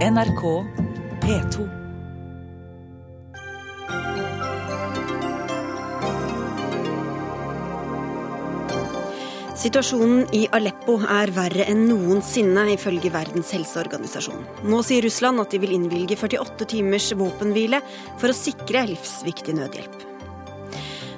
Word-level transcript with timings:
NRK 0.00 0.42
P2. 1.20 1.64
Situasjonen 9.60 10.22
i 10.32 10.46
Aleppo 10.56 10.96
er 11.04 11.28
verre 11.36 11.66
enn 11.68 11.84
noensinne, 11.90 12.64
ifølge 12.72 13.12
Verdens 13.12 13.52
helseorganisasjon. 13.52 14.40
Nå 14.72 14.80
sier 14.88 15.04
Russland 15.04 15.44
at 15.44 15.52
de 15.52 15.60
vil 15.60 15.76
innvilge 15.76 16.16
48 16.16 16.70
timers 16.72 17.12
våpenhvile 17.12 17.82
for 18.16 18.32
å 18.32 18.38
sikre 18.46 18.88
livsviktig 18.94 19.60
nødhjelp. 19.60 20.09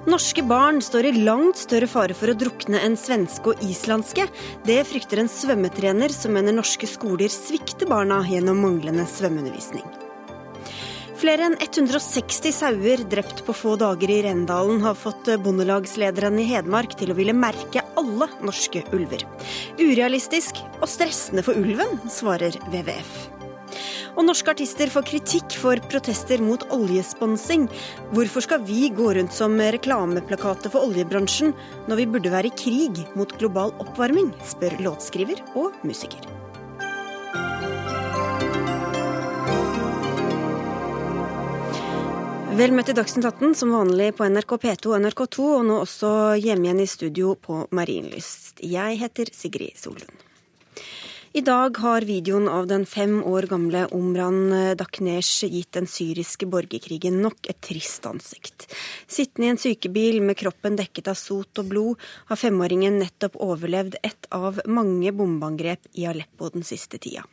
Norske 0.03 0.43
barn 0.43 0.81
står 0.83 1.07
i 1.07 1.19
langt 1.23 1.61
større 1.63 1.87
fare 1.87 2.15
for 2.19 2.33
å 2.33 2.35
drukne 2.35 2.81
enn 2.83 2.97
svenske 2.99 3.53
og 3.53 3.61
islandske. 3.63 4.25
Det 4.67 4.81
frykter 4.89 5.21
en 5.23 5.31
svømmetrener 5.31 6.11
som 6.11 6.35
mener 6.35 6.57
norske 6.57 6.89
skoler 6.91 7.31
svikter 7.31 7.87
barna 7.87 8.19
gjennom 8.27 8.59
manglende 8.65 9.07
svømmeundervisning. 9.07 9.85
Flere 11.23 11.47
enn 11.47 11.55
160 11.55 12.51
sauer 12.51 13.05
drept 13.07 13.45
på 13.47 13.55
få 13.55 13.77
dager 13.79 14.11
i 14.11 14.25
Rendalen 14.27 14.83
har 14.83 14.99
fått 14.99 15.31
bondelagslederen 15.45 16.41
i 16.43 16.49
Hedmark 16.51 16.97
til 16.99 17.15
å 17.15 17.19
ville 17.21 17.37
merke 17.37 17.85
alle 17.95 18.27
norske 18.43 18.83
ulver. 18.91 19.23
Urealistisk 19.79 20.59
og 20.81 20.91
stressende 20.91 21.47
for 21.47 21.55
ulven, 21.63 21.95
svarer 22.11 22.59
WWF. 22.73 23.42
Og 24.13 24.27
norske 24.27 24.53
artister 24.53 24.91
får 24.93 25.07
kritikk 25.09 25.57
for 25.57 25.81
protester 25.93 26.43
mot 26.45 26.65
oljesponsing. 26.75 27.65
Hvorfor 28.13 28.45
skal 28.45 28.65
vi 28.69 28.91
gå 28.93 29.15
rundt 29.17 29.33
som 29.33 29.57
reklameplakater 29.57 30.73
for 30.73 30.85
oljebransjen, 30.91 31.55
når 31.89 32.03
vi 32.03 32.09
burde 32.17 32.35
være 32.35 32.53
i 32.53 32.57
krig 32.65 33.03
mot 33.17 33.33
global 33.41 33.73
oppvarming, 33.83 34.33
spør 34.45 34.77
låtskriver 34.85 35.41
og 35.57 35.81
musiker. 35.89 36.29
Vel 42.53 42.75
møtt 42.77 42.91
i 42.93 42.95
Dagsnytt 42.99 43.25
18, 43.25 43.55
som 43.57 43.71
vanlig 43.73 44.11
på 44.19 44.27
NRK 44.29 44.51
P2 44.61 44.91
og 44.91 44.99
NRK2, 45.07 45.47
og 45.57 45.63
nå 45.71 45.79
også 45.87 46.11
hjemme 46.37 46.69
igjen 46.69 46.83
i 46.85 46.91
studio 46.91 47.33
på 47.41 47.63
Marienlyst. 47.73 48.61
Jeg 48.61 49.01
heter 49.01 49.33
Sigrid 49.33 49.81
Solund. 49.81 50.32
I 51.33 51.41
dag 51.41 51.79
har 51.81 52.05
videoen 52.05 52.45
av 52.49 52.67
den 52.69 52.83
fem 52.85 53.15
år 53.25 53.47
gamle 53.49 53.87
Omran 53.97 54.53
Daknesh 54.77 55.47
gitt 55.49 55.71
den 55.73 55.87
syriske 55.89 56.45
borgerkrigen 56.45 57.23
nok 57.25 57.49
et 57.49 57.63
trist 57.65 58.05
ansikt. 58.05 58.67
Sittende 59.09 59.49
i 59.49 59.53
en 59.55 59.61
sykebil 59.63 60.21
med 60.21 60.37
kroppen 60.37 60.77
dekket 60.77 61.09
av 61.09 61.17
sot 61.17 61.63
og 61.63 61.71
blod, 61.73 62.09
har 62.29 62.37
femåringen 62.37 63.01
nettopp 63.01 63.41
overlevd 63.41 63.97
et 64.05 64.29
av 64.29 64.61
mange 64.69 65.15
bombeangrep 65.17 65.89
i 65.97 66.05
Aleppo 66.13 66.53
den 66.53 66.69
siste 66.69 67.01
tida. 67.01 67.25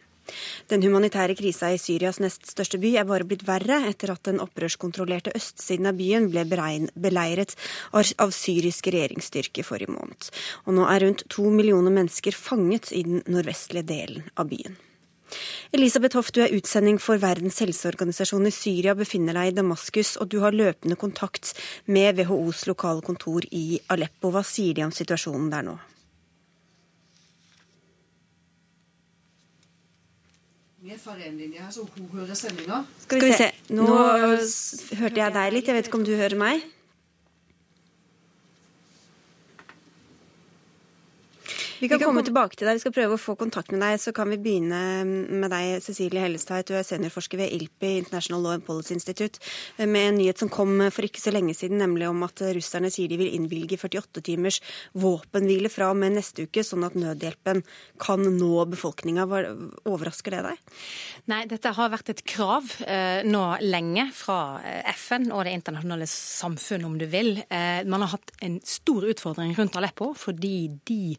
Den 0.72 0.84
humanitære 0.86 1.36
krisa 1.40 1.72
i 1.74 1.80
Syrias 1.82 2.20
nest 2.24 2.50
største 2.52 2.80
by 2.82 2.96
er 3.00 3.08
bare 3.10 3.28
blitt 3.28 3.46
verre 3.48 3.82
etter 3.90 4.14
at 4.14 4.26
den 4.28 4.42
opprørskontrollerte 4.44 5.34
østsiden 5.38 5.90
av 5.90 5.98
byen 6.00 6.30
ble 6.34 6.46
beleiret 6.50 7.56
av 7.94 8.36
syriske 8.36 8.94
regjeringsstyrker 8.96 9.68
forrige 9.68 9.96
måned. 9.96 10.30
Og 10.68 10.78
nå 10.78 10.86
er 10.90 11.06
rundt 11.06 11.26
to 11.32 11.50
millioner 11.54 11.94
mennesker 11.94 12.36
fanget 12.36 12.94
i 12.96 13.06
den 13.08 13.24
nordvestlige 13.28 13.88
delen 13.90 14.30
av 14.36 14.52
byen. 14.52 14.78
Elisabeth 15.72 16.18
Hoff, 16.18 16.32
du 16.34 16.42
er 16.42 16.56
utsending 16.58 16.98
for 17.02 17.22
Verdens 17.22 17.60
helseorganisasjon 17.62 18.50
i 18.50 18.54
Syria, 18.54 18.96
befinner 18.98 19.38
deg 19.38 19.52
i 19.52 19.56
Damaskus, 19.60 20.16
og 20.18 20.32
du 20.34 20.40
har 20.42 20.58
løpende 20.58 20.98
kontakt 20.98 21.54
med 21.86 22.18
WHOs 22.18 22.66
lokale 22.70 23.06
kontor 23.06 23.46
i 23.52 23.80
Aleppo. 23.94 24.34
Hva 24.34 24.44
sier 24.46 24.74
de 24.78 24.88
om 24.88 24.96
situasjonen 24.96 25.52
der 25.54 25.70
nå? 25.70 25.78
Skal 33.06 33.22
vi 33.22 33.32
se. 33.38 33.52
Nå 33.78 33.86
hørte 33.94 35.22
jeg 35.22 35.36
deg 35.38 35.54
litt. 35.54 35.70
Jeg 35.70 35.78
vet 35.78 35.90
ikke 35.90 36.00
om 36.02 36.06
du 36.08 36.16
hører 36.18 36.38
meg? 36.40 36.64
Vi 41.80 41.88
kan 41.88 42.02
komme 42.02 42.26
tilbake 42.28 42.58
til 42.60 42.68
deg. 42.68 42.76
Vi 42.76 42.84
skal 42.84 42.94
prøve 42.96 43.16
å 43.16 43.22
få 43.22 43.38
kontakt 43.40 43.72
med 43.72 43.80
deg. 43.80 43.96
Så 44.04 44.12
kan 44.16 44.28
vi 44.28 44.38
begynne 44.42 44.80
med 45.08 45.48
deg, 45.54 45.80
Cecilie 45.84 46.20
Hellestad. 46.20 46.68
Du 46.68 46.74
er 46.76 46.84
seniorforsker 46.84 47.40
ved 47.40 47.54
ILPI, 47.56 47.92
International 48.02 48.44
Law 48.44 48.58
and 48.58 48.66
Policy 48.68 48.98
Institute, 48.98 49.40
med 49.80 50.10
en 50.10 50.18
nyhet 50.20 50.42
som 50.42 50.52
kom 50.52 50.74
for 50.92 51.08
ikke 51.08 51.24
så 51.24 51.32
lenge 51.32 51.56
siden, 51.56 51.80
nemlig 51.80 52.10
om 52.10 52.26
at 52.28 52.44
russerne 52.58 52.92
sier 52.92 53.08
de 53.12 53.20
vil 53.22 53.32
innvilge 53.38 53.80
48 53.80 54.24
timers 54.28 54.60
våpenhvile 55.00 55.72
fra 55.72 55.94
og 55.94 56.02
med 56.02 56.18
neste 56.18 56.50
uke, 56.50 56.66
sånn 56.68 56.84
at 56.88 56.98
nødhjelpen 57.00 57.64
kan 58.02 58.28
nå 58.28 58.66
befolkninga. 58.74 59.28
Overrasker 59.88 60.36
det 60.36 60.44
deg? 60.50 60.76
Nei, 61.32 61.42
dette 61.48 61.74
har 61.78 61.94
vært 61.96 62.12
et 62.12 62.26
krav 62.28 62.74
eh, 62.84 63.24
nå 63.24 63.46
lenge 63.64 64.10
fra 64.16 64.60
FN 64.98 65.30
og 65.32 65.46
det 65.48 65.56
internasjonale 65.56 66.10
samfunn, 66.12 66.90
om 66.92 67.00
du 67.00 67.08
vil. 67.08 67.38
Eh, 67.48 67.88
man 67.88 68.04
har 68.04 68.18
hatt 68.18 68.36
en 68.44 68.60
stor 68.68 69.08
utfordring 69.14 69.56
rundt 69.56 69.80
Aleppo 69.80 70.12
fordi 70.20 70.56
de 70.90 71.16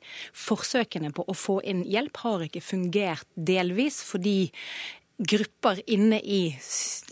forsøkene 0.50 1.12
på 1.14 1.24
å 1.26 1.36
få 1.36 1.60
inn 1.70 1.84
hjelp 1.86 2.22
har 2.24 2.46
ikke 2.46 2.64
fungert 2.64 3.28
delvis 3.34 4.02
fordi 4.06 4.50
grupper 5.20 5.82
inne 5.90 6.16
i, 6.20 6.40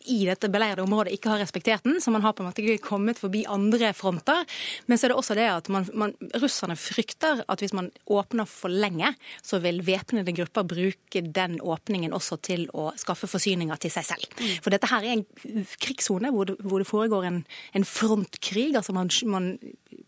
i 0.08 0.18
dette 0.24 0.48
beleirede 0.48 0.84
området 0.84 1.12
ikke 1.12 1.34
har 1.34 1.42
respektert 1.42 1.84
den, 1.84 1.98
så 2.00 2.12
man 2.14 2.22
har 2.24 2.32
på 2.32 2.42
en 2.42 2.48
måte 2.48 2.62
ikke 2.64 2.86
kommet 2.86 3.20
forbi 3.20 3.42
andre 3.50 3.90
fronter. 3.96 4.46
Men 4.88 4.98
så 4.98 5.06
er 5.06 5.12
det 5.12 5.18
også 5.20 5.36
det 5.36 5.48
at 5.52 5.68
man, 5.72 5.88
man, 5.92 6.14
russerne 6.40 6.76
frykter 6.80 7.42
at 7.44 7.60
hvis 7.60 7.74
man 7.76 7.90
åpner 8.08 8.48
for 8.48 8.72
lenge, 8.72 9.12
så 9.44 9.60
vil 9.64 9.82
væpnede 9.84 10.32
grupper 10.38 10.64
bruke 10.68 11.22
den 11.22 11.58
åpningen 11.60 12.16
også 12.16 12.40
til 12.48 12.64
å 12.72 12.90
skaffe 12.96 13.28
forsyninger 13.28 13.82
til 13.82 13.92
seg 13.92 14.08
selv. 14.08 14.24
Mm. 14.40 14.54
For 14.64 14.72
dette 14.72 14.88
her 14.88 15.04
er 15.04 15.18
en 15.18 15.66
krigssone 15.76 16.32
hvor, 16.32 16.54
hvor, 16.64 16.80
det 16.80 16.88
foregår 16.88 17.28
en, 17.28 17.42
en 17.76 17.88
frontkrig. 17.88 18.70
altså 18.76 18.96
man, 18.96 19.12
man 19.28 19.52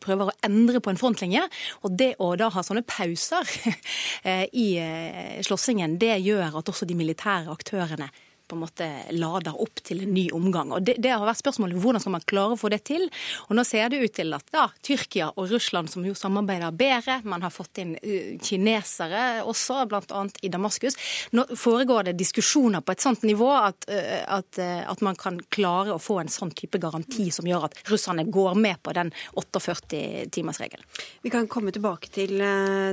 prøver 0.00 0.30
å 0.30 0.36
endre 0.46 0.80
på 0.80 0.92
en 0.92 1.00
frontlinje. 1.00 1.44
Og 1.84 1.92
det 2.00 2.14
å 2.22 2.32
da 2.40 2.48
ha 2.54 2.64
sånne 2.64 2.86
pauser 2.88 3.44
eh, 4.28 4.46
i 4.56 4.68
eh, 4.80 5.38
slåssingen, 5.44 5.98
det 6.00 6.16
gjør 6.24 6.60
at 6.62 6.72
også 6.72 6.88
de 6.88 6.96
militære 6.96 7.52
aktørene 7.52 7.89
ervaren. 7.90 8.10
På 8.50 8.56
en 8.58 8.64
måte 8.64 8.88
lader 9.14 9.56
opp 9.62 9.82
til 9.86 10.02
en 10.04 10.14
ny 10.14 10.26
omgang. 10.34 10.72
Og 10.74 10.82
det, 10.84 10.96
det, 11.02 11.12
har 11.14 11.26
vært 11.26 11.42
spørsmålet 11.42 11.78
hvordan 11.80 12.02
skal 12.02 12.14
man 12.16 12.26
klare 12.28 12.56
å 12.56 12.60
få 12.60 12.70
det 12.72 12.82
til. 12.88 13.06
Og 13.48 13.56
nå 13.56 13.64
ser 13.66 13.92
det 13.92 14.00
ut 14.02 14.14
til 14.16 14.34
at 14.36 14.54
ja, 14.54 14.66
Tyrkia 14.86 15.30
og 15.36 15.50
Russland, 15.52 15.90
som 15.92 16.04
jo 16.06 16.16
samarbeider 16.18 16.74
bedre, 16.76 17.20
man 17.28 17.44
har 17.46 17.54
fått 17.54 17.82
inn 17.82 17.94
uh, 17.96 18.32
kinesere 18.42 19.44
også, 19.48 19.84
bl.a. 19.90 20.24
i 20.42 20.52
Damaskus. 20.52 20.98
Nå 21.36 21.46
foregår 21.58 22.10
det 22.10 22.16
diskusjoner 22.20 22.84
på 22.84 22.94
et 22.94 23.04
sånt 23.04 23.24
nivå 23.26 23.50
at, 23.54 23.86
uh, 23.90 24.22
at, 24.40 24.60
uh, 24.60 24.82
at, 24.90 25.04
man 25.06 25.18
kan 25.20 25.38
klare 25.52 25.94
å 25.94 26.02
få 26.02 26.18
en 26.20 26.32
sånn 26.32 26.52
type 26.56 26.80
garanti 26.82 27.30
som 27.32 27.46
gjør 27.48 27.68
at 27.70 27.78
russerne 27.90 28.26
går 28.28 28.58
med 28.58 28.82
på 28.84 28.94
den 28.96 29.12
48-timersregelen. 29.38 30.84
Vi 31.22 31.32
kan 31.32 31.48
komme 31.50 31.72
tilbake 31.74 32.10
til, 32.12 32.42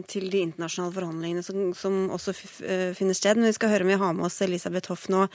til 0.07 0.29
de 0.31 0.43
internasjonale 0.45 0.93
forhandlingene 0.95 1.43
som, 1.43 1.71
som 1.77 2.07
også 2.13 2.33
finner 2.37 3.17
sted. 3.17 3.39
Men 3.39 3.49
vi 3.49 3.55
skal 3.57 3.71
høre 3.73 3.87
om 3.87 3.91
vi 3.91 3.99
har 3.99 4.15
med 4.17 4.27
oss 4.27 4.39
Elisabeth 4.45 4.91
Hoff 4.91 5.07
nå. 5.11 5.25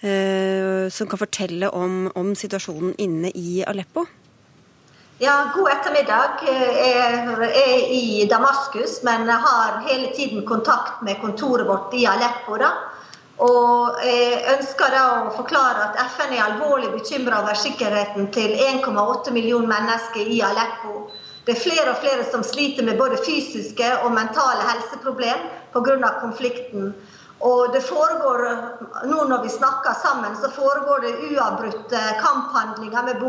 Eh, 0.00 0.90
som 0.90 1.06
kan 1.10 1.18
fortelle 1.18 1.68
om, 1.68 2.10
om 2.14 2.34
situasjonen 2.36 2.94
inne 3.02 3.32
i 3.34 3.64
Aleppo? 3.66 4.06
Ja, 5.18 5.50
god 5.54 5.70
ettermiddag. 5.72 6.44
Jeg 6.46 7.62
er 7.64 7.88
i 7.90 8.26
Damaskus, 8.30 9.00
men 9.02 9.26
har 9.28 9.80
hele 9.88 10.12
tiden 10.14 10.46
kontakt 10.46 11.02
med 11.02 11.18
kontoret 11.20 11.66
vårt 11.66 11.94
i 11.98 12.06
Aleppo. 12.06 12.60
Da. 12.62 12.70
Og 13.42 13.98
jeg 14.06 14.38
ønsker 14.54 14.94
da 14.94 15.02
å 15.24 15.32
forklare 15.34 15.88
at 15.88 15.98
FN 16.14 16.36
er 16.36 16.44
alvorlig 16.44 16.92
bekymra 16.94 17.42
over 17.42 17.58
sikkerheten 17.58 18.30
til 18.34 18.54
1,8 18.54 19.34
millioner 19.34 19.66
mennesker 19.74 20.30
i 20.30 20.38
Aleppo. 20.46 21.08
Det 21.46 21.56
er 21.56 21.62
flere 21.64 21.90
og 21.90 21.98
flere 22.02 22.24
som 22.30 22.42
sliter 22.46 22.86
med 22.86 22.98
både 22.98 23.18
fysiske 23.26 23.90
og 24.04 24.14
mentale 24.14 24.66
helseproblemer 24.70 25.46
pga. 25.74 26.10
konflikten. 26.20 26.94
Og 27.46 27.72
det 27.72 27.84
foregår, 27.86 28.40
nå 29.06 29.24
når 29.30 29.42
vi 29.44 29.50
snakker 29.54 29.94
sammen, 30.02 30.34
så 30.40 30.50
foregår 30.50 31.04
det 31.04 31.18
uavbrutte 31.28 32.00
kamphandlinger 32.22 33.04
med 33.06 33.20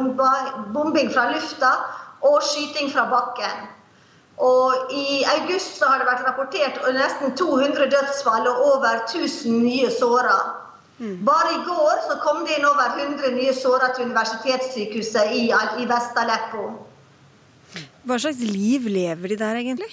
bombing 0.73 1.11
fra 1.13 1.27
lufta 1.33 1.75
og 2.25 2.39
skyting 2.41 2.89
fra 2.93 3.05
bakken. 3.11 3.67
Og 4.39 4.91
I 4.95 5.21
august 5.35 5.77
så 5.77 5.91
har 5.91 6.01
det 6.01 6.07
vært 6.07 6.25
rapportert 6.25 6.79
nesten 6.95 7.35
200 7.37 7.89
dødsfall 7.91 8.47
og 8.47 8.65
over 8.73 9.03
1000 9.03 9.61
nye 9.61 9.91
såra. 9.91 10.39
Mm. 10.99 11.19
Bare 11.27 11.53
i 11.53 11.61
går 11.67 12.01
så 12.07 12.17
kom 12.23 12.45
det 12.47 12.57
inn 12.57 12.67
over 12.67 12.97
100 12.97 13.35
nye 13.35 13.53
såra 13.55 13.91
til 13.95 14.09
universitetssykehuset 14.09 15.35
i, 15.35 15.45
i 15.51 15.87
Vest-Aleppo. 15.87 16.65
Hva 18.07 18.17
slags 18.17 18.41
liv 18.41 18.87
lever 18.89 19.35
de 19.35 19.37
der 19.39 19.59
egentlig? 19.59 19.91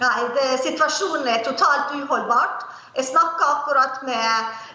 Nei, 0.00 0.16
det, 0.36 0.46
Situasjonen 0.62 1.28
er 1.32 1.44
totalt 1.44 1.96
uholdbart. 1.96 2.64
Jeg 2.96 3.04
snakka 3.04 3.44
akkurat 3.54 4.02
med 4.08 4.28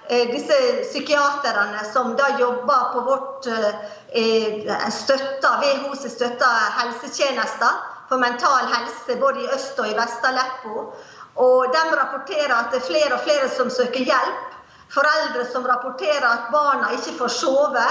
eh, 0.09 0.27
disse 0.29 0.57
psykiaterne 0.83 1.81
som 1.94 2.13
da 2.15 2.27
jobber 2.39 2.91
på 2.94 3.01
vårt 3.07 3.47
eh, 3.47 4.91
støtta, 4.94 5.56
WHOs 5.63 6.06
støtta 6.13 6.51
helsetjenester 6.77 7.81
for 8.09 8.21
mental 8.21 8.69
helse 8.75 9.18
både 9.19 9.41
i 9.41 9.50
øst 9.56 9.79
og 9.79 9.89
i 9.89 9.97
Vest-Aleppo. 9.97 10.85
Og 11.41 11.73
de 11.73 11.83
rapporterer 11.97 12.53
at 12.53 12.73
det 12.73 12.81
er 12.81 12.89
flere 12.91 13.13
og 13.18 13.25
flere 13.25 13.50
som 13.57 13.73
søker 13.73 14.06
hjelp 14.06 14.51
foreldre 14.94 15.45
som 15.51 15.67
rapporterer 15.67 16.27
at 16.27 16.50
barna 16.51 16.91
ikke 16.97 17.15
får 17.19 17.33
sove 17.39 17.88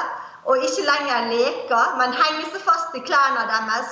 og 0.49 0.65
ikke 0.67 0.87
lenger 0.87 1.29
leker, 1.33 1.97
men 2.00 2.17
henger 2.17 2.49
seg 2.53 2.65
fast 2.65 2.97
i 2.97 3.03
klærne 3.05 3.44
deres, 3.49 3.91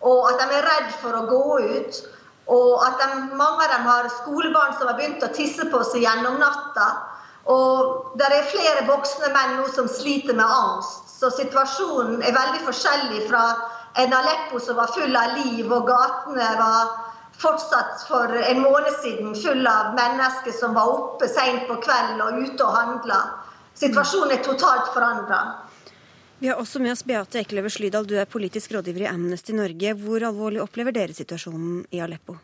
og 0.00 0.28
at 0.30 0.38
de 0.40 0.58
er 0.58 0.66
redd 0.66 0.92
for 1.02 1.18
å 1.18 1.26
gå 1.26 1.42
ut. 1.74 1.98
Og 2.48 2.84
at 2.86 3.00
de, 3.00 3.08
mange 3.36 3.64
av 3.66 3.72
dem 3.74 3.86
har 3.88 4.08
skolebarn 4.22 4.76
som 4.78 4.88
har 4.88 4.96
begynt 4.96 5.24
å 5.24 5.32
tisse 5.36 5.66
på 5.68 5.82
seg 5.84 6.06
gjennom 6.06 6.38
natta. 6.40 6.86
Og 7.52 8.14
det 8.20 8.28
er 8.28 8.48
flere 8.52 8.86
voksne 8.88 9.28
menn 9.34 9.58
nå 9.58 9.68
som 9.72 9.88
sliter 9.88 10.36
med 10.36 10.48
angst. 10.48 11.04
Så 11.18 11.30
situasjonen 11.34 12.22
er 12.22 12.36
veldig 12.36 12.62
forskjellig 12.68 13.24
fra 13.28 13.42
en 13.98 14.12
Aleppo 14.14 14.60
som 14.62 14.78
var 14.78 14.92
full 14.94 15.16
av 15.16 15.36
liv, 15.40 15.66
og 15.72 15.88
gatene 15.88 16.48
var 16.60 16.92
fortsatt 17.38 18.04
for 18.08 18.34
en 18.38 18.60
måned 18.62 18.94
siden 19.02 19.34
full 19.38 19.66
av 19.66 19.94
mennesker 19.98 20.54
som 20.54 20.76
var 20.78 20.92
oppe 20.94 21.28
seint 21.30 21.66
på 21.68 21.78
kvelden 21.84 22.22
og 22.22 22.38
ute 22.42 22.64
og 22.66 22.76
handla. 22.76 23.18
Situasjonen 23.78 24.36
er 24.36 24.44
totalt 24.46 24.92
forandra. 24.94 25.40
Vi 26.38 26.48
har 26.48 26.60
også 26.60 26.78
med 26.78 26.92
oss 26.92 27.02
Beate 27.02 27.40
Ekeløver 27.40 27.72
Slydal, 27.74 28.06
du 28.06 28.14
er 28.14 28.28
politisk 28.30 28.70
rådgiver 28.76 29.02
i 29.02 29.10
Amnesty 29.10 29.56
Norge. 29.56 29.94
Hvor 29.98 30.22
alvorlig 30.22 30.62
opplever 30.62 30.94
dere 30.94 31.16
situasjonen 31.16 31.80
i 31.90 31.98
Aleppo? 32.04 32.36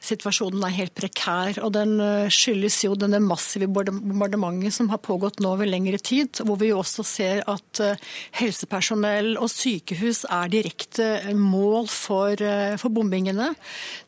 Situasjonen 0.00 0.64
er 0.64 0.76
helt 0.78 0.94
prekær. 0.96 1.60
Og 1.64 1.72
den 1.74 1.96
eh, 2.02 2.30
skyldes 2.32 2.78
jo 2.84 2.96
denne 2.98 3.20
massive 3.22 3.68
bombardementet 3.70 4.74
som 4.74 4.90
har 4.92 5.02
pågått 5.04 5.40
nå 5.42 5.52
over 5.54 5.68
lengre 5.68 6.00
tid. 6.00 6.40
Hvor 6.46 6.58
vi 6.60 6.70
jo 6.70 6.80
også 6.80 7.04
ser 7.06 7.42
at 7.50 7.82
eh, 7.84 8.00
helsepersonell 8.40 9.34
og 9.40 9.50
sykehus 9.52 10.24
er 10.30 10.52
direkte 10.52 11.34
mål 11.36 11.88
for, 11.92 12.34
eh, 12.34 12.76
for 12.80 12.92
bombingene. 12.94 13.52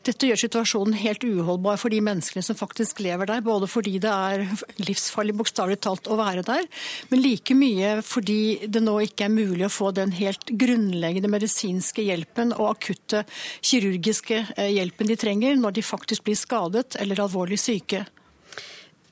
Dette 0.05 0.29
gjør 0.29 0.43
situasjonen 0.45 0.97
helt 1.03 1.23
uholdbar 1.23 1.79
for 1.81 1.93
de 1.93 2.01
menneskene 2.03 2.45
som 2.45 2.57
faktisk 2.59 3.03
lever 3.05 3.29
der. 3.29 3.45
Både 3.45 3.69
fordi 3.71 3.99
det 4.03 4.11
er 4.11 4.45
livsfarlig 4.81 5.37
bokstavelig 5.37 5.79
talt 5.83 6.09
å 6.09 6.17
være 6.19 6.43
der, 6.45 6.65
men 7.09 7.21
like 7.23 7.55
mye 7.57 7.95
fordi 8.05 8.67
det 8.71 8.81
nå 8.83 8.95
ikke 9.05 9.27
er 9.27 9.33
mulig 9.33 9.67
å 9.67 9.71
få 9.71 9.91
den 9.95 10.13
helt 10.15 10.49
grunnleggende 10.59 11.29
medisinske 11.31 12.03
hjelpen 12.05 12.53
og 12.55 12.73
akutte 12.73 13.23
kirurgiske 13.63 14.39
hjelpen 14.57 15.09
de 15.09 15.17
trenger 15.19 15.57
når 15.59 15.77
de 15.77 15.82
faktisk 15.85 16.25
blir 16.27 16.39
skadet 16.39 16.97
eller 17.01 17.23
alvorlig 17.23 17.59
syke. 17.61 18.05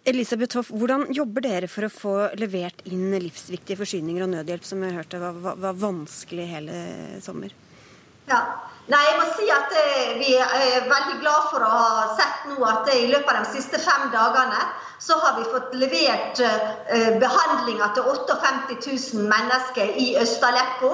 Elisabeth 0.04 0.58
Hoff, 0.58 0.72
Hvordan 0.74 1.06
jobber 1.14 1.46
dere 1.46 1.68
for 1.70 1.86
å 1.86 1.94
få 1.94 2.16
levert 2.42 2.82
inn 2.90 3.12
livsviktige 3.14 3.78
forsyninger 3.84 4.26
og 4.26 4.32
nødhjelp, 4.34 4.66
som 4.66 4.82
jeg 4.82 4.98
hørte 4.98 5.22
var, 5.22 5.38
var, 5.44 5.60
var 5.62 5.78
vanskelig 5.78 6.48
hele 6.50 6.78
sommer? 7.22 7.54
Ja, 8.30 8.42
Nei, 8.90 9.00
jeg 9.06 9.18
må 9.20 9.26
si 9.38 9.46
at 9.54 9.74
eh, 9.78 10.14
Vi 10.18 10.32
er 10.42 10.88
veldig 10.90 11.20
glad 11.22 11.50
for 11.52 11.64
å 11.64 11.70
ha 11.70 12.06
sett 12.18 12.48
nå 12.50 12.58
at 12.66 12.90
i 12.96 13.06
løpet 13.12 13.30
av 13.30 13.44
de 13.46 13.54
siste 13.54 13.80
fem 13.80 14.10
dagene 14.14 14.64
så 15.02 15.16
har 15.18 15.38
vi 15.38 15.46
fått 15.50 15.72
levert 15.82 16.38
behandlinger 17.22 17.94
til 17.96 18.06
58 18.06 18.76
000 18.86 19.30
mennesker 19.32 19.96
i 19.98 20.12
Øst-Aleppo. 20.22 20.92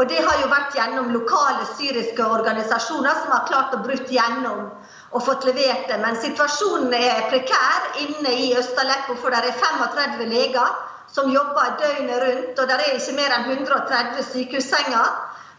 Og 0.00 0.08
det 0.08 0.22
har 0.24 0.38
jo 0.40 0.48
vært 0.48 0.78
gjennom 0.78 1.10
lokale 1.12 1.66
syriske 1.74 2.24
organisasjoner 2.24 3.18
som 3.20 3.34
har 3.34 3.44
klart 3.50 3.76
å 3.76 3.82
bryte 3.84 4.16
gjennom 4.16 4.70
og 5.10 5.24
fått 5.26 5.44
levert 5.48 5.88
det. 5.90 5.98
Men 6.02 6.18
situasjonen 6.22 6.94
er 6.94 7.26
prekær 7.32 7.90
inne 8.04 8.34
i 8.44 8.52
Øst-Aleppo, 8.58 9.18
for 9.22 9.34
det 9.34 9.50
er 9.50 9.58
35 9.58 10.30
leger 10.30 10.78
som 11.10 11.32
jobber 11.34 11.74
døgnet 11.80 12.22
rundt, 12.22 12.58
og 12.58 12.68
det 12.70 12.76
er 12.76 12.94
ikke 12.94 13.16
mer 13.18 13.34
enn 13.34 13.48
130 13.50 14.22
sykehussenger. 14.30 15.08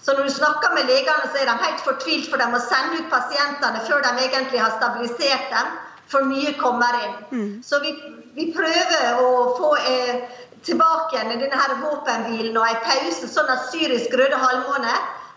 Så 0.01 0.15
når 0.17 0.29
du 0.29 0.33
snakker 0.33 0.73
med 0.73 0.87
legene, 0.89 1.27
så 1.31 1.41
er 1.41 1.49
de 1.49 1.57
helt 1.65 1.83
fortvilt, 1.85 2.29
for 2.29 2.41
de 2.41 2.47
må 2.49 2.61
sende 2.63 3.01
ut 3.01 3.09
pasientene 3.11 3.83
før 3.87 4.01
de 4.05 4.13
egentlig 4.23 4.61
har 4.63 4.77
stabilisert 4.77 5.51
dem, 5.51 5.73
for 6.11 6.27
mye 6.27 6.55
kommer 6.59 6.95
inn. 7.03 7.17
Mm. 7.31 7.51
Så 7.63 7.79
vi, 7.83 7.91
vi, 8.35 8.47
prøver 8.55 9.19
å 9.21 9.27
få 9.59 9.75
eh, 9.91 10.23
tilbake 10.65 11.19
igjen 11.19 11.35
denne 11.43 11.59
her 11.59 11.75
våpenhvilen 11.83 12.57
og 12.57 12.67
en 12.67 12.81
pause, 12.87 13.29
sånn 13.29 13.51
at 13.51 13.69
syrisk 13.69 14.15
Røde 14.17 14.39
Halvmåne 14.41 14.95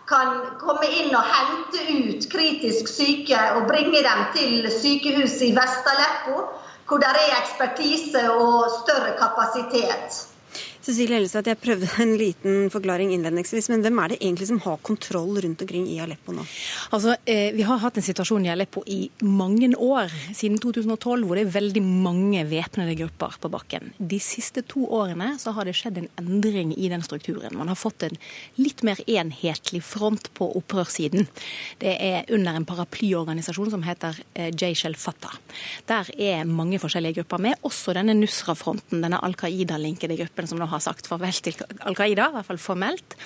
kan 0.09 0.37
komme 0.61 0.85
inn 0.99 1.15
og 1.17 1.25
hente 1.25 1.81
ut 1.95 2.27
kritisk 2.31 2.89
syke 2.91 3.39
og 3.55 3.65
bringe 3.71 4.03
dem 4.05 4.21
til 4.35 4.69
sykehuset 4.81 5.49
i 5.49 5.55
Vest-Aleppo, 5.57 6.45
hvor 6.87 7.01
det 7.01 7.09
er 7.09 7.39
ekspertise 7.39 8.21
og 8.31 8.69
større 8.83 9.15
kapasitet. 9.17 10.34
Cecilie 10.85 11.17
Ellestad, 11.17 11.47
jeg 11.49 11.57
prøvde 11.57 11.87
en 12.03 12.11
liten 12.19 12.67
forklaring 12.69 13.09
innledningsvis, 13.15 13.71
men 13.71 13.81
hvem 13.81 13.97
er 14.03 14.11
det 14.11 14.17
egentlig 14.19 14.45
som 14.51 14.59
har 14.61 14.75
kontroll 14.85 15.39
rundt 15.41 15.63
omkring 15.63 15.87
i 15.89 15.95
Aleppo 16.03 16.35
nå? 16.35 16.43
Altså, 16.93 17.15
eh, 17.25 17.55
Vi 17.55 17.63
har 17.65 17.79
hatt 17.81 17.97
en 17.97 18.05
situasjon 18.05 18.45
i 18.45 18.51
Aleppo 18.53 18.83
i 18.85 19.09
mange 19.21 19.71
år, 19.73 20.13
siden 20.33 20.59
2012, 20.61 21.25
hvor 21.25 21.35
det 21.35 21.47
er 21.47 21.55
veldig 21.55 21.81
mange 21.81 22.43
væpnede 22.45 22.93
grupper 22.99 23.33
på 23.41 23.49
bakken. 23.49 23.93
De 23.97 24.19
siste 24.19 24.61
to 24.61 24.85
årene 24.85 25.39
så 25.41 25.55
har 25.55 25.65
det 25.65 25.73
skjedd 25.73 25.97
en 25.97 26.09
endring 26.21 26.77
i 26.77 26.89
den 26.89 27.01
strukturen. 27.01 27.57
Man 27.57 27.67
har 27.67 27.75
fått 27.75 28.03
en 28.03 28.17
litt 28.57 28.83
mer 28.83 29.01
enhetlig 29.07 29.81
front 29.81 30.29
på 30.35 30.51
opprørssiden. 30.61 31.25
Det 31.79 31.97
er 31.97 32.29
under 32.29 32.53
en 32.53 32.65
paraplyorganisasjon 32.65 33.71
som 33.71 33.81
heter 33.81 34.21
eh, 34.35 34.51
Jaysh 34.53 34.85
el-Fatah. 34.85 35.33
Der 35.87 36.13
er 36.13 36.45
mange 36.45 36.77
forskjellige 36.77 37.23
grupper 37.23 37.41
med, 37.41 37.57
også 37.63 37.97
denne 37.97 38.13
Nusra-fronten, 38.13 39.01
denne 39.01 39.17
Al 39.25 39.33
Qaida-linkede 39.33 40.21
gruppen 40.21 40.45
som 40.45 40.59
nå 40.61 40.69
har 40.69 40.74
har 40.75 40.83
sagt 40.83 41.07
farvel 41.09 41.39
til 41.45 41.57
Al 41.85 41.97
Qaida, 41.97 42.29
i 42.29 42.35
hvert 42.35 42.49
fall 42.49 42.61
formelt. 42.61 43.17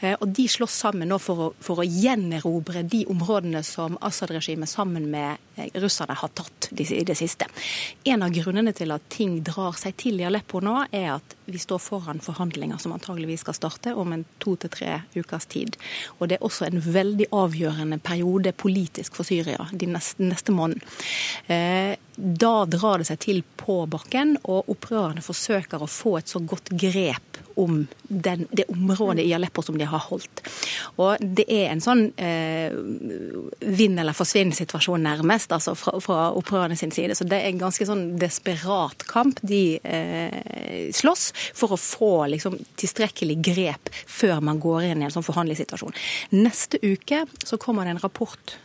Eh, 0.00 0.16
og 0.18 0.28
de 0.36 0.46
slåss 0.50 0.80
sammen 0.86 1.10
nå 1.12 1.20
for 1.22 1.46
å, 1.46 1.48
for 1.62 1.82
å 1.82 1.86
gjenerobre 1.86 2.84
de 2.86 3.04
områdene 3.12 3.62
som 3.66 3.98
Assad-regimet 4.04 4.70
sammen 4.70 5.08
med 5.12 5.40
eh, 5.56 5.70
russerne 5.80 6.18
har 6.18 6.34
tatt 6.36 6.70
i 6.76 7.04
det 7.06 7.18
siste. 7.18 7.48
En 8.04 8.26
av 8.26 8.34
grunnene 8.34 8.74
til 8.76 8.94
at 8.94 9.08
ting 9.12 9.40
drar 9.46 9.78
seg 9.78 9.96
til 10.00 10.20
i 10.20 10.28
Aleppo 10.28 10.62
nå, 10.64 10.78
er 10.90 11.16
at 11.18 11.35
vi 11.46 11.58
står 11.58 11.78
foran 11.78 12.20
forhandlinger 12.20 12.80
som 12.82 12.92
antageligvis 12.92 13.44
skal 13.44 13.56
starte 13.56 13.94
om 13.94 14.12
en 14.12 14.24
to 14.42 14.56
til 14.60 14.72
tre 14.72 15.00
ukers 15.14 15.46
tid. 15.50 15.76
Og 16.18 16.28
det 16.28 16.38
er 16.38 16.46
også 16.46 16.66
en 16.66 16.82
veldig 16.82 17.28
avgjørende 17.34 17.98
periode 18.02 18.52
politisk 18.52 19.18
for 19.18 19.28
Syria 19.28 19.68
de 19.72 19.88
neste, 19.90 20.22
neste 20.26 20.54
måneden. 20.54 20.82
Eh, 21.46 21.94
da 22.16 22.52
drar 22.64 23.00
det 23.02 23.10
seg 23.10 23.20
til 23.22 23.42
på 23.60 23.82
bakken, 23.92 24.36
og 24.48 24.70
opprørerne 24.72 25.24
forsøker 25.24 25.82
å 25.82 25.90
få 25.90 26.16
et 26.18 26.32
så 26.32 26.40
godt 26.40 26.72
grep 26.72 27.25
om 27.56 27.86
den, 28.02 28.46
det 28.50 28.66
området 28.72 29.24
i 29.24 29.32
Aleppo 29.34 29.62
som 29.62 29.78
de 29.78 29.86
har 29.88 30.02
holdt. 30.08 30.42
Og 31.00 31.16
det 31.20 31.46
er 31.52 31.70
en 31.70 31.82
sånn 31.82 32.04
eh, 32.20 32.74
vinn 33.60 33.96
eller 33.98 34.16
forsvinn-situasjon 34.16 35.06
nærmest, 35.06 35.54
altså 35.56 35.76
fra, 35.78 35.96
fra 36.04 36.18
opprørerne 36.36 36.76
sin 36.78 36.92
side. 36.94 37.16
Så 37.16 37.26
det 37.28 37.40
er 37.40 37.50
en 37.50 37.62
ganske 37.62 37.88
sånn 37.88 38.04
desperat 38.20 39.06
kamp 39.08 39.40
de 39.46 39.78
eh, 39.80 40.92
slåss 40.96 41.30
for 41.56 41.74
å 41.74 41.80
få 41.80 42.12
liksom, 42.34 42.58
tilstrekkelig 42.80 43.40
grep 43.48 43.92
før 44.04 44.44
man 44.44 44.60
går 44.62 44.90
inn 44.90 45.02
i 45.02 45.08
en 45.08 45.16
sånn 45.16 45.26
forhandlingssituasjon. 45.26 45.96
Neste 46.36 46.80
uke 46.84 47.24
så 47.44 47.60
kommer 47.60 47.86
det 47.86 47.96
en 47.96 48.04
rapport 48.04 48.58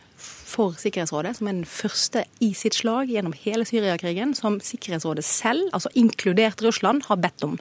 for 0.52 0.76
Sikkerhetsrådet, 0.80 1.36
som 1.38 1.48
er 1.48 1.56
den 1.56 1.68
første 1.68 2.24
i 2.44 2.52
sitt 2.56 2.76
slag 2.76 3.10
gjennom 3.12 3.34
hele 3.44 3.66
Syriakrigen, 3.68 4.34
som 4.38 4.58
Sikkerhetsrådet 4.62 5.24
selv, 5.26 5.68
altså 5.72 5.92
inkludert 5.98 6.62
Russland, 6.64 7.06
har 7.08 7.20
bedt 7.22 7.46
om. 7.46 7.56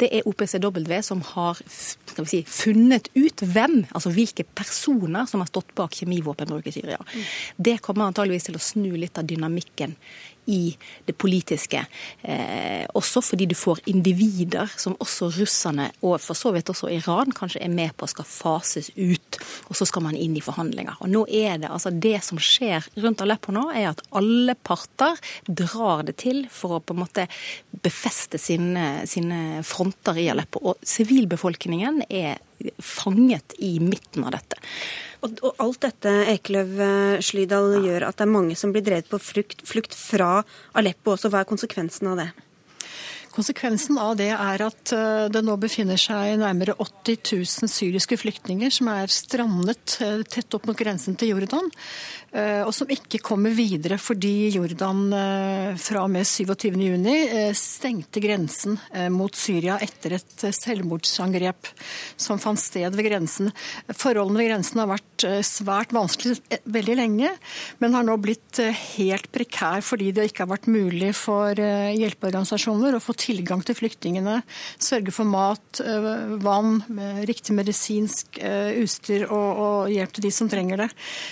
Det 0.00 0.10
er 0.16 0.26
OPCW 0.28 0.96
som 1.06 1.22
har 1.34 1.60
si, 1.68 2.42
funnet 2.48 3.10
ut 3.14 3.44
hvem, 3.44 3.82
altså 3.92 4.12
hvilke 4.14 4.46
personer 4.56 5.28
som 5.30 5.44
har 5.44 5.50
stått 5.52 5.74
bak 5.78 6.00
kjemivåpenbruk 6.00 6.70
i 6.70 6.74
Syria. 6.74 7.00
Mm. 7.12 7.30
Det 7.70 7.78
kommer 7.84 8.08
antageligvis 8.08 8.50
til 8.50 8.58
å 8.58 8.64
snu 8.70 8.90
litt 8.96 9.20
av 9.20 9.28
dynamikken 9.28 9.96
i 10.50 10.76
det 11.06 11.14
politiske. 11.18 11.84
Eh, 12.22 12.84
også 12.98 13.22
fordi 13.24 13.46
du 13.50 13.54
får 13.58 13.82
individer 13.90 14.70
som 14.80 14.96
også 15.00 15.30
russerne, 15.38 15.90
og 16.02 16.18
for 16.22 16.38
så 16.38 16.52
vidt 16.54 16.72
også 16.72 16.90
Iran, 16.92 17.32
kanskje 17.36 17.62
er 17.64 17.72
med 17.72 17.94
på 17.96 18.08
skal 18.10 18.26
fases 18.28 18.90
ut. 18.96 19.40
Og 19.70 19.78
så 19.78 19.86
skal 19.88 20.04
man 20.08 20.18
inn 20.18 20.36
i 20.36 20.44
forhandlinger. 20.44 20.98
Og 21.00 21.12
nå 21.12 21.24
er 21.28 21.58
Det 21.60 21.70
altså 21.70 21.90
det 21.90 22.18
som 22.24 22.38
skjer 22.38 22.86
rundt 23.02 23.20
Aleppo 23.20 23.52
nå, 23.52 23.68
er 23.74 23.90
at 23.90 24.02
alle 24.16 24.54
parter 24.54 25.18
drar 25.46 26.04
det 26.06 26.16
til 26.22 26.46
for 26.50 26.78
å 26.78 26.82
på 26.84 26.94
en 26.94 27.02
måte 27.04 27.26
befeste 27.84 28.38
sine, 28.38 29.06
sine 29.06 29.62
fronter 29.66 30.18
i 30.18 30.28
Aleppo. 30.32 30.62
Og 30.62 30.80
sivilbefolkningen 30.86 32.04
er 32.08 32.40
fanget 32.78 33.54
i 33.58 33.78
midten 33.82 34.26
av 34.26 34.34
dette. 34.36 34.60
Og, 35.20 35.40
og 35.44 35.58
alt 35.60 35.82
dette 35.84 36.12
Ekeløv 36.32 36.78
eh, 36.80 37.22
Slydal 37.24 37.80
gjør 37.84 38.06
at 38.08 38.20
det 38.20 38.26
er 38.26 38.32
mange 38.32 38.56
som 38.56 38.72
blir 38.72 38.84
drevet 38.86 39.10
på 39.10 39.20
flukt, 39.20 39.64
flukt 39.68 39.96
fra 39.96 40.40
Aleppo 40.78 41.14
også. 41.14 41.32
Hva 41.32 41.42
er 41.42 41.50
konsekvensen 41.50 42.12
av 42.12 42.22
det? 42.22 42.30
Konsekvensen 43.40 43.96
av 43.96 44.18
det 44.18 44.34
er 44.34 44.60
at 44.66 44.90
eh, 44.92 45.26
det 45.32 45.40
nå 45.46 45.54
befinner 45.56 45.96
seg 45.96 46.34
nærmere 46.42 46.74
80 46.76 47.22
000 47.38 47.70
syriske 47.72 48.18
flyktninger 48.20 48.68
som 48.74 48.90
er 48.92 49.08
strandet 49.08 49.94
eh, 50.04 50.20
tett 50.28 50.52
opp 50.58 50.66
mot 50.68 50.76
grensen 50.76 51.16
til 51.16 51.30
Jordan, 51.32 51.70
eh, 52.36 52.60
og 52.66 52.74
som 52.76 52.92
ikke 52.92 53.22
kommer 53.24 53.54
videre 53.56 53.96
fordi 53.96 54.50
Jordan 54.52 55.00
fra 55.80 56.02
og 56.04 56.12
med 56.12 56.28
27.6 56.28 57.56
stengte 57.56 58.20
grensen 58.20 58.76
mot 59.14 59.32
Syria 59.36 59.78
etter 59.80 60.18
et 60.18 60.44
selvmordsangrep 60.56 61.70
som 62.20 62.40
fant 62.42 62.60
sted 62.60 62.92
ved 62.92 63.08
grensen. 63.08 63.48
Forholdene 63.88 64.42
ved 64.42 64.50
grensen 64.50 64.82
har 64.82 64.90
vært 64.90 65.26
svært 65.46 65.94
vanskelig 65.96 66.36
veldig 66.68 66.96
lenge, 66.98 67.32
men 67.80 67.96
har 67.96 68.04
nå 68.06 68.18
blitt 68.20 68.60
helt 68.98 69.30
prekær 69.32 69.84
fordi 69.86 70.10
det 70.16 70.28
ikke 70.28 70.44
har 70.44 70.52
vært 70.52 70.70
mulig 70.72 71.12
for 71.16 71.56
hjelpeorganisasjoner 71.56 72.98
å 72.98 73.04
få 73.04 73.16
tilgang 73.16 73.29
til 73.30 73.76
flyktningene, 73.76 74.42
sørge 74.78 75.12
for 75.14 75.24
mat, 75.24 75.80
øh, 75.80 76.36
vann, 76.42 76.82
riktig 77.28 77.54
medisinsk 77.54 78.38
øh, 78.42 78.82
utstyr 78.82 79.26
og, 79.28 79.60
og 79.60 79.90
hjelp 79.90 80.12
til 80.12 80.26
de 80.26 80.30
som 80.30 80.48
trenger 80.48 80.84
det. 80.84 80.88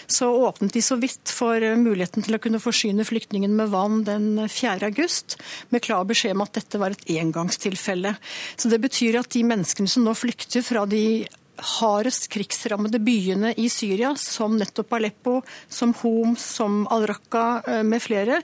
Så 0.06 0.28
åpnet 0.28 0.74
de 0.74 0.82
så 0.82 0.96
vidt 0.96 1.28
for 1.28 1.58
muligheten 1.76 2.22
til 2.22 2.36
å 2.36 2.42
kunne 2.42 2.60
forsyne 2.62 3.06
flyktningene 3.06 3.54
med 3.54 3.72
vann 3.72 4.04
den 4.04 4.48
4. 4.48 4.78
august, 4.86 5.38
med 5.70 5.82
klar 5.82 6.04
beskjed 6.08 6.36
om 6.36 6.44
at 6.46 6.54
dette 6.58 6.78
var 6.80 6.94
et 6.94 7.08
engangstilfelle. 7.18 8.16
Så 8.56 8.68
Det 8.68 8.80
betyr 8.80 9.18
at 9.20 9.30
de 9.34 9.44
menneskene 9.44 9.88
som 9.88 10.04
nå 10.04 10.14
flykter 10.14 10.62
fra 10.62 10.86
de 10.86 11.26
hardest 11.58 12.28
krigsrammede 12.32 13.00
byene 13.02 13.52
i 13.56 13.68
Syria, 13.72 14.14
som 14.16 14.56
nettopp 14.58 14.92
Aleppo, 14.98 15.40
som 15.68 15.94
Homs, 16.00 16.44
som 16.58 16.80
Al-Raqqa 16.94 17.44
eh, 17.66 17.82
med 17.86 18.02
flere, 18.02 18.40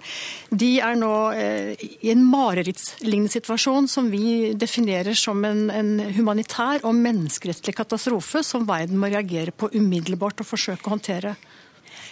de 0.51 0.71
er 0.83 0.99
nå 0.99 1.15
eh, 1.33 1.87
i 2.01 2.13
en 2.13 2.25
marerittslignende 2.27 3.33
situasjon 3.33 3.89
som 3.91 4.11
vi 4.13 4.53
definerer 4.59 5.17
som 5.19 5.45
en, 5.47 5.67
en 5.71 5.97
humanitær 6.17 6.85
og 6.85 6.97
menneskerettslig 6.99 7.77
katastrofe 7.77 8.45
som 8.47 8.67
verden 8.69 9.01
må 9.01 9.13
reagere 9.13 9.55
på 9.55 9.71
umiddelbart 9.75 10.43
og 10.43 10.51
forsøke 10.51 10.89
å 10.89 10.97
håndtere. 10.97 11.37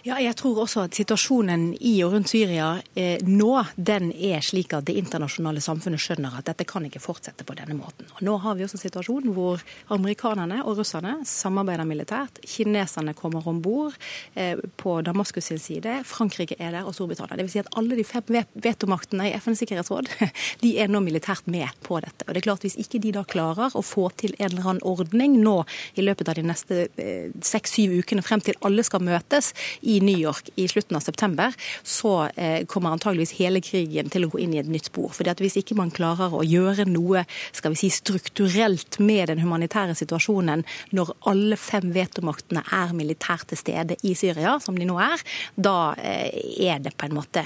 Ja, 0.03 0.17
jeg 0.19 0.35
tror 0.35 0.65
også 0.65 0.83
at 0.89 0.97
situasjonen 0.99 1.69
i 1.79 1.93
og 2.03 2.17
rundt 2.17 2.33
Syria 2.33 2.73
eh, 2.99 3.21
nå 3.23 3.53
den 3.79 4.09
er 4.11 4.41
slik 4.43 4.73
at 4.75 4.89
det 4.89 4.97
internasjonale 4.99 5.61
samfunnet 5.63 6.03
skjønner 6.03 6.41
at 6.41 6.49
dette 6.49 6.65
kan 6.67 6.83
ikke 6.89 6.99
fortsette 6.99 7.47
på 7.47 7.55
denne 7.55 7.77
måten. 7.79 8.09
Og 8.17 8.25
nå 8.27 8.35
har 8.43 8.57
vi 8.59 8.65
også 8.67 8.81
en 8.81 8.83
situasjon 8.83 9.29
hvor 9.37 9.63
amerikanerne 9.95 10.59
og 10.67 10.81
russerne 10.81 11.21
samarbeider 11.29 11.87
militært. 11.87 12.41
Kineserne 12.43 13.15
kommer 13.15 13.47
om 13.47 13.61
bord 13.63 13.95
eh, 14.35 14.59
på 14.83 14.97
Damaskus 15.07 15.53
sin 15.53 15.61
side. 15.63 16.01
Frankrike 16.11 16.59
er 16.59 16.75
der, 16.75 16.83
og 16.83 16.99
Storbritannia. 16.99 17.39
Dvs. 17.39 17.55
Si 17.55 17.63
at 17.63 17.71
alle 17.79 18.01
de 18.01 18.07
fem 18.09 18.41
vetomaktene 18.59 19.31
i 19.31 19.37
FNs 19.39 19.63
sikkerhetsråd 19.63 20.11
de 20.65 20.75
er 20.83 20.91
nå 20.91 21.05
militært 21.07 21.47
med 21.47 21.71
på 21.87 22.01
dette. 22.03 22.27
Og 22.27 22.35
det 22.35 22.43
er 22.43 22.49
klart 22.49 22.67
Hvis 22.67 22.79
ikke 22.83 22.99
de 23.07 23.15
da 23.15 23.23
klarer 23.23 23.79
å 23.79 23.85
få 23.87 24.09
til 24.19 24.35
en 24.41 24.51
eller 24.51 24.67
annen 24.67 24.83
ordning 24.83 25.39
nå 25.47 25.61
i 25.95 26.03
løpet 26.03 26.35
av 26.35 26.43
de 26.43 26.47
neste 26.51 26.83
eh, 26.99 27.31
seks-syv 27.39 28.01
ukene 28.03 28.27
frem 28.27 28.43
til 28.43 28.59
alle 28.67 28.83
skal 28.83 29.07
møtes 29.07 29.55
i 29.87 29.92
i 29.93 30.01
New 30.05 30.19
York 30.19 30.51
i 30.57 30.69
slutten 30.69 30.97
av 30.97 31.05
september, 31.05 31.55
så 31.83 32.29
eh, 32.37 32.65
kommer 32.67 32.95
antageligvis 32.95 33.37
hele 33.39 33.61
krigen 33.65 34.11
til 34.13 34.27
å 34.27 34.31
gå 34.33 34.41
inn 34.43 34.55
i 34.57 34.61
et 34.63 34.71
nytt 34.71 34.91
spor. 34.91 35.13
Fordi 35.13 35.33
at 35.33 35.43
Hvis 35.43 35.59
ikke 35.59 35.77
man 35.79 35.91
klarer 35.91 36.33
å 36.33 36.45
gjøre 36.47 36.87
noe 36.89 37.25
skal 37.53 37.75
vi 37.75 37.81
si, 37.83 37.91
strukturelt 37.93 39.01
med 39.03 39.29
den 39.33 39.43
humanitære 39.43 39.97
situasjonen 39.99 40.63
når 40.95 41.13
alle 41.29 41.59
fem 41.61 41.91
vetomaktene 41.95 42.63
er 42.73 42.95
militært 42.97 43.49
til 43.51 43.61
stede 43.61 43.99
i 44.07 44.15
Syria, 44.19 44.59
som 44.63 44.79
de 44.79 44.87
nå 44.89 44.99
er, 45.03 45.23
da 45.57 45.95
eh, 45.99 46.31
er 46.69 46.83
det 46.85 46.95
på 46.97 47.09
en 47.09 47.17
måte 47.19 47.45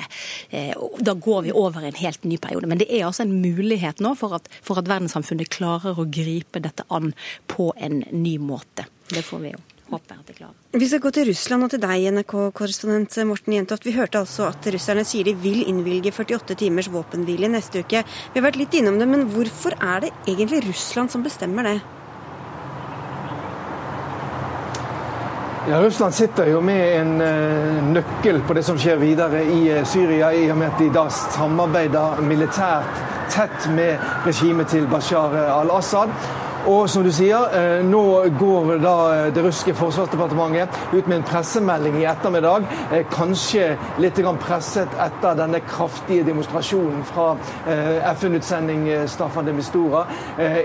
eh, 0.51 0.75
Da 1.01 1.15
går 1.15 1.47
vi 1.47 1.55
over 1.57 1.85
en 1.87 2.01
helt 2.01 2.25
ny 2.25 2.39
periode. 2.43 2.69
Men 2.69 2.83
det 2.83 2.91
er 2.91 3.07
altså 3.07 3.25
en 3.25 3.39
mulighet 3.41 4.03
nå 4.05 4.15
for 4.19 4.37
at, 4.39 4.51
for 4.63 4.79
at 4.81 4.91
verdenssamfunnet 4.91 5.53
klarer 5.53 5.99
å 5.99 6.09
gripe 6.11 6.63
dette 6.63 6.87
an 6.93 7.15
på 7.51 7.73
en 7.77 8.03
ny 8.13 8.37
måte. 8.43 8.87
Det 9.11 9.25
får 9.25 9.43
vi 9.43 9.55
jo 9.55 9.66
håper 9.91 10.19
at 10.19 10.29
de 10.29 10.37
klarer. 10.37 10.55
Vi 10.77 10.89
skal 10.91 11.03
gå 11.05 11.13
til 11.15 11.29
Russland 11.31 11.67
og 11.67 11.73
til 11.73 11.83
deg, 11.83 12.07
NRK-korrespondent 12.19 13.19
Morten 13.29 13.57
Jentoft. 13.57 13.87
Vi 13.87 13.97
hørte 13.97 14.23
altså 14.23 14.49
at 14.51 14.71
russerne 14.75 15.05
sier 15.07 15.27
de 15.29 15.37
vil 15.41 15.63
innvilge 15.67 16.13
48 16.15 16.59
timers 16.63 16.91
våpenhvile 16.93 17.51
neste 17.53 17.85
uke. 17.85 18.03
Vi 18.07 18.41
har 18.41 18.47
vært 18.49 18.61
litt 18.61 18.75
innom 18.79 18.99
det, 19.01 19.09
men 19.11 19.29
hvorfor 19.33 19.77
er 19.79 20.07
det 20.07 20.15
egentlig 20.27 20.65
Russland 20.69 21.15
som 21.15 21.25
bestemmer 21.27 21.71
det? 21.71 21.79
Ja, 25.67 25.81
Russland 25.83 26.15
sitter 26.15 26.47
jo 26.47 26.61
med 26.63 26.83
en 27.01 27.17
uh, 27.19 27.79
nøkkel 27.91 28.37
på 28.47 28.55
det 28.55 28.63
som 28.63 28.77
skjer 28.79 29.01
videre 29.01 29.41
i 29.51 29.65
uh, 29.75 29.81
Syria, 29.83 30.29
i 30.31 30.45
og 30.47 30.61
med 30.61 30.71
at 30.71 30.79
de 30.79 30.87
da 30.95 31.09
samarbeider 31.11 32.23
militært 32.23 33.01
tett 33.35 33.67
med 33.75 33.99
regimet 34.29 34.71
til 34.71 34.87
Bashar 34.87 35.35
al-Assad. 35.35 36.15
Og 36.67 36.89
som 36.91 37.05
du 37.05 37.13
sier, 37.15 37.45
eh, 37.55 37.85
nå 37.87 38.03
går 38.39 38.81
da 38.83 38.95
eh, 39.15 39.29
det 39.35 39.43
russiske 39.45 39.75
forsvarsdepartementet 39.79 40.69
ut 40.93 41.07
med 41.07 41.21
en 41.21 41.27
pressemelding 41.29 42.01
i 42.01 42.07
ettermiddag. 42.11 42.67
Eh, 42.91 43.05
kanskje 43.13 43.77
litt 44.03 44.19
presset 44.43 44.91
etter 44.99 45.37
denne 45.39 45.61
kraftige 45.63 46.25
demonstrasjonen 46.27 47.05
fra 47.05 47.37
FN-utsending 48.17 49.07
Staffan 49.07 49.47
de 49.47 49.53
Mistura 49.53 50.07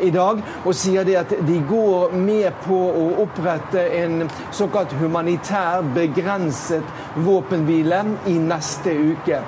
i 0.02 0.10
dag, 0.10 0.40
og 0.66 0.76
sier 0.76 1.04
de 1.04 1.18
at 1.20 1.34
de 1.48 1.58
går 1.70 2.16
med 2.16 2.54
på 2.66 2.78
å 2.78 3.04
opprette 3.22 3.84
en 4.00 4.30
såkalt 4.52 4.94
humanitær, 5.00 5.84
begrenset 5.94 6.84
våpenhvile 7.16 8.02
i 8.32 8.38
neste 8.40 8.94
uke. 8.96 9.42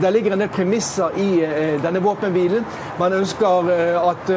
Det 0.00 0.12
ligger 0.12 0.32
en 0.32 0.44
del 0.44 0.52
premisser 0.54 1.18
i 1.18 1.30
denne 1.82 2.02
våpenhvilen. 2.04 2.64
Man 2.98 3.18
ønsker 3.18 3.72
at 4.00 4.30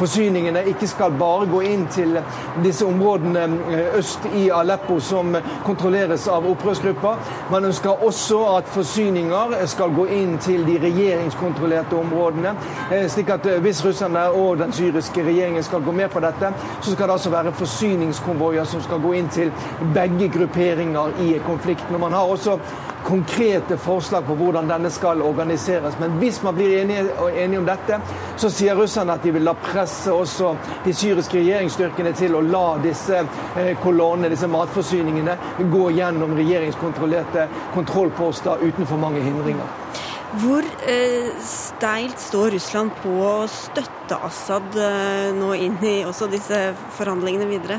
forsyningene 0.00 0.57
forsvarerne 0.58 0.68
ikke 0.68 0.86
skal 0.86 1.12
bare 1.18 1.46
gå 1.46 1.60
inn 1.60 1.86
til 1.86 2.18
disse 2.64 2.86
områdene 2.86 3.42
eh, 3.72 3.98
øst 3.98 4.20
i 4.34 4.50
Aleppo 4.50 5.00
som 5.00 5.36
kontrolleres 5.64 6.28
av 6.28 6.46
opprørsgrupper. 6.46 7.16
Man 7.50 7.64
ønsker 7.64 8.04
også 8.04 8.56
at 8.56 8.64
forsyninger 8.66 9.66
skal 9.66 9.94
gå 9.94 10.06
inn 10.06 10.38
til 10.38 10.66
de 10.66 10.78
regjeringskontrollerte 10.82 11.96
områdene. 11.96 12.54
Eh, 12.92 13.08
slik 13.08 13.30
at 13.30 13.46
eh, 13.46 13.60
hvis 13.60 13.84
russerne 13.84 14.30
og 14.30 14.58
den 14.58 14.72
syriske 14.72 15.24
regjeringen 15.24 15.62
skal 15.62 15.82
gå 15.82 15.92
med 15.92 16.08
på 16.08 16.20
dette, 16.20 16.52
så 16.80 16.92
skal 16.92 17.08
det 17.08 17.12
altså 17.12 17.30
være 17.30 17.52
forsyningskonvoier 17.52 18.64
som 18.64 18.82
skal 18.82 19.00
gå 19.00 19.12
inn 19.12 19.28
til 19.28 19.52
begge 19.94 20.28
grupperinger 20.28 21.18
i 21.20 21.38
konflikten. 21.46 21.94
Og 21.94 22.00
man 22.00 22.12
har 22.12 22.26
også 22.26 22.58
konkrete 23.04 23.76
forslag 23.76 24.26
på 24.26 24.36
hvordan 24.38 24.68
denne 24.68 24.90
skal 24.90 25.22
organiseres. 25.22 25.96
Men 26.00 26.18
hvis 26.20 26.42
man 26.42 26.56
blir 26.56 26.78
enige, 26.80 27.06
enige 27.34 27.58
om 27.58 27.68
dette, 27.68 28.00
så 28.36 28.50
sier 28.52 28.78
russerne 28.78 29.16
at 29.16 29.24
de 29.24 29.32
vil 29.34 29.46
la 29.48 29.54
presse 29.58 30.12
også 30.12 30.54
de 30.84 30.94
syriske 30.94 31.38
regjeringsstyrkene 31.38 32.12
til 32.18 32.36
å 32.38 32.44
la 32.44 32.66
disse 32.82 33.22
eh, 33.22 33.74
kolonnene, 33.82 34.32
disse 34.32 34.50
matforsyningene, 34.50 35.38
gå 35.72 35.90
gjennom 35.98 36.36
regjeringskontrollerte 36.38 37.48
kontrollposter 37.76 38.64
uten 38.64 38.88
for 38.88 39.00
mange 39.00 39.24
hindringer. 39.24 39.76
Hvor 40.38 40.66
eh, 40.84 41.30
steilt 41.40 42.20
står 42.20 42.52
Russland 42.58 42.92
på 43.00 43.14
å 43.24 43.46
støtte 43.48 44.18
Assad 44.26 44.76
eh, 44.76 45.30
nå 45.36 45.54
inn 45.56 45.78
i 45.80 46.02
også 46.04 46.28
disse 46.28 46.66
forhandlingene 46.98 47.48
videre? 47.48 47.78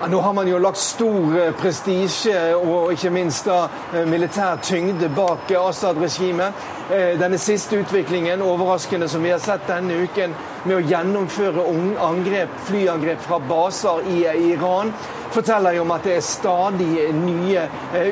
Ja, 0.00 0.06
nå 0.06 0.20
har 0.20 0.32
man 0.32 0.48
jo 0.48 0.58
lagt 0.62 0.78
stor 0.78 1.32
eh, 1.34 1.48
prestisje 1.58 2.54
og 2.54 2.92
ikke 2.94 3.10
minst 3.10 3.48
da 3.50 3.64
eh, 3.90 4.04
militær 4.06 4.60
tyngde 4.62 5.08
bak 5.10 5.50
Assad-regimet. 5.58 6.54
Eh, 6.86 7.16
denne 7.18 7.40
siste 7.42 7.80
utviklingen, 7.80 8.44
overraskende 8.46 9.08
som 9.10 9.26
vi 9.26 9.32
har 9.34 9.42
sett 9.42 9.66
denne 9.66 9.96
uken, 10.04 10.36
med 10.70 10.76
å 10.76 10.84
gjennomføre 10.86 11.64
angrep, 12.06 12.54
flyangrep 12.68 13.26
fra 13.26 13.40
baser 13.42 14.06
i 14.12 14.20
Iran, 14.52 14.94
forteller 15.34 15.74
jo 15.74 15.82
om 15.82 15.90
at 15.96 16.06
det 16.06 16.14
er 16.20 16.24
stadig 16.24 17.08
nye 17.18 17.66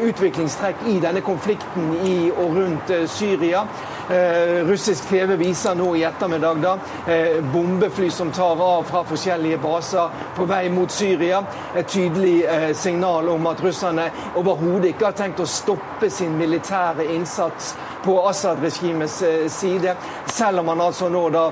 utviklingstrekk 0.09 0.83
i 0.90 0.99
denne 1.02 1.23
konflikten 1.23 1.93
i 2.02 2.16
og 2.33 2.59
rundt 2.59 2.90
Syria. 3.11 3.62
Eh, 4.11 4.65
russisk 4.67 5.09
TV 5.09 5.37
viser 5.37 5.75
nå 5.75 5.97
i 5.97 6.05
ettermiddag 6.07 6.61
da, 6.63 6.79
eh, 7.07 7.43
bombefly 7.43 8.11
som 8.11 8.31
tar 8.31 8.63
av 8.63 8.83
fra 8.83 9.05
forskjellige 9.05 9.59
baser 9.59 10.11
på 10.37 10.45
vei 10.47 10.69
mot 10.71 10.91
Syria. 10.91 11.43
Et 11.75 11.89
tydelig 11.89 12.45
eh, 12.45 12.73
signal 12.73 13.29
om 13.29 13.47
at 13.47 13.63
russerne 13.65 14.05
overhodet 14.39 14.93
ikke 14.93 15.09
har 15.09 15.17
tenkt 15.19 15.43
å 15.43 15.47
stoppe 15.51 16.11
sin 16.11 16.39
militære 16.39 17.09
innsats 17.17 17.73
på 18.05 18.15
Assad-regimets 18.29 19.17
side, 19.51 19.97
selv 20.31 20.63
om 20.63 20.71
man 20.71 20.85
altså 20.85 21.09
nå 21.11 21.25
da 21.35 21.49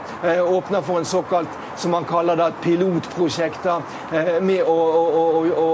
åpner 0.47 0.85
for 0.87 0.99
en 0.99 1.05
såkalt 1.05 1.59
som 1.77 1.91
man 1.91 2.07
kaller 2.07 2.39
det 2.39 2.47
et 2.47 2.61
pilotprosjekt 2.63 3.67
med 4.47 4.63
å, 4.63 4.77
å, 4.77 5.25
å, 5.51 5.67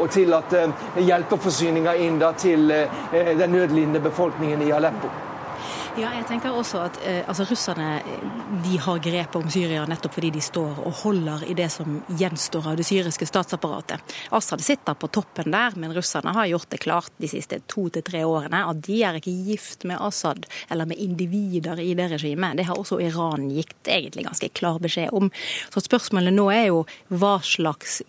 å 0.00 0.08
tillate 0.08 0.64
hjelpeforsyninger 0.96 2.00
inn 2.06 2.16
da, 2.22 2.32
til 2.32 2.72
den 3.12 3.56
nødlidende 3.58 4.00
befolkningen 4.00 4.64
i 4.64 4.72
Aleppo. 4.72 5.12
Ja, 5.94 6.08
jeg 6.10 6.24
tenker 6.26 6.50
også 6.50 6.80
at 6.88 6.96
eh, 7.06 7.20
altså, 7.30 7.44
Russerne 7.46 8.00
de 8.64 8.78
har 8.82 8.98
grepet 8.98 9.36
om 9.38 9.50
Syria 9.52 9.84
nettopp 9.86 10.16
fordi 10.16 10.32
de 10.34 10.40
står 10.42 10.80
og 10.82 10.96
holder 11.04 11.44
i 11.46 11.54
det 11.54 11.68
som 11.70 12.00
gjenstår 12.18 12.66
av 12.72 12.80
det 12.80 12.86
syriske 12.88 13.28
statsapparatet. 13.30 14.02
Assad 14.34 14.64
sitter 14.66 14.98
på 14.98 15.06
toppen 15.14 15.54
der, 15.54 15.78
men 15.78 15.94
russerne 15.94 16.34
har 16.34 16.50
gjort 16.50 16.66
det 16.74 16.82
klart 16.82 17.14
de 17.22 17.30
siste 17.30 17.60
to 17.70 17.86
til 17.94 18.02
tre 18.10 18.24
årene 18.26 18.64
at 18.72 18.82
de 18.82 18.98
er 19.06 19.20
ikke 19.20 19.36
gift 19.46 19.86
med 19.86 20.02
Assad 20.02 20.50
eller 20.66 20.90
med 20.90 20.98
individer 20.98 21.78
i 21.78 21.92
det 21.94 22.10
regimet. 22.16 22.58
Det 22.58 22.66
har 22.66 22.80
også 22.80 22.98
Iran 22.98 23.46
gitt 23.54 23.86
egentlig 23.86 24.26
ganske 24.26 24.50
klar 24.50 24.82
beskjed 24.82 25.14
om. 25.14 25.30
Så 25.70 25.86
spørsmålet 25.86 26.34
nå 26.34 26.50
er 26.50 26.72
jo 26.72 26.84
hva 27.14 27.36
slags 27.46 28.00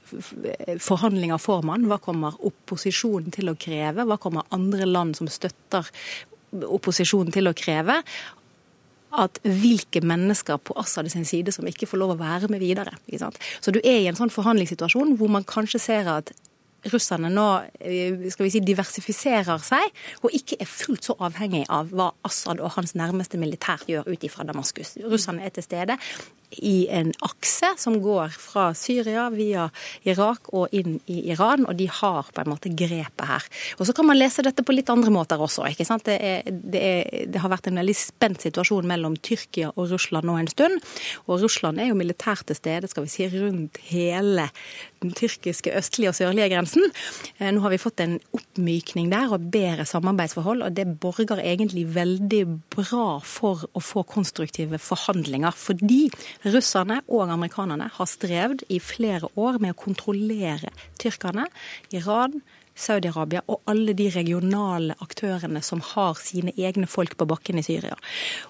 forhandlinger 0.81 1.37
får 1.37 1.67
man? 1.69 1.85
Hva 1.85 2.01
kommer 2.01 2.41
opposisjonen 2.49 3.29
til 3.35 3.53
å 3.53 3.59
kreve? 3.59 4.09
Hva 4.09 4.17
kommer 4.17 4.49
andre 4.55 4.89
land 4.89 5.21
som 5.21 5.29
støtter 5.29 5.93
opposisjonen 6.63 7.33
til 7.35 7.49
å 7.49 7.55
kreve 7.57 8.01
at 9.15 9.39
hvilke 9.43 10.01
mennesker 10.03 10.59
på 10.59 10.75
Assad 10.79 11.07
sin 11.11 11.27
side 11.27 11.53
som 11.55 11.67
ikke 11.67 11.87
får 11.87 12.01
lov 12.01 12.15
å 12.15 12.19
være 12.19 12.49
med 12.51 12.63
videre. 12.63 12.95
Så 13.63 13.71
du 13.71 13.79
er 13.83 14.01
i 14.01 14.09
en 14.09 14.17
sånn 14.17 14.33
forhandlingssituasjon 14.33 15.15
hvor 15.19 15.31
man 15.31 15.47
kanskje 15.47 15.81
ser 15.81 16.11
at 16.11 16.33
russerne 16.91 17.31
nå 17.33 17.45
eh, 17.79 18.27
skal 18.29 18.45
vi 18.45 18.51
si, 18.53 18.61
diversifiserer 18.65 19.61
seg, 19.65 20.03
og 20.21 20.35
ikke 20.37 20.59
er 20.61 20.69
fullt 20.69 21.07
så 21.09 21.15
avhengig 21.25 21.63
av 21.73 21.89
hva 21.95 22.11
Assad 22.27 22.61
og 22.61 22.75
hans 22.75 22.93
nærmeste 22.97 23.39
militær 23.41 23.81
gjør 23.89 24.11
ut 24.11 24.27
ifra 24.27 24.45
Damaskus. 24.45 24.95
Russerne 25.01 25.45
er 25.47 25.55
til 25.55 25.65
stede 25.65 25.97
i 26.57 26.87
en 26.93 27.11
akse 27.25 27.73
som 27.81 27.97
går 28.03 28.35
fra 28.39 28.69
Syria 28.77 29.27
via 29.33 29.67
Irak 30.07 30.51
og 30.53 30.73
inn 30.75 30.99
i 31.11 31.21
Iran, 31.33 31.65
og 31.65 31.77
de 31.79 31.87
har 31.91 32.31
på 32.31 32.43
en 32.43 32.51
måte 32.53 32.71
grepet 32.71 33.27
her. 33.29 33.47
Og 33.79 33.85
Så 33.85 33.93
kan 33.93 34.07
man 34.07 34.19
lese 34.19 34.43
dette 34.45 34.63
på 34.63 34.75
litt 34.75 34.89
andre 34.89 35.11
måter 35.13 35.41
også. 35.41 35.67
ikke 35.69 35.85
sant? 35.87 36.05
Det, 36.05 36.17
er, 36.19 36.43
det, 36.45 36.81
er, 36.81 37.25
det 37.31 37.41
har 37.41 37.51
vært 37.51 37.67
en 37.69 37.79
veldig 37.81 37.97
spent 37.97 38.45
situasjon 38.45 38.87
mellom 38.87 39.17
Tyrkia 39.17 39.71
og 39.75 39.91
Russland 39.91 40.27
nå 40.27 40.37
en 40.39 40.51
stund. 40.51 40.81
Og 41.27 41.41
Russland 41.43 41.79
er 41.79 41.91
jo 41.91 41.99
militært 41.99 42.45
til 42.49 42.57
stede 42.57 42.89
skal 42.91 43.05
vi 43.05 43.13
si, 43.13 43.27
rundt 43.31 43.79
hele 43.89 44.49
den 45.03 45.13
tyrkiske 45.15 45.73
østlige 45.77 46.11
og 46.11 46.17
sørlige 46.17 46.49
grensen. 46.53 46.85
Eh, 47.39 47.51
nå 47.53 47.61
har 47.63 47.73
vi 47.73 47.81
fått 47.81 48.01
en 48.03 48.17
oppmykning 48.35 49.11
der 49.13 49.33
og 49.35 49.49
bedre 49.53 49.85
samarbeidsforhold, 49.87 50.63
og 50.65 50.75
det 50.77 50.87
borger 51.01 51.41
egentlig 51.41 51.85
veldig 51.95 52.43
bra 52.75 53.19
for 53.25 53.65
å 53.73 53.83
få 53.83 54.05
konstruktive 54.09 54.79
forhandlinger. 54.81 55.55
Fordi 55.55 56.05
Russerne 56.45 56.99
og 57.09 57.31
amerikanerne 57.33 57.87
har 57.95 58.09
strevd 58.09 58.65
i 58.69 58.77
flere 58.83 59.29
år 59.35 59.57
med 59.63 59.73
å 59.73 59.79
kontrollere 59.79 60.69
tyrkerne. 61.01 61.47
Iran, 61.95 62.41
Saudi-Arabia 62.75 63.41
og 63.47 63.63
alle 63.71 63.95
de 63.95 64.09
regionale 64.11 64.97
aktørene 65.03 65.61
som 65.63 65.81
har 65.93 66.19
sine 66.19 66.51
egne 66.59 66.89
folk 66.91 67.15
på 67.17 67.27
bakken 67.29 67.61
i 67.61 67.65
Syria. 67.65 67.95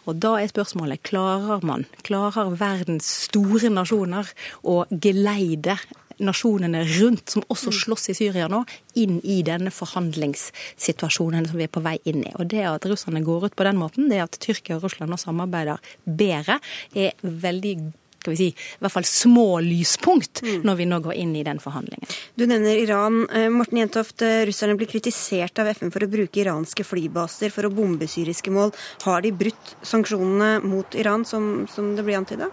Og 0.05 0.17
Da 0.19 0.35
er 0.41 0.49
spørsmålet 0.49 1.03
klarer 1.05 1.63
man, 1.63 1.85
klarer 2.03 2.55
verdens 2.57 3.05
store 3.29 3.69
nasjoner 3.69 4.31
å 4.63 4.83
geleide 4.89 5.77
nasjonene 6.24 6.84
rundt, 6.95 7.29
som 7.34 7.45
også 7.48 7.74
mm. 7.74 7.77
slåss 7.81 8.10
i 8.13 8.17
Syria 8.17 8.48
nå, 8.51 8.63
inn 9.01 9.19
i 9.24 9.41
denne 9.45 9.74
forhandlingssituasjonen 9.74 11.50
som 11.50 11.60
vi 11.60 11.67
er 11.67 11.74
på 11.74 11.84
vei 11.86 11.98
inn 12.07 12.24
i. 12.24 12.34
Og 12.39 12.48
Det 12.51 12.63
at 12.69 12.88
russerne 12.89 13.24
går 13.25 13.50
ut 13.50 13.57
på 13.57 13.67
den 13.67 13.81
måten, 13.81 14.10
det 14.12 14.24
at 14.24 14.39
Tyrkia 14.41 14.79
og 14.79 14.88
Russland 14.88 15.12
nå 15.12 15.19
samarbeider 15.22 15.93
bedre, 16.05 16.60
er 16.95 17.13
veldig 17.22 17.77
skal 18.25 18.34
vi 18.34 18.38
si, 18.39 18.48
i 18.50 18.81
hvert 18.81 18.93
fall 18.95 19.05
små 19.05 19.60
lyspunkt 19.62 20.41
mm. 20.41 20.63
når 20.65 20.79
vi 20.79 20.88
nå 20.89 20.98
går 21.05 21.17
inn 21.22 21.36
i 21.38 21.43
den 21.45 21.60
forhandlingen. 21.62 22.10
Du 22.34 22.48
nevner 22.50 22.79
Iran. 22.81 23.19
Eh, 23.29 23.51
Morten 23.53 23.77
Jentoft, 23.77 24.17
eh, 24.25 24.41
russerne 24.50 24.74
blir 24.79 24.89
kritisert 24.89 25.62
av 25.62 25.69
FN 25.75 25.93
for 25.93 26.01
å 26.01 26.10
bruke 26.10 26.41
iranske 26.41 26.88
flybaser 26.88 27.53
for 27.53 27.69
å 27.69 27.74
bombe 27.74 28.10
syriske 28.10 28.53
mål. 28.53 28.74
Har 29.05 29.22
de 29.22 29.29
brutt 29.29 29.75
sanksjonene 29.86 30.65
mot 30.65 30.98
Iran, 30.98 31.25
som, 31.29 31.67
som 31.69 31.93
det 31.93 32.07
blir 32.07 32.17
antyda? 32.17 32.50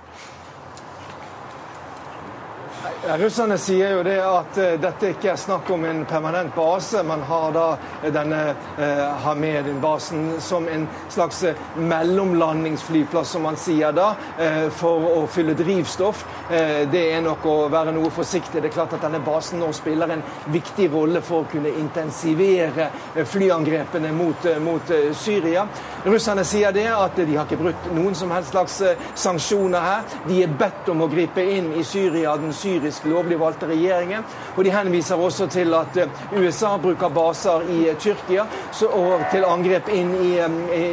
Russerne 3.19 3.59
sier 3.59 3.93
jo 3.97 4.03
det 4.07 4.17
at 4.23 4.57
uh, 4.59 4.73
dette 4.81 5.13
ikke 5.13 5.33
er 5.33 5.39
snakk 5.39 5.69
om 5.75 5.85
en 5.87 6.03
permanent 6.09 6.55
base. 6.55 7.03
Man 7.07 7.23
har 7.29 7.53
da 7.55 7.67
denne 8.15 8.41
uh, 8.79 9.03
Hamedin-basen 9.23 10.41
som 10.43 10.67
en 10.71 10.89
slags 11.11 11.43
uh, 11.47 11.63
mellomlandingsflyplass, 11.79 13.35
som 13.37 13.47
man 13.47 13.59
sier 13.59 13.95
da, 13.95 14.13
for 14.77 15.05
å 15.13 15.21
fylle 15.31 15.55
drivstoff. 15.57 16.23
det 16.93 17.03
er 17.15 17.21
nok 17.25 17.45
å 17.49 17.55
være 17.73 17.93
noe 17.95 18.11
forsiktig. 18.13 18.61
Det 18.61 18.71
er 18.71 18.75
klart 18.75 18.95
at 18.97 19.05
denne 19.05 19.21
basen 19.25 19.61
nå 19.63 19.71
spiller 19.77 20.11
en 20.13 20.25
viktig 20.53 20.89
rolle 20.93 21.23
for 21.25 21.43
å 21.43 21.51
kunne 21.51 21.73
intensivere 21.81 22.89
flyangrepene 23.29 24.13
mot, 24.17 24.47
mot 24.65 24.93
Syria. 25.17 25.65
Russerne 26.05 26.45
sier 26.49 26.75
det 26.75 26.89
at 26.93 27.17
de 27.19 27.37
har 27.37 27.47
ikke 27.47 27.61
brutt 27.61 27.89
noen 27.95 28.17
som 28.19 28.33
helst 28.35 28.53
slags 28.55 28.81
sanksjoner 29.25 29.87
her. 29.87 30.19
De 30.29 30.43
er 30.45 30.57
bedt 30.59 30.91
om 30.93 31.05
å 31.05 31.11
gripe 31.13 31.45
inn 31.57 31.73
i 31.79 31.87
Syria. 31.87 32.37
den 32.37 32.53
syriske 32.53 32.72
politisk 32.73 33.05
lovlig 33.05 33.39
valgte 33.41 33.67
regjeringen. 33.69 34.25
Og 34.57 34.65
de 34.65 34.73
henviser 34.73 35.21
også 35.21 35.47
til 35.53 35.75
at 35.75 35.97
eh, 35.97 36.09
USA 36.33 36.77
bruker 36.81 37.09
baser 37.13 37.67
i 37.71 37.89
eh, 37.91 37.99
Tyrkia 38.01 38.47
og 38.93 39.25
til 39.31 39.45
angrep 39.47 39.89
inn 39.93 40.13
i, 40.17 40.31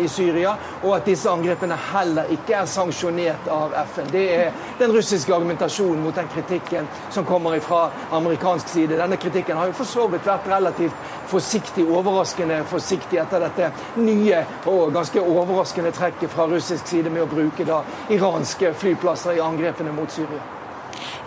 i 0.04 0.08
Syria, 0.12 0.54
og 0.84 0.98
at 0.98 1.08
disse 1.08 1.30
angrepene 1.30 1.78
heller 1.94 2.30
ikke 2.34 2.58
er 2.60 2.68
sanksjonert 2.70 3.48
av 3.52 3.74
FN. 3.94 4.12
Det 4.12 4.26
er 4.36 4.52
den 4.80 4.94
russiske 4.96 5.34
argumentasjonen 5.34 6.04
mot 6.04 6.16
den 6.16 6.30
kritikken 6.34 6.88
som 7.12 7.26
kommer 7.26 7.60
fra 7.64 7.88
amerikansk 8.16 8.70
side. 8.70 9.00
Denne 9.00 9.18
kritikken 9.18 9.58
har 9.58 9.72
jo 9.72 9.78
for 9.80 9.90
så 9.90 10.08
vidt 10.12 10.28
vært 10.28 10.52
relativt 10.52 11.10
forsiktig, 11.32 11.88
overraskende 11.88 12.62
forsiktig 12.70 13.22
etter 13.22 13.48
dette 13.48 13.72
nye 14.02 14.44
og 14.70 14.94
ganske 14.96 15.24
overraskende 15.24 15.96
trekket 15.96 16.32
fra 16.34 16.48
russisk 16.52 16.88
side 16.92 17.12
med 17.14 17.26
å 17.26 17.32
bruke 17.32 17.68
da 17.68 17.84
iranske 18.14 18.74
flyplasser 18.78 19.40
i 19.40 19.44
angrepene 19.44 19.96
mot 19.96 20.12
Syria. 20.12 20.59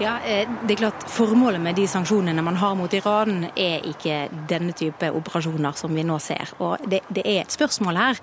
Ja, 0.03 0.17
eh, 0.27 0.49
det 0.67 0.75
er 0.75 0.81
klart 0.81 1.05
Formålet 1.07 1.61
med 1.63 1.77
de 1.79 1.85
sanksjonene 1.87 2.43
man 2.43 2.57
har 2.59 2.75
mot 2.75 2.95
Iran, 2.97 3.45
er 3.55 3.85
ikke 3.87 4.25
denne 4.51 4.75
type 4.75 5.11
operasjoner 5.15 5.77
som 5.79 5.95
vi 5.95 6.03
nå 6.03 6.17
ser. 6.19 6.51
Og 6.59 6.83
det, 6.91 7.05
det 7.07 7.23
er 7.23 7.45
et 7.45 7.55
spørsmål 7.55 8.01
her. 8.01 8.23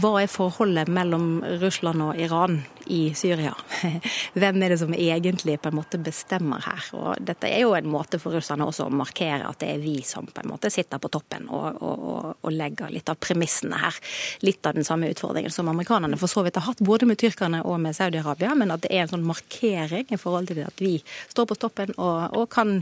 Hva 0.00 0.14
er 0.22 0.32
forholdet 0.32 0.88
mellom 0.88 1.42
Russland 1.60 2.06
og 2.06 2.16
Iran? 2.16 2.62
i 2.88 3.14
Syria. 3.14 3.54
Hvem 4.32 4.62
er 4.62 4.72
det 4.72 4.78
som 4.80 4.94
egentlig 4.94 5.58
på 5.60 5.70
en 5.70 5.76
måte 5.78 6.00
bestemmer 6.00 6.62
her? 6.64 6.86
Og 6.96 7.20
dette 7.20 7.50
er 7.50 7.62
jo 7.62 7.74
en 7.76 7.88
måte 7.90 8.20
for 8.20 8.34
russerne 8.34 8.66
også 8.66 8.86
å 8.88 8.94
markere 8.94 9.48
at 9.48 9.60
det 9.60 9.70
er 9.74 9.82
vi 9.82 9.98
som 10.06 10.26
på 10.26 10.42
en 10.42 10.50
måte 10.52 10.70
sitter 10.72 11.00
på 11.02 11.10
toppen 11.12 11.48
og, 11.52 11.82
og, 11.84 12.30
og 12.40 12.54
legger 12.54 12.92
litt 12.92 13.10
av 13.12 13.20
premissene 13.20 13.80
her. 13.82 13.98
Litt 14.46 14.66
av 14.66 14.78
den 14.78 14.88
samme 14.88 15.10
utfordringen 15.12 15.52
som 15.54 15.68
amerikanerne 15.70 16.18
for 16.20 16.32
så 16.32 16.44
vidt 16.46 16.58
har 16.60 16.68
hatt 16.70 16.82
både 16.84 17.08
med 17.08 17.20
tyrkerne 17.20 17.62
og 17.68 17.80
med 17.82 17.96
Saudi-Arabia, 17.96 18.54
men 18.58 18.72
at 18.74 18.84
det 18.84 18.92
er 18.94 19.04
en 19.04 19.12
sånn 19.12 19.28
markering 19.28 20.08
i 20.08 20.20
forhold 20.20 20.50
til 20.52 20.64
at 20.64 20.82
vi 20.82 20.96
står 21.28 21.48
på 21.50 21.58
toppen 21.66 21.94
og, 21.96 22.36
og 22.38 22.48
kan, 22.52 22.78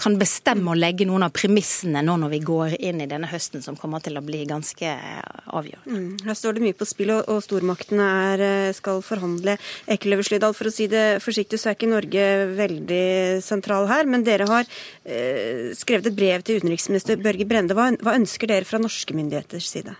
kan, 0.00 0.18
bestemme 0.20 0.72
og 0.72 0.80
legge 0.80 1.06
noen 1.08 1.26
av 1.26 1.34
premissene 1.34 2.04
nå 2.04 2.16
når 2.22 2.34
vi 2.36 2.42
går 2.46 2.76
inn 2.78 3.02
i 3.02 3.10
denne 3.10 3.28
høsten 3.30 3.64
som 3.64 3.78
kommer 3.78 4.02
til 4.04 4.18
å 4.18 4.24
bli 4.24 4.44
ganske 4.48 4.94
avgjørende. 5.44 5.90
Mm. 5.90 6.26
Her 6.28 6.38
står 6.38 6.56
det 6.56 6.64
mye 6.68 6.78
på 6.78 6.88
spill, 6.88 7.14
og, 7.16 7.26
og 7.30 7.42
stormaktene 7.44 8.10
er, 8.34 8.46
skal 8.76 9.02
forhandle 9.04 9.24
behandle 9.24 10.22
Slydal, 10.24 10.54
For 10.54 10.68
å 10.68 10.72
si 10.72 10.86
det 10.88 11.20
forsiktig, 11.22 11.58
så 11.58 11.70
er 11.70 11.76
ikke 11.76 11.90
Norge 11.90 12.24
veldig 12.56 13.42
sentral 13.42 13.88
her. 13.88 14.06
Men 14.06 14.24
dere 14.24 14.48
har 14.48 14.64
eh, 15.04 15.72
skrevet 15.76 16.10
et 16.10 16.16
brev 16.16 16.42
til 16.42 16.60
utenriksminister 16.60 17.20
Børge 17.22 17.46
Brende. 17.46 17.74
Hva, 17.74 17.92
hva 18.00 18.16
ønsker 18.18 18.50
dere 18.50 18.64
fra 18.64 18.80
norske 18.82 19.14
myndigheters 19.14 19.68
side? 19.68 19.94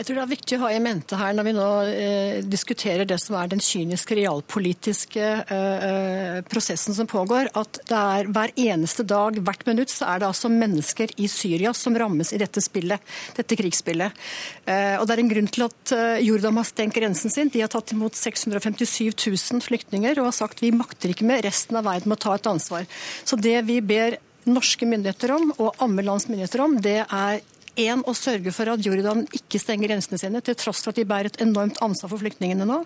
Jeg 0.00 0.06
tror 0.08 0.16
det 0.16 0.22
er 0.22 0.30
viktig 0.30 0.56
å 0.56 0.60
ha 0.62 0.68
i 0.72 0.78
mente 0.80 1.16
her 1.20 1.34
når 1.36 1.44
vi 1.44 1.52
nå 1.52 1.64
eh, 1.92 2.36
diskuterer 2.40 3.04
det 3.04 3.18
som 3.20 3.34
er 3.36 3.50
den 3.52 3.60
kyniske 3.60 4.16
realpolitiske 4.16 5.26
eh, 5.42 5.82
eh, 5.88 6.38
prosessen 6.48 6.96
som 6.96 7.08
pågår, 7.10 7.50
at 7.52 7.82
det 7.90 7.98
er 7.98 8.30
hver 8.32 8.54
eneste 8.64 9.04
dag, 9.04 9.36
hvert 9.44 9.66
minutt, 9.68 9.92
så 9.92 10.08
er 10.08 10.22
det 10.22 10.30
altså 10.30 10.48
mennesker 10.48 11.12
i 11.20 11.28
Syria 11.28 11.74
som 11.76 11.98
rammes 12.00 12.32
i 12.32 12.40
dette 12.40 12.64
spillet, 12.64 13.12
dette 13.36 13.60
krigsspillet. 13.60 14.24
Eh, 14.64 14.96
og 14.96 15.04
det 15.04 15.18
er 15.18 15.24
en 15.26 15.34
grunn 15.34 15.52
til 15.52 15.66
at 15.68 15.94
eh, 15.98 16.24
Jordan 16.24 16.62
har 16.62 16.70
stengt 16.70 16.96
grensen 16.96 17.36
sin. 17.36 17.52
De 17.52 17.60
har 17.60 17.68
tatt 17.76 17.92
imot 17.92 18.16
657 18.16 19.12
000 19.12 19.60
flyktninger 19.68 20.16
og 20.16 20.30
har 20.30 20.38
sagt 20.38 20.64
vi 20.64 20.72
makter 20.72 21.12
ikke 21.12 21.28
med, 21.28 21.44
resten 21.44 21.76
av 21.76 21.84
verden 21.92 22.08
må 22.08 22.16
ta 22.16 22.38
et 22.40 22.48
ansvar. 22.48 22.88
Så 23.20 23.36
det 23.36 23.58
vi 23.68 23.82
ber 23.84 24.16
norske 24.48 24.88
myndigheter 24.88 25.36
om, 25.36 25.50
og 25.60 25.76
andre 25.84 26.08
lands 26.08 26.24
myndigheter 26.30 26.64
om, 26.64 26.80
det 26.80 27.02
er 27.04 27.42
en 27.78 28.02
å 28.08 28.14
sørge 28.16 28.52
for 28.54 28.70
at 28.72 28.82
Jordan 28.84 29.24
ikke 29.36 29.60
stenger 29.60 29.90
grensene 29.90 30.18
sine, 30.20 30.42
til 30.44 30.56
tross 30.58 30.82
for 30.84 30.92
at 30.92 31.00
de 31.00 31.06
bærer 31.08 31.30
et 31.30 31.40
enormt 31.44 31.80
ansvar 31.84 32.12
for 32.12 32.22
flyktningene 32.22 32.66
nå. 32.68 32.80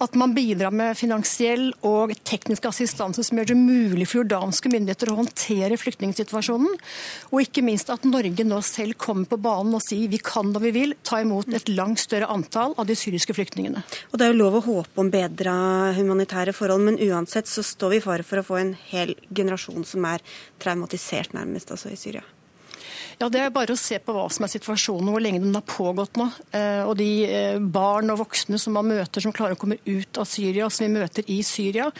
At 0.00 0.16
man 0.18 0.34
bidrar 0.36 0.74
med 0.74 0.98
finansiell 0.98 1.70
og 1.86 2.14
teknisk 2.28 2.68
assistanse 2.70 3.24
som 3.26 3.40
gjør 3.40 3.50
det 3.52 3.58
mulig 3.58 4.08
for 4.08 4.20
jordanske 4.20 4.72
myndigheter 4.72 5.12
å 5.12 5.18
håndtere 5.20 5.78
flyktningsituasjonen. 5.80 6.78
Og 7.30 7.44
ikke 7.44 7.64
minst 7.66 7.92
at 7.92 8.06
Norge 8.08 8.46
nå 8.46 8.60
selv 8.66 8.98
kommer 9.00 9.28
på 9.30 9.40
banen 9.40 9.76
og 9.76 9.84
sier 9.84 10.10
vi 10.10 10.22
kan 10.24 10.54
da 10.54 10.62
vi 10.62 10.74
vil 10.74 10.96
ta 11.06 11.20
imot 11.22 11.52
et 11.54 11.70
langt 11.72 12.02
større 12.02 12.30
antall 12.32 12.76
av 12.80 12.88
de 12.88 12.96
syriske 12.98 13.36
flyktningene. 13.36 13.84
Og 14.10 14.18
Det 14.18 14.26
er 14.26 14.34
jo 14.34 14.40
lov 14.42 14.58
å 14.60 14.66
håpe 14.66 15.00
om 15.00 15.12
bedra 15.12 15.54
humanitære 15.96 16.56
forhold, 16.56 16.84
men 16.88 17.00
uansett 17.10 17.48
så 17.50 17.64
står 17.66 17.94
vi 17.94 18.00
i 18.00 18.04
fare 18.04 18.26
for 18.26 18.40
å 18.40 18.46
få 18.46 18.60
en 18.60 18.74
hel 18.90 19.14
generasjon 19.28 19.86
som 19.88 20.04
er 20.08 20.24
traumatisert, 20.60 21.34
nærmest, 21.36 21.72
altså 21.72 21.92
i 21.92 21.98
Syria. 22.00 22.24
Ja, 23.20 23.28
Det 23.28 23.40
er 23.44 23.50
bare 23.52 23.74
å 23.74 23.76
se 23.76 23.98
på 24.00 24.14
hva 24.16 24.22
som 24.32 24.46
er 24.46 24.50
situasjonen, 24.54 25.10
hvor 25.12 25.20
lenge 25.20 25.42
den 25.42 25.52
har 25.52 25.64
pågått 25.68 26.16
nå. 26.16 26.24
Eh, 26.56 26.86
og 26.88 26.94
de 26.96 27.08
eh, 27.28 27.58
barn 27.60 28.08
og 28.14 28.22
voksne 28.22 28.56
som 28.56 28.72
man 28.78 28.88
møter 28.88 29.20
som 29.20 29.34
klarer 29.36 29.58
å 29.58 29.60
komme 29.60 29.76
ut 29.84 30.20
av 30.22 30.24
Syria, 30.24 30.70
som 30.72 30.86
vi 30.86 30.94
møter 30.94 31.28
i 31.28 31.36
Syria. 31.44 31.90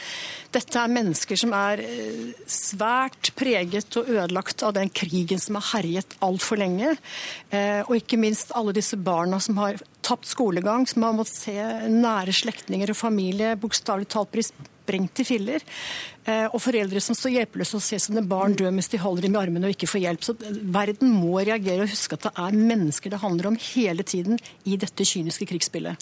Dette 0.49 0.81
er 0.81 0.95
mennesker 0.95 1.37
som 1.37 1.53
er 1.53 1.83
eh, 1.85 2.33
svært 2.49 3.35
preget 3.37 3.99
og 4.01 4.09
ødelagt 4.09 4.65
av 4.65 4.73
den 4.79 4.89
krigen 4.89 5.37
som 5.37 5.59
har 5.59 5.67
herjet 5.75 6.17
altfor 6.25 6.57
lenge. 6.57 6.95
Og 7.85 7.93
ikke 7.99 8.17
minst 8.17 8.53
alle 8.57 8.73
disse 8.73 8.97
barna 8.97 9.37
som 9.43 9.59
har 9.61 9.77
tapt 10.01 10.25
skolegang, 10.25 10.87
som 10.89 11.05
har 11.05 11.13
måttet 11.15 11.37
se 11.37 11.89
nære 11.91 12.33
slektninger 12.33 12.89
og 12.89 12.97
familie 12.97 13.53
bokstavelig 13.61 14.09
talt 14.09 14.33
i 14.89 15.25
filler. 15.27 15.63
Eh, 16.25 16.47
og 16.53 16.61
foreldre 16.61 17.01
som 17.01 17.17
står 17.17 17.35
hjelpeløse 17.35 17.77
og 17.77 17.81
ser 17.81 18.01
sine 18.01 18.21
barn 18.21 18.53
dø 18.53 18.69
mens 18.69 18.91
de 18.91 18.99
holder 19.01 19.25
dem 19.25 19.35
i 19.35 19.41
armene 19.41 19.69
og 19.69 19.75
ikke 19.75 19.89
får 19.89 20.03
hjelp. 20.03 20.25
Så 20.25 20.35
eh, 20.41 20.59
verden 20.73 21.13
må 21.13 21.39
reagere 21.39 21.85
og 21.85 21.93
huske 21.93 22.17
at 22.17 22.27
det 22.27 22.33
er 22.37 22.59
mennesker 22.59 23.13
det 23.13 23.23
handler 23.23 23.51
om 23.51 23.57
hele 23.73 24.03
tiden 24.03 24.41
i 24.65 24.77
dette 24.77 25.07
kyniske 25.07 25.49
krigsspillet. 25.49 25.97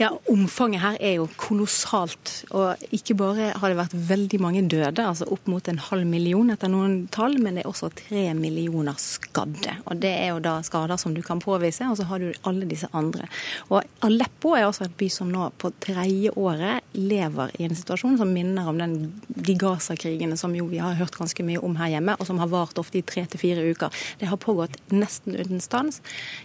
Ja, 0.00 0.10
Omfanget 0.30 0.82
her 0.82 0.96
er 1.00 1.16
jo 1.18 1.28
kolossalt. 1.38 2.32
Og 2.54 2.80
ikke 2.94 3.16
bare 3.18 3.52
har 3.58 3.70
det 3.70 3.78
vært 3.78 3.96
veldig 4.08 4.40
mange 4.42 4.62
døde, 4.70 5.04
altså 5.04 5.28
opp 5.32 5.46
mot 5.50 5.68
en 5.70 5.80
halv 5.90 6.06
million 6.08 6.50
etter 6.52 6.70
noen 6.72 7.04
tall, 7.14 7.36
men 7.42 7.58
det 7.58 7.64
er 7.64 7.70
også 7.70 7.90
tre 7.94 8.26
millioner 8.38 8.98
skadde. 9.00 9.76
Og 9.84 10.00
Det 10.04 10.10
er 10.10 10.32
jo 10.32 10.42
da 10.44 10.56
skader 10.66 10.98
som 11.00 11.14
du 11.14 11.22
kan 11.22 11.40
påvise, 11.42 11.86
og 11.88 11.98
så 11.98 12.08
har 12.10 12.22
du 12.22 12.32
alle 12.48 12.68
disse 12.68 12.88
andre. 12.92 13.28
Og 13.70 13.82
Aleppo 14.04 14.54
er 14.56 14.66
også 14.66 14.88
et 14.88 14.96
by 14.98 15.08
som 15.12 15.30
nå 15.32 15.50
på 15.60 15.70
tredje 15.84 16.32
året 16.36 16.84
lever 16.94 17.54
i 17.58 17.68
en 17.68 17.76
situasjon 17.76 18.18
som 18.20 18.32
minner 18.34 18.68
om 18.68 18.78
den, 18.80 18.96
de 19.28 19.56
Gaza-krigene 19.58 20.38
som 20.40 20.54
jo 20.56 20.66
vi 20.70 20.82
har 20.82 20.98
hørt 20.98 21.16
ganske 21.18 21.46
mye 21.46 21.62
om 21.64 21.76
her 21.80 21.94
hjemme, 21.96 22.16
og 22.18 22.28
som 22.28 22.40
har 22.42 22.50
vart 22.52 22.78
ofte 22.80 23.00
i 23.00 23.06
tre 23.06 23.26
til 23.30 23.40
fire 23.40 23.64
uker. 23.70 23.94
Det 24.20 24.30
har 24.30 24.40
pågått 24.40 24.80
nesten 24.92 25.38
uten 25.38 25.62
stans 25.62 26.02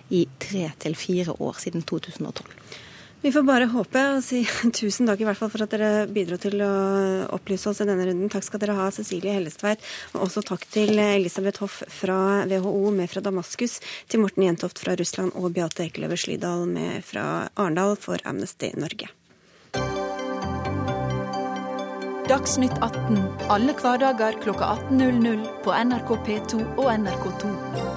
i 0.09 0.25
tre 0.39 0.69
til 0.79 0.95
fire 0.99 1.35
år 1.39 1.59
siden 1.63 1.85
2012. 1.87 2.45
Vi 3.21 3.31
får 3.35 3.43
bare 3.43 3.65
håpe 3.67 4.01
og 4.13 4.21
si 4.23 4.45
tusen 4.79 5.09
takk 5.09 5.19
i 5.19 5.25
hvert 5.27 5.39
fall 5.39 5.51
for 5.51 5.65
at 5.65 5.73
dere 5.73 6.05
bidro 6.07 6.37
til 6.39 6.61
å 6.63 6.71
opplyse 7.35 7.67
oss 7.71 7.81
i 7.83 7.87
denne 7.89 8.07
runden. 8.07 8.31
Takk 8.31 8.47
skal 8.47 8.63
dere 8.63 8.77
ha, 8.77 8.87
Cecilie 8.95 9.35
Hellestveit. 9.35 9.83
Og 10.15 10.29
også 10.29 10.45
takk 10.47 10.63
til 10.71 10.95
Elisabeth 10.95 11.59
Hoff 11.65 11.81
fra 11.91 12.45
WHO 12.47 12.93
med 12.95 13.11
fra 13.11 13.23
Damaskus, 13.25 13.79
til 14.07 14.23
Morten 14.23 14.47
Jentoft 14.47 14.79
fra 14.79 14.95
Russland 14.99 15.35
og 15.35 15.51
Beate 15.57 15.89
Ekeløver 15.89 16.19
Slydal 16.19 16.63
med 16.71 17.03
fra 17.03 17.49
Arendal 17.59 17.97
for 17.99 18.23
Amnesty 18.23 18.71
Norge. 18.79 19.11
Dagsnytt 22.29 22.75
18 22.85 23.19
alle 23.49 23.73
hverdager 23.73 24.39
klokka 24.43 24.75
18.00 24.93 25.47
på 25.65 25.73
NRK 25.73 26.11
P2 26.29 26.59
og 26.77 26.91
NRK2. 26.93 27.88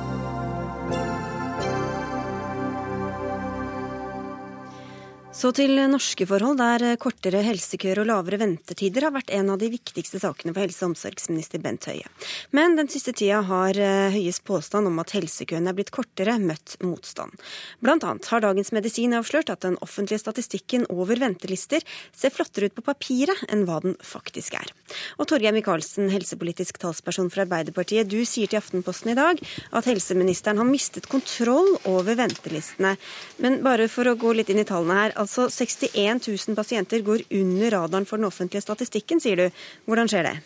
Så 5.32 5.48
til 5.56 5.78
norske 5.88 6.26
forhold, 6.28 6.58
der 6.60 6.98
kortere 7.00 7.40
helsekøer 7.40 8.02
og 8.02 8.08
lavere 8.10 8.36
ventetider 8.42 9.06
har 9.06 9.14
vært 9.14 9.30
en 9.32 9.48
av 9.54 9.56
de 9.62 9.70
viktigste 9.72 10.18
sakene 10.20 10.52
for 10.52 10.60
helse- 10.60 10.84
og 10.84 10.90
omsorgsminister 10.90 11.62
Bent 11.64 11.86
Høie. 11.88 12.04
Men 12.52 12.76
den 12.76 12.90
siste 12.92 13.14
tida 13.16 13.38
har 13.48 13.78
eh, 13.80 14.12
Høies 14.12 14.42
påstand 14.44 14.90
om 14.90 15.00
at 15.00 15.14
helsekøene 15.16 15.72
er 15.72 15.78
blitt 15.78 15.92
kortere, 15.94 16.34
møtt 16.36 16.74
motstand. 16.84 17.32
Blant 17.80 18.04
annet 18.04 18.28
har 18.28 18.44
Dagens 18.44 18.74
Medisin 18.76 19.16
avslørt 19.16 19.48
at 19.54 19.64
den 19.64 19.78
offentlige 19.80 20.20
statistikken 20.20 20.84
over 20.92 21.16
ventelister 21.16 21.80
ser 22.12 22.34
flottere 22.36 22.68
ut 22.68 22.76
på 22.76 22.84
papiret 22.90 23.46
enn 23.48 23.64
hva 23.64 23.80
den 23.86 23.96
faktisk 24.04 24.58
er. 24.60 24.68
Og 25.16 25.30
Torgeir 25.32 25.56
Micaelsen, 25.56 26.12
helsepolitisk 26.12 26.76
talsperson 26.84 27.32
for 27.32 27.46
Arbeiderpartiet, 27.46 28.12
du 28.12 28.20
sier 28.28 28.52
til 28.52 28.60
Aftenposten 28.60 29.14
i 29.14 29.16
dag 29.16 29.40
at 29.72 29.88
helseministeren 29.88 30.60
har 30.60 30.68
mistet 30.68 31.08
kontroll 31.08 31.72
over 31.88 32.20
ventelistene. 32.20 32.98
Men 33.40 33.62
bare 33.64 33.88
for 33.88 34.12
å 34.12 34.16
gå 34.20 34.36
litt 34.36 34.52
inn 34.52 34.60
i 34.60 34.68
tallene 34.68 35.00
her. 35.00 35.18
Altså 35.22 35.48
61 35.50 36.26
000 36.26 36.58
pasienter 36.58 37.04
går 37.06 37.26
under 37.30 37.76
radaren 37.78 38.08
for 38.08 38.18
den 38.18 38.28
offentlige 38.28 38.64
statistikken, 38.64 39.22
sier 39.22 39.38
du. 39.38 39.62
Hvordan 39.86 40.10
skjer 40.10 40.30
det? 40.30 40.36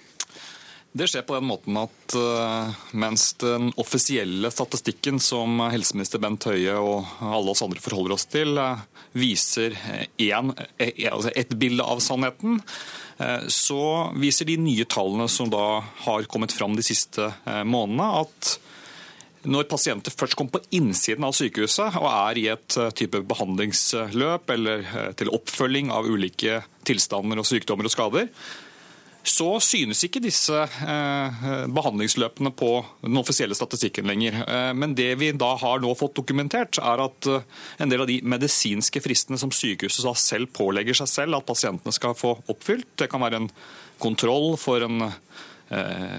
Det 0.97 1.05
skjer 1.11 1.27
på 1.29 1.35
den 1.37 1.45
måten 1.45 1.77
at 1.77 2.15
uh, 2.17 2.77
mens 2.97 3.35
den 3.43 3.69
offisielle 3.77 4.49
statistikken 4.53 5.19
som 5.21 5.61
helseminister 5.69 6.23
Bent 6.23 6.47
Høie 6.49 6.73
og 6.81 7.11
alle 7.21 7.53
oss 7.53 7.61
andre 7.67 7.83
forholder 7.85 8.15
oss 8.17 8.25
til, 8.33 8.57
uh, 8.57 8.81
viser 9.13 9.77
en, 9.77 10.55
uh, 10.57 10.87
altså 11.11 11.35
et 11.37 11.53
bilde 11.61 11.85
av 11.85 12.01
sannheten, 12.05 12.63
så 13.49 14.13
viser 14.21 14.45
de 14.45 14.59
nye 14.61 14.85
tallene 14.93 15.25
som 15.33 15.49
da 15.49 15.79
har 16.05 16.27
kommet 16.29 16.53
fram 16.53 16.75
de 16.77 16.83
siste 16.85 17.31
månedene, 17.65 18.09
at 18.21 18.51
når 19.47 19.69
pasienter 19.71 20.15
først 20.15 20.37
kommer 20.39 20.59
på 20.59 20.77
innsiden 20.79 21.27
av 21.27 21.35
sykehuset 21.37 21.99
og 22.01 22.07
er 22.11 22.41
i 22.41 22.47
et 22.53 22.79
eh, 22.81 22.93
type 22.97 23.23
behandlingsløp 23.31 24.55
eller 24.55 24.87
eh, 24.87 25.11
til 25.19 25.33
oppfølging 25.35 25.93
av 25.95 26.09
ulike 26.11 26.63
tilstander 26.87 27.41
og 27.41 27.49
sykdommer 27.49 27.89
og 27.89 27.95
skader, 27.95 28.31
så 29.27 29.49
synes 29.59 30.05
ikke 30.07 30.23
disse 30.23 30.55
eh, 30.55 31.47
behandlingsløpene 31.75 32.53
på 32.55 32.71
den 33.03 33.19
offisielle 33.19 33.57
statistikken 33.59 34.07
lenger. 34.07 34.39
Men 34.79 34.95
det 34.99 35.09
vi 35.19 35.33
da 35.35 35.51
har 35.59 35.83
nå 35.83 35.91
fått 35.99 36.15
dokumentert, 36.21 36.79
er 36.79 37.03
at 37.03 37.31
en 37.83 37.91
del 37.91 38.05
av 38.05 38.11
de 38.11 38.21
medisinske 38.23 39.03
fristene 39.03 39.41
som 39.43 39.51
sykehuset 39.51 40.23
selv 40.23 40.53
pålegger 40.55 41.03
seg 41.03 41.11
selv 41.11 41.41
at 41.41 41.49
pasientene 41.49 41.95
skal 41.95 42.15
få 42.19 42.37
oppfylt, 42.47 42.93
det 43.03 43.11
kan 43.11 43.25
være 43.27 43.43
en 43.43 43.51
kontroll 43.99 44.55
for 44.61 44.87
en 44.87 45.11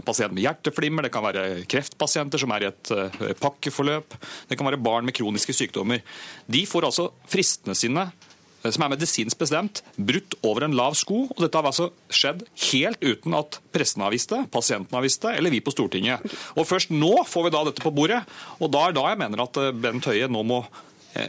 pasient 0.06 0.34
med 0.36 0.44
hjerteflimmer, 0.44 1.06
det 1.06 1.14
kan 1.14 1.26
være 1.26 1.66
kreftpasienter 1.70 2.42
som 2.42 2.54
er 2.56 2.66
i 2.66 2.70
et 2.72 2.94
eh, 2.96 3.36
pakkeforløp, 3.40 4.18
det 4.50 4.58
kan 4.58 4.68
være 4.68 4.82
barn 4.82 5.08
med 5.08 5.16
kroniske 5.18 5.56
sykdommer. 5.56 6.02
De 6.48 6.64
får 6.68 6.90
altså 6.90 7.10
fristene 7.32 7.76
sine 7.78 8.08
eh, 8.10 8.72
som 8.74 8.84
er 8.84 8.92
medisinsk 8.96 9.40
bestemt, 9.40 9.84
brutt 9.96 10.36
over 10.48 10.68
en 10.68 10.76
lav 10.76 10.98
sko. 11.00 11.24
og 11.32 11.40
Dette 11.44 11.60
har 11.60 11.70
altså 11.70 11.90
skjedd 12.12 12.44
helt 12.72 13.04
uten 13.06 13.38
at 13.40 13.62
pressen 13.72 14.04
har 14.04 14.12
visst 14.12 14.36
det, 14.36 14.44
pasienten 14.52 15.00
har 15.00 15.06
visst 15.06 15.24
det, 15.24 15.38
eller 15.38 15.54
vi 15.54 15.64
på 15.64 15.76
Stortinget. 15.76 16.28
Og 16.58 16.68
Først 16.68 16.92
nå 16.92 17.14
får 17.28 17.48
vi 17.48 17.56
da 17.56 17.64
dette 17.70 17.86
på 17.86 17.96
bordet. 17.96 18.24
og 18.60 18.74
Da 18.76 18.88
er 18.90 19.00
da 19.00 19.08
jeg 19.14 19.24
mener 19.24 19.48
at 19.48 19.64
Bent 19.80 20.12
Høie 20.12 20.28
nå 20.28 20.44
må 20.48 20.66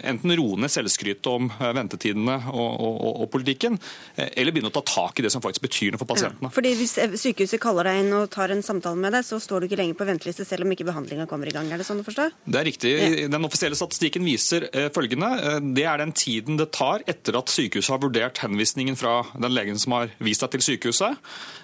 enten 0.09 0.33
roe 0.39 0.59
ned 0.61 0.73
selvskrytet 0.73 1.27
om 1.31 1.49
eh, 1.51 1.73
ventetidene 1.77 2.37
og, 2.53 2.69
og, 2.85 3.09
og, 3.11 3.27
politikken, 3.33 3.79
eh, 4.17 4.31
eller 4.41 4.55
begynne 4.55 4.71
å 4.73 4.75
ta 4.75 4.83
tak 4.87 5.21
i 5.21 5.25
det 5.27 5.33
som 5.35 5.45
faktisk 5.45 5.67
betyr 5.67 5.95
noe 5.95 6.03
for 6.03 6.11
pasientene. 6.11 6.51
Ja, 6.51 6.55
fordi 6.55 6.75
Hvis 6.79 6.97
sykehuset 7.23 7.61
kaller 7.63 7.89
deg 7.89 8.03
inn 8.05 8.15
og 8.17 8.29
tar 8.35 8.53
en 8.55 8.65
samtale 8.65 9.01
med 9.01 9.15
deg, 9.17 9.27
så 9.27 9.41
står 9.43 9.65
du 9.65 9.69
ikke 9.69 9.81
lenger 9.81 9.99
på 9.99 10.09
venteliste 10.09 10.47
selv 10.49 10.67
om 10.67 10.75
ikke 10.75 10.87
behandlinga 10.89 11.29
kommer 11.31 11.51
i 11.51 11.55
gang. 11.55 11.71
Er 11.73 11.81
det 11.81 11.89
sånn 11.89 12.03
å 12.03 12.07
forstå? 12.07 12.29
Det 12.47 12.61
er 12.61 12.69
riktig. 12.69 12.95
Ja. 12.99 13.29
Den 13.33 13.49
offisielle 13.49 13.79
statistikken 13.79 14.27
viser 14.29 14.69
eh, 14.73 14.89
følgende. 14.95 15.61
Det 15.77 15.87
er 15.89 16.03
den 16.03 16.15
tiden 16.17 16.61
det 16.61 16.71
tar 16.77 17.05
etter 17.11 17.39
at 17.41 17.53
sykehuset 17.53 17.95
har 17.95 18.03
vurdert 18.03 18.43
henvisningen 18.45 18.99
fra 18.99 19.21
den 19.35 19.55
legen 19.55 19.81
som 19.81 19.97
har 19.97 20.13
vist 20.23 20.45
deg 20.45 20.57
til 20.57 20.67
sykehuset. 20.73 21.19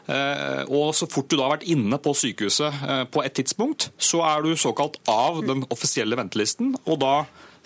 Og 0.04 0.90
så 0.92 1.06
fort 1.08 1.30
du 1.30 1.38
da 1.38 1.46
har 1.46 1.54
vært 1.54 1.68
inne 1.72 1.96
på 2.02 2.12
sykehuset 2.18 3.08
på 3.14 3.22
et 3.24 3.32
tidspunkt, 3.38 3.88
så 3.96 4.20
er 4.26 4.44
du 4.44 4.52
såkalt 4.60 4.98
av 5.08 5.40
den 5.46 5.64
offisielle 5.72 6.18
ventelisten. 6.18 6.74
og 6.84 7.00
da 7.00 7.14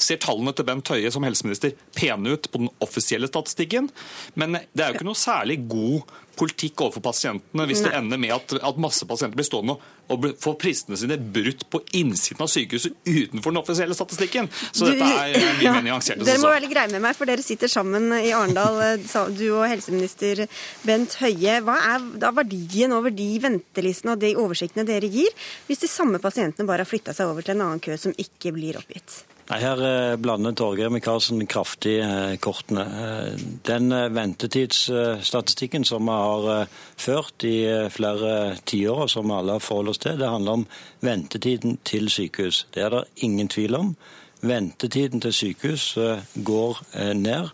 ser 0.03 0.21
tallene 0.23 0.55
til 0.55 0.67
Bent 0.69 0.93
Høie 0.93 1.11
som 1.15 1.27
helseminister 1.27 1.75
pene 1.97 2.37
ut 2.37 2.49
på 2.51 2.63
den 2.63 2.73
offisielle 2.85 3.31
statistikken, 3.31 3.91
men 4.39 4.61
det 4.73 4.85
er 4.85 4.93
jo 4.93 4.99
ikke 4.99 5.11
noe 5.11 5.19
særlig 5.19 5.61
god 5.71 6.09
politikk 6.39 6.85
overfor 6.85 7.03
pasientene 7.09 7.67
hvis 7.69 7.83
det 7.85 7.95
ender 7.99 8.21
med 8.21 8.35
at, 8.37 8.55
at 8.63 8.81
masse 8.81 9.07
pasienter 9.09 9.39
blir 9.39 9.47
stående 9.49 9.75
og 10.09 10.25
får 10.41 10.55
pristene 10.61 10.97
sine 10.97 11.19
brutt 11.21 11.67
på 11.69 11.81
innsiden 11.99 12.45
av 12.45 12.49
sykehuset 12.49 12.95
utenfor 13.05 13.53
den 13.53 13.61
offisielle 13.61 13.97
statistikken. 13.97 14.49
Så 14.73 14.89
du, 14.89 14.95
dette 14.95 15.09
er 15.09 15.35
mye 15.37 15.67
ja, 15.67 15.75
mer 15.77 15.85
nyansert. 15.85 16.23
Dere 16.25 16.41
må 16.41 16.49
være 16.49 16.65
litt 16.65 16.73
greie 16.73 16.93
med 16.95 17.05
meg, 17.05 17.17
for 17.19 17.29
dere 17.29 17.45
sitter 17.45 17.69
sammen 17.69 18.09
i 18.17 18.33
Arendal, 18.33 18.81
eh, 18.87 19.27
du 19.37 19.45
og 19.51 19.67
helseminister 19.69 20.47
Bent 20.89 21.19
Høie. 21.21 21.59
Hva 21.67 21.77
er 21.91 22.11
da 22.25 22.33
verdien 22.33 22.95
over 22.97 23.13
de 23.13 23.31
ventelistene 23.43 24.17
og 24.17 24.23
de 24.25 24.33
oversiktene 24.41 24.87
dere 24.89 25.13
gir, 25.13 25.29
hvis 25.69 25.85
de 25.85 25.93
samme 25.93 26.23
pasientene 26.23 26.69
bare 26.69 26.87
har 26.87 26.89
flytta 26.89 27.17
seg 27.17 27.29
over 27.29 27.45
til 27.45 27.59
en 27.59 27.67
annen 27.67 27.85
kø 27.85 27.99
som 28.01 28.17
ikke 28.17 28.55
blir 28.57 28.81
oppgitt? 28.81 29.27
Nei, 29.49 29.63
Her 29.65 29.81
eh, 29.81 30.17
blander 30.21 30.53
Torgeir 30.53 30.91
Micaelsen 30.93 31.47
kraftig 31.49 32.03
eh, 32.05 32.35
kortene. 32.37 32.83
Eh, 32.85 33.45
den 33.65 33.89
ventetidsstatistikken 34.13 35.87
som 35.89 36.05
vi 36.05 36.17
har 36.21 36.69
ført 37.01 37.47
i 37.49 37.57
flere 37.89 38.59
tiår, 38.69 39.07
og 39.07 39.11
som 39.11 39.33
alle 39.33 39.57
forholder 39.65 39.95
oss 39.95 40.03
til, 40.05 40.21
det 40.21 40.29
handler 40.29 40.61
om 40.61 40.67
ventetiden 41.01 41.79
til 41.81 42.13
sykehus. 42.13 42.67
Det 42.75 42.85
er 42.85 42.93
det 42.93 43.05
ingen 43.25 43.49
tvil 43.49 43.79
om. 43.79 43.95
Ventetiden 44.45 45.25
til 45.25 45.33
sykehus 45.33 45.95
går 46.45 46.83
ned. 47.17 47.49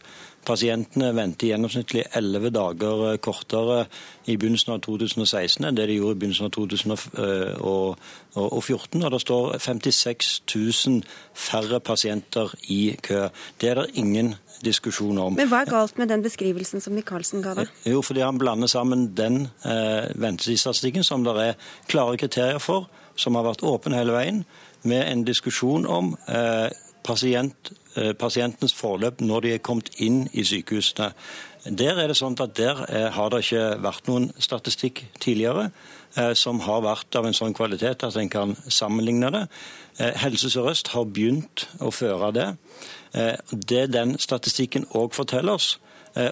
Pasientene 0.45 1.15
venter 1.17 1.49
gjennomsnittlig 1.51 2.05
elleve 2.19 2.51
dager 2.53 3.17
kortere 3.25 3.85
i 4.29 4.37
begynnelsen 4.37 4.73
av 4.75 4.81
2016 4.85 5.65
enn 5.65 5.77
det 5.79 5.87
de 5.89 5.97
gjorde 5.99 6.17
i 6.17 6.21
begynnelsen 6.23 6.49
av 6.49 6.53
2014. 6.57 9.05
Og 9.05 9.11
det 9.15 9.23
står 9.25 9.45
56 9.59 10.43
000 10.55 11.03
færre 11.35 11.81
pasienter 11.81 12.55
i 12.69 12.97
kø. 13.03 13.29
Det 13.61 13.69
er 13.71 13.75
det 13.81 13.91
ingen 14.01 14.35
diskusjon 14.65 15.19
om. 15.19 15.35
Men 15.39 15.49
Hva 15.51 15.59
er 15.65 15.71
galt 15.71 15.99
med 15.99 16.09
den 16.13 16.23
beskrivelsen 16.25 16.81
som 16.85 16.93
Michaelsen 16.97 17.43
ga 17.45 17.53
deg? 17.59 17.67
Jo, 17.89 17.99
fordi 18.05 18.21
han 18.25 18.41
blander 18.41 18.69
sammen 18.71 19.01
den 19.17 19.37
eh, 19.65 20.05
ventetidstatistikken 20.15 21.05
som 21.05 21.25
det 21.27 21.35
er 21.41 21.55
klare 21.91 22.17
kriterier 22.21 22.61
for, 22.63 22.81
som 23.17 23.35
har 23.39 23.45
vært 23.47 23.67
åpen 23.67 23.97
hele 23.97 24.13
veien, 24.15 24.45
med 24.85 25.03
en 25.09 25.25
diskusjon 25.25 25.87
om 25.89 26.17
eh, 26.29 26.69
pasient, 27.05 27.73
eh, 27.97 28.13
pasientens 28.13 28.75
forløp 28.75 29.21
når 29.21 29.41
de 29.41 29.55
er 29.55 29.63
kommet 29.65 29.91
inn 30.03 30.25
i 30.33 30.45
sykehusene. 30.45 31.13
Der 31.65 31.99
er 32.01 32.09
det 32.09 32.17
sånn 32.19 32.37
at 32.41 32.57
der 32.57 32.85
eh, 32.89 33.11
har 33.13 33.31
det 33.31 33.45
ikke 33.45 33.83
vært 33.85 34.09
noen 34.09 34.31
statistikk 34.39 35.05
tidligere 35.21 35.71
eh, 36.17 36.33
som 36.35 36.61
har 36.65 36.85
vært 36.85 37.17
av 37.17 37.29
en 37.29 37.37
sånn 37.37 37.57
kvalitet 37.57 38.05
at 38.05 38.17
en 38.21 38.33
kan 38.33 38.57
sammenligne 38.69 39.31
det. 39.35 39.47
Helse 39.95 40.49
Sør-Øst 40.51 40.91
har 40.91 41.05
begynt 41.07 41.69
å 41.79 41.93
føre 41.95 42.33
det. 42.35 42.47
Det 43.53 43.85
den 43.95 44.17
statistikken 44.19 44.89
òg 44.91 45.13
forteller 45.15 45.55
oss, 45.55 45.77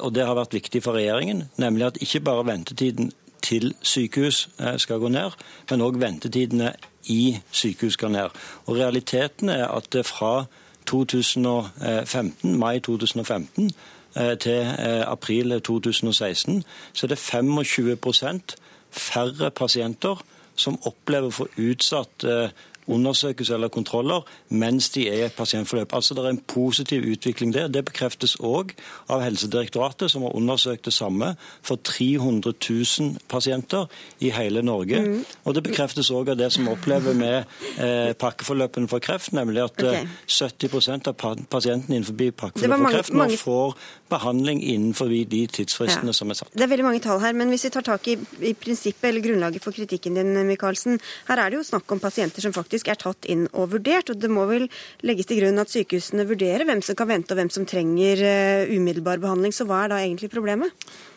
og 0.03 0.09
det 0.17 0.25
har 0.27 0.35
vært 0.35 0.57
viktig 0.57 0.81
for 0.83 0.99
regjeringen, 0.99 1.45
nemlig 1.63 1.87
at 1.87 2.01
ikke 2.03 2.25
bare 2.27 2.49
ventetiden 2.49 3.13
til 3.39 3.71
sykehus 3.87 4.49
skal 4.83 4.99
gå 4.99 5.13
ned, 5.15 5.39
men 5.71 5.87
òg 5.87 6.01
ventetidene 6.03 6.73
i 7.07 7.37
sykehus 7.55 7.95
skal 7.95 8.11
ned. 8.17 8.35
Og 8.67 8.81
Realiteten 8.81 9.55
er 9.55 9.69
at 9.71 9.95
fra 10.11 10.49
2015, 10.87 12.59
mai 12.59 12.81
2015 12.81 13.71
Eh, 14.17 14.39
til 14.39 14.53
eh, 14.53 15.11
april 15.13 15.61
2016, 15.61 16.65
så 16.93 17.07
er 17.07 17.09
det 17.09 17.19
25% 17.19 18.57
færre 18.91 19.51
pasienter 19.51 20.25
som 20.57 20.77
opplever 20.85 21.31
å 21.31 21.37
få 21.39 21.47
utsatt 21.57 22.27
eh, 22.29 22.51
undersøkelser 22.87 23.55
eller 23.55 23.69
kontroller 23.69 24.27
mens 24.49 24.91
de 24.91 25.07
er 25.09 25.15
i 25.21 25.25
et 25.27 25.37
pasientforløp. 25.37 25.95
Altså 25.95 26.15
Det 26.15 26.25
er 26.25 26.29
en 26.29 26.43
positiv 26.47 27.03
utvikling 27.13 27.55
der. 27.55 27.69
Det 27.69 27.85
bekreftes 27.85 28.37
òg 28.41 28.75
av 29.09 29.23
Helsedirektoratet, 29.23 30.11
som 30.11 30.23
har 30.23 30.37
undersøkt 30.37 30.85
det 30.85 30.93
samme 30.93 31.35
for 31.63 31.77
300 31.77 32.53
000 32.71 33.17
pasienter 33.29 33.87
i 34.21 34.31
hele 34.31 34.63
Norge. 34.63 35.01
Mm. 35.01 35.25
Og 35.45 35.55
det 35.55 35.63
bekreftes 35.63 36.11
òg 36.11 36.33
av 36.35 36.39
det 36.39 36.53
som 36.53 36.69
opplever 36.69 37.15
med 37.15 37.45
eh, 37.79 38.13
pakkeforløpene 38.19 38.89
for 38.89 38.99
kreft, 38.99 39.33
nemlig 39.33 39.63
at 39.65 39.83
okay. 39.83 40.07
70% 40.27 41.09
av 41.09 41.17
pasientene 41.51 41.97
innenfor 41.97 42.19
pakkeforløp 42.37 42.79
for 42.79 42.97
kreft 42.97 43.13
nå 43.13 43.25
mange... 43.25 43.39
får 43.39 43.77
behandling 44.13 44.63
innenfor 44.63 45.09
de 45.09 45.47
tidsfristene 45.47 46.13
ja. 46.13 46.17
som 46.17 46.33
er 46.33 46.39
satt. 46.41 46.53
Det 46.53 46.67
er 46.67 46.71
veldig 46.73 46.87
mange 46.87 47.03
tall 47.05 47.21
her, 47.23 47.33
men 47.37 47.53
hvis 47.53 47.67
vi 47.69 47.73
tar 47.75 47.87
tak 47.87 48.09
i, 48.13 48.19
i 48.51 48.53
prinsippet 48.59 49.09
eller 49.09 49.25
grunnlaget 49.25 49.65
for 49.65 49.75
kritikken 49.77 50.19
din, 50.19 50.35
Michaelsen. 50.47 50.99
Her 51.29 51.45
er 51.45 51.53
det 51.53 51.61
jo 51.61 51.67
snakk 51.67 51.93
om 51.95 52.03
pasienter 52.03 52.45
som 52.45 52.53
faktisk 52.53 52.72
er 52.81 53.01
tatt 53.01 53.29
inn 53.31 53.47
og 53.53 53.71
vurdert. 53.75 54.11
og 54.11 54.21
Det 54.21 54.31
må 54.33 54.47
vel 54.49 54.69
legges 55.03 55.27
til 55.27 55.43
grunn 55.43 55.61
at 55.63 55.73
sykehusene 55.73 56.27
vurderer 56.29 56.65
hvem 56.65 56.83
som 56.83 56.97
kan 56.97 57.09
vente 57.09 57.33
og 57.33 57.41
hvem 57.41 57.53
som 57.53 57.67
trenger 57.69 58.23
uh, 58.25 58.73
umiddelbar 58.73 59.21
behandling. 59.23 59.53
Så 59.53 59.69
hva 59.69 59.85
er 59.85 59.93
da 59.93 60.01
egentlig 60.01 60.33
problemet? 60.33 60.73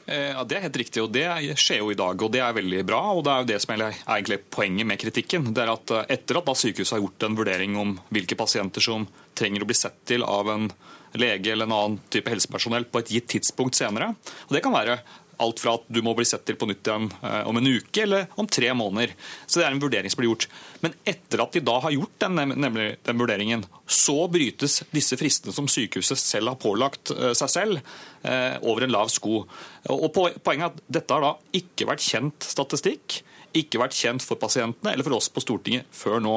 Eh, 0.06 0.32
ja, 0.36 0.44
Det 0.44 0.58
er 0.58 0.66
helt 0.68 0.78
riktig, 0.78 1.02
og 1.02 1.12
det 1.12 1.26
skjer 1.58 1.82
jo 1.82 1.92
i 1.92 1.98
dag. 1.98 2.22
og 2.22 2.32
Det 2.32 2.42
er 2.42 2.54
veldig 2.54 2.86
bra. 2.86 3.02
og 3.14 3.24
Det 3.24 3.32
er 3.32 3.40
jo 3.40 3.52
det 3.54 3.62
som 3.62 3.74
er 3.74 3.94
egentlig 4.08 4.40
poenget 4.50 4.86
med 4.86 5.00
kritikken. 5.00 5.54
det 5.54 5.64
er 5.64 5.74
at 5.74 5.92
eh, 5.92 6.06
Etter 6.16 6.38
at 6.38 6.58
sykehuset 6.58 6.92
har 6.92 7.02
gjort 7.02 7.24
en 7.24 7.36
vurdering 7.36 7.78
om 7.78 8.00
hvilke 8.12 8.36
pasienter 8.36 8.82
som 8.82 9.08
trenger 9.34 9.64
å 9.64 9.66
bli 9.66 9.76
sett 9.76 10.06
til 10.06 10.24
av 10.24 10.48
en 10.50 10.72
lege 11.16 11.52
eller 11.52 11.66
en 11.66 11.72
annen 11.72 12.00
type 12.10 12.30
helsepersonell 12.30 12.86
på 12.86 13.00
et 13.00 13.08
gitt 13.08 13.28
tidspunkt 13.28 13.76
senere. 13.76 14.16
Og 14.48 14.54
Det 14.54 14.62
kan 14.62 14.74
være 14.74 15.00
alt 15.42 15.62
fra 15.62 15.76
at 15.80 15.86
du 15.92 16.02
må 16.06 16.14
bli 16.18 16.26
sett 16.28 16.46
til 16.48 16.58
på 16.60 16.68
nytt 16.70 16.88
igjen 16.88 17.10
eh, 17.22 17.42
om 17.50 17.60
en 17.60 17.70
uke 17.70 18.04
eller 18.06 18.30
om 18.40 18.48
tre 18.48 18.72
måneder. 18.78 19.14
Så 19.46 19.60
det 19.60 19.68
er 19.68 19.76
en 19.76 19.84
vurdering 19.84 20.12
som 20.12 20.22
blir 20.22 20.32
gjort. 20.32 20.48
Men 20.84 20.96
etter 21.08 21.44
at 21.44 21.56
de 21.56 21.64
da 21.66 21.78
har 21.86 21.96
gjort 21.96 22.18
den, 22.26 22.42
nemlig 22.56 22.88
den 23.06 23.22
vurderingen, 23.22 23.66
så 23.88 24.18
brytes 24.32 24.82
disse 24.96 25.20
fristene 25.20 25.56
som 25.56 25.70
sykehuset 25.72 26.22
selv 26.22 26.54
har 26.54 26.62
pålagt 26.62 27.14
eh, 27.16 27.34
seg 27.38 27.54
selv, 27.54 27.96
eh, 28.24 28.58
over 28.64 28.86
en 28.86 28.96
lav 28.96 29.14
sko. 29.14 29.46
Og 29.94 30.10
Poenget 30.16 30.66
er 30.66 30.70
at 30.72 30.84
dette 31.00 31.16
har 31.16 31.26
da 31.26 31.34
ikke 31.60 31.90
vært 31.92 32.06
kjent 32.06 32.48
statistikk 32.48 33.22
ikke 33.60 33.82
vært 33.82 33.98
kjent 33.98 34.24
for 34.26 34.40
pasientene 34.42 34.94
eller 34.94 35.06
for 35.08 35.18
oss 35.18 35.30
på 35.32 35.44
Stortinget 35.44 35.90
før 35.96 36.22
nå. 36.24 36.36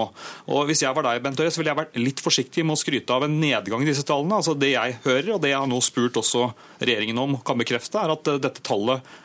Og 0.49 0.69
Hvis 0.69 0.83
jeg 0.85 0.95
var 0.97 1.07
deg, 1.07 1.23
Bent 1.25 1.41
Høie, 1.41 1.53
så 1.53 1.63
ville 1.63 1.73
jeg 1.73 1.81
vært 1.83 1.99
litt 2.01 2.23
forsiktig 2.25 2.65
med 2.67 2.77
å 2.77 2.81
skryte 2.81 3.15
av 3.15 3.27
en 3.27 3.39
nedgang 3.41 3.85
i 3.85 3.91
disse 3.91 4.07
tallene. 4.07 4.41
Altså 4.41 4.57
Det 4.59 4.73
jeg 4.75 4.99
hører, 5.07 5.33
og 5.37 5.43
det 5.43 5.53
jeg 5.53 5.61
har 5.61 5.71
nå 5.71 5.81
spurt 5.85 6.21
også 6.21 6.51
regjeringen 6.83 7.19
om, 7.23 7.39
kan 7.45 7.59
bekrefte, 7.61 8.01
er 8.01 8.15
at 8.15 8.31
eh, 8.31 8.43
dette 8.43 8.65
tallet 8.67 9.17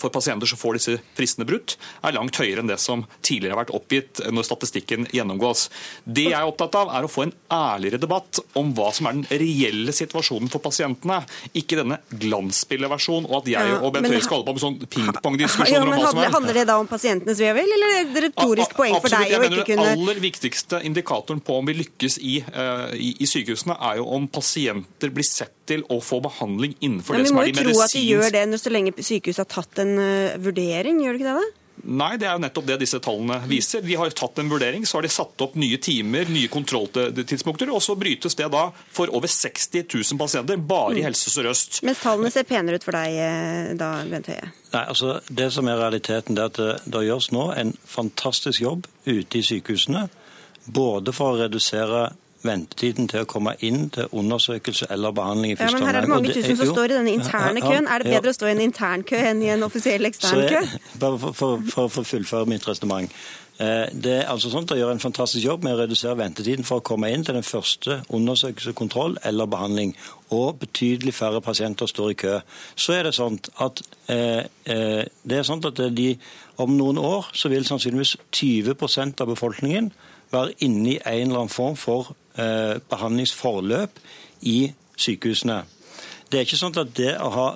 for 0.00 0.12
pasienter 0.12 0.48
som 0.50 0.58
får 0.58 0.78
disse 0.78 0.96
fristene 1.16 1.46
brutt, 1.48 1.76
er 2.02 2.14
langt 2.16 2.38
høyere 2.40 2.62
enn 2.62 2.70
det 2.70 2.78
som 2.82 3.04
tidligere 3.26 3.54
har 3.54 3.62
vært 3.64 3.74
oppgitt 3.76 4.22
når 4.32 4.46
statistikken 4.46 5.06
gjennomgås. 5.14 5.68
Det 6.04 6.28
jeg 6.30 6.38
er 6.38 6.48
opptatt 6.48 6.78
av, 6.80 6.90
er 6.96 7.06
å 7.06 7.10
få 7.10 7.26
en 7.26 7.34
ærligere 7.52 8.00
debatt 8.02 8.40
om 8.58 8.72
hva 8.76 8.90
som 8.94 9.08
er 9.10 9.18
den 9.18 9.42
reelle 9.42 9.94
situasjonen 9.94 10.50
for 10.52 10.62
pasientene. 10.64 11.20
Ikke 11.56 11.78
denne 11.78 12.00
glansbildeversjonen 12.10 13.28
og 13.30 13.40
at 13.42 13.50
jeg 13.52 13.76
og 13.78 13.94
Bent 13.94 14.10
Høie 14.10 14.22
skal 14.24 14.40
holde 14.40 14.48
på 14.48 14.56
med 14.56 14.64
sånn 14.64 14.78
pingpongdiskusjoner 14.96 15.76
ja, 15.76 15.84
om 15.84 15.94
hva 15.94 16.10
som 16.12 16.22
er 16.24 16.34
Handler 16.40 16.56
det 16.60 16.66
da 16.68 16.76
om 16.80 16.88
pasientenes 16.88 17.40
ve 17.42 17.50
og 17.50 17.56
vel, 17.58 17.72
eller 17.76 17.94
er 17.98 18.10
det 18.14 18.24
retorisk 18.28 18.76
poeng 18.78 18.96
for 19.02 19.12
deg 19.12 19.34
å 19.34 19.40
ikke 19.48 19.64
kunne 19.72 19.86
Den 19.88 19.98
aller 19.98 20.20
viktigste 20.22 20.80
indikatoren 20.86 21.42
på 21.44 21.58
om 21.60 21.70
vi 21.70 21.76
lykkes 21.80 22.20
i, 22.22 22.36
uh, 22.54 22.90
i, 22.94 23.12
i 23.18 23.28
sykehusene, 23.28 23.76
er 23.90 23.98
jo 24.00 24.06
om 24.16 24.28
pasienter 24.30 25.12
blir 25.14 25.26
sett 25.26 25.56
til 25.70 25.84
å 25.92 26.00
få 26.02 26.20
behandling 26.24 26.76
innenfor 26.80 27.16
ja, 27.16 27.22
det 27.22 27.30
som 27.30 27.40
er 27.40 27.50
de 27.50 27.54
medisinske 27.54 27.68
Vi 27.70 27.74
må 27.74 27.74
jo 27.74 27.78
tro 27.78 27.84
at 27.84 27.94
de 27.94 28.04
gjør 28.06 28.36
det 28.36 28.60
så 28.62 28.72
lenge 28.74 28.94
sykehuset 29.10 29.42
har 29.44 29.49
tatt 29.50 29.82
en 29.82 29.96
uh, 29.98 30.38
vurdering, 30.42 31.02
gjør 31.04 31.16
det 31.16 31.22
ikke 31.22 31.32
det? 31.32 31.40
da? 31.40 31.60
Nei, 31.80 32.16
det 32.20 32.26
er 32.28 32.36
jo 32.36 32.42
nettopp 32.42 32.66
det 32.68 32.76
disse 32.82 32.98
tallene 33.02 33.38
viser. 33.48 33.82
De 33.84 33.96
har 33.96 34.12
tatt 34.16 34.38
en 34.40 34.50
vurdering, 34.50 34.84
så 34.86 34.98
har 34.98 35.06
de 35.06 35.12
satt 35.12 35.44
opp 35.44 35.56
nye 35.60 35.78
timer, 35.82 36.28
nye 36.32 36.50
kontrolltidspunkter, 36.52 37.72
og 37.72 37.82
så 37.84 37.96
brytes 37.98 38.36
det 38.36 38.50
da 38.52 38.66
for 38.92 39.12
over 39.16 39.30
60 39.30 39.86
000 39.86 40.20
pasienter 40.20 40.60
bare 40.60 40.98
i 40.98 41.00
mm. 41.00 41.06
Helse 41.08 41.32
Sør-Øst. 41.32 41.80
Mens 41.86 42.02
tallene 42.04 42.32
ser 42.34 42.48
penere 42.48 42.80
ut 42.80 42.86
for 42.86 42.96
deg 42.98 43.16
eh, 43.24 43.72
da, 43.80 43.92
Bent 44.10 44.30
Høie? 44.30 44.50
Nei, 44.70 44.84
altså 44.84 45.18
Det 45.26 45.48
som 45.54 45.68
er 45.70 45.80
realiteten, 45.80 46.36
det 46.36 46.44
er 46.44 46.52
at 46.52 46.60
det, 46.60 46.72
det 46.92 47.04
gjøres 47.08 47.30
nå 47.34 47.46
en 47.56 47.74
fantastisk 47.88 48.64
jobb 48.66 48.90
ute 49.08 49.40
i 49.40 49.44
sykehusene. 49.46 50.08
Både 50.70 51.14
for 51.16 51.34
å 51.34 51.40
redusere 51.46 52.10
ventetiden 52.46 53.08
til 53.10 53.24
å 53.24 53.28
komme 53.28 53.54
inn 53.66 53.88
til 53.94 54.08
undersøkelse 54.16 54.88
eller 54.90 55.12
behandling 55.16 55.54
i 55.54 55.58
første 55.58 55.76
omgang. 55.76 55.82
Ja, 55.82 55.86
men 55.86 55.94
her 55.94 55.98
er 56.00 56.06
det 56.06 56.12
mange 56.14 56.32
tusen 56.34 56.56
som 56.56 56.72
står 56.72 56.94
i 56.94 56.96
denne 56.96 57.12
interne 57.18 57.64
køen. 57.64 57.90
Er 57.90 58.04
det 58.04 58.14
bedre 58.14 58.32
å 58.32 58.38
stå 58.38 58.48
i 58.48 58.54
en 58.54 58.64
intern 58.64 59.04
kø 59.06 59.20
enn 59.32 59.44
i 59.44 59.52
en 59.52 59.66
offisiell 59.66 60.08
ekstern 60.08 60.46
kø? 60.48 60.64
Bare 61.02 61.20
for, 61.20 61.36
for, 61.36 61.92
for 61.92 62.04
å 62.04 62.08
fullføre 62.14 62.48
mitt 62.50 62.66
resonnement. 62.68 63.12
Eh, 63.60 63.90
det 63.92 64.12
er 64.22 64.28
altså 64.32 64.48
sånn 64.48 64.64
at 64.64 64.78
gjør 64.78 64.94
en 64.94 65.02
fantastisk 65.02 65.44
jobb 65.44 65.66
med 65.66 65.74
å 65.76 65.82
redusere 65.82 66.16
ventetiden 66.16 66.64
for 66.64 66.80
å 66.80 66.84
komme 66.86 67.10
inn 67.12 67.26
til 67.26 67.36
den 67.36 67.44
første 67.44 67.98
undersøkelse, 68.08 68.72
kontroll 68.78 69.18
eller 69.28 69.50
behandling. 69.52 69.92
Og 70.32 70.62
betydelig 70.62 71.12
færre 71.18 71.42
pasienter 71.44 71.90
står 71.90 72.14
i 72.14 72.18
kø. 72.22 72.38
Så 72.72 72.96
er 72.96 73.04
det 73.04 73.12
sånn 73.18 73.36
at, 73.60 73.82
eh, 74.08 74.46
eh, 74.64 75.02
det 75.04 75.38
er 75.38 75.44
sånn 75.44 75.64
at 75.68 75.82
de, 75.92 76.14
om 76.56 76.72
noen 76.78 76.96
år 76.96 77.28
så 77.36 77.52
vil 77.52 77.68
sannsynligvis 77.68 78.16
20 78.32 79.20
av 79.20 79.28
befolkningen 79.28 79.92
være 80.32 80.56
inne 80.64 80.94
i 80.94 80.98
en 81.04 81.28
eller 81.28 81.44
annen 81.44 81.52
form 81.52 81.76
for 81.76 82.14
Eh, 82.14 82.19
behandlingsforløp 82.90 84.00
i 84.48 84.72
sykehusene. 85.00 85.62
Det 86.30 86.38
er 86.38 86.46
ikke 86.46 86.60
sånn 86.60 86.76
at 86.78 86.92
det 86.94 87.12
å 87.18 87.30
ha 87.34 87.46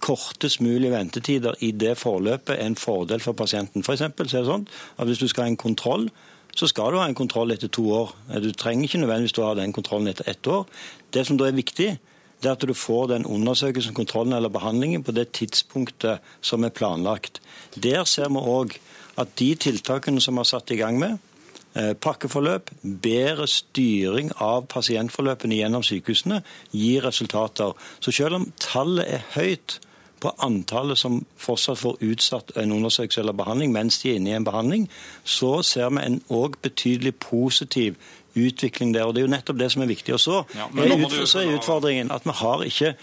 kortest 0.00 0.62
mulig 0.64 0.88
ventetider 0.94 1.58
i 1.66 1.74
det 1.76 1.92
forløpet 2.00 2.54
er 2.54 2.70
en 2.70 2.78
fordel 2.78 3.20
for 3.20 3.36
pasienten. 3.36 3.84
For 3.84 3.92
eksempel, 3.98 4.30
så 4.30 4.38
er 4.38 4.46
det 4.46 4.52
sånn 4.52 4.64
at 4.96 5.10
Hvis 5.10 5.20
du 5.20 5.28
skal 5.28 5.44
ha 5.44 5.52
en 5.52 5.60
kontroll, 5.60 6.08
så 6.56 6.68
skal 6.70 6.92
du 6.92 6.98
ha 7.02 7.04
en 7.08 7.18
kontroll 7.18 7.52
etter 7.52 7.68
to 7.68 7.84
år. 7.92 8.14
Du 8.40 8.50
trenger 8.52 8.88
ikke 8.88 9.02
nødvendigvis 9.02 9.36
å 9.42 9.50
ha 9.50 9.58
den 9.58 9.74
kontrollen 9.76 10.08
etter 10.08 10.30
ett 10.30 10.48
år. 10.48 10.64
Det 11.12 11.26
som 11.26 11.36
da 11.36 11.50
er 11.50 11.58
viktig, 11.58 11.90
det 12.40 12.48
er 12.48 12.56
at 12.56 12.64
du 12.64 12.72
får 12.72 13.10
den 13.12 13.28
undersøkelsen, 13.28 13.94
kontrollen 13.94 14.32
eller 14.32 14.48
behandlingen 14.48 15.04
på 15.04 15.12
det 15.12 15.32
tidspunktet 15.36 16.24
som 16.40 16.64
er 16.64 16.72
planlagt. 16.72 17.42
Der 17.76 18.08
ser 18.08 18.32
vi 18.32 18.40
òg 18.40 18.78
at 19.20 19.36
de 19.36 19.52
tiltakene 19.54 20.20
som 20.20 20.34
vi 20.34 20.44
har 20.46 20.48
satt 20.48 20.72
i 20.72 20.80
gang 20.80 20.96
med, 20.98 21.18
Eh, 21.33 21.33
pakkeforløp, 21.74 22.70
bedre 23.02 23.48
styring 23.50 24.30
av 24.42 24.68
pasientforløpene 24.70 25.58
gjennom 25.58 25.82
sykehusene 25.86 26.42
gir 26.70 27.06
resultater. 27.06 27.74
Så 28.00 28.14
selv 28.14 28.38
om 28.38 28.46
tallet 28.62 29.10
er 29.16 29.26
høyt 29.34 29.80
på 30.24 30.32
antallet 30.40 30.98
som 30.98 31.18
fortsatt 31.40 31.82
får 31.82 31.98
utsatt 32.06 32.54
en 32.60 32.72
undersøkelse 32.72 33.20
eller 33.20 33.36
behandling 33.36 33.74
mens 33.74 33.98
de 34.00 34.12
er 34.12 34.20
inne 34.20 34.32
i 34.32 34.36
en 34.38 34.46
behandling, 34.46 34.86
så 35.24 35.58
ser 35.66 35.90
vi 35.92 36.04
en 36.04 36.20
òg 36.32 36.56
betydelig 36.64 37.16
positiv 37.20 37.98
utvikling 38.34 38.94
der. 38.94 39.04
og 39.04 39.14
Det 39.14 39.22
er 39.22 39.28
jo 39.28 39.34
nettopp 39.34 39.58
det 39.60 39.70
som 39.72 39.82
er 39.82 39.90
viktig. 39.90 40.14
Og 40.14 40.20
så, 40.20 40.40
ja, 40.54 40.70
er, 40.70 40.94
er 40.94 41.52
utfordringen 41.58 42.10
at 42.14 42.24
vi 42.24 42.34
har 42.40 42.64
ikke 42.64 42.94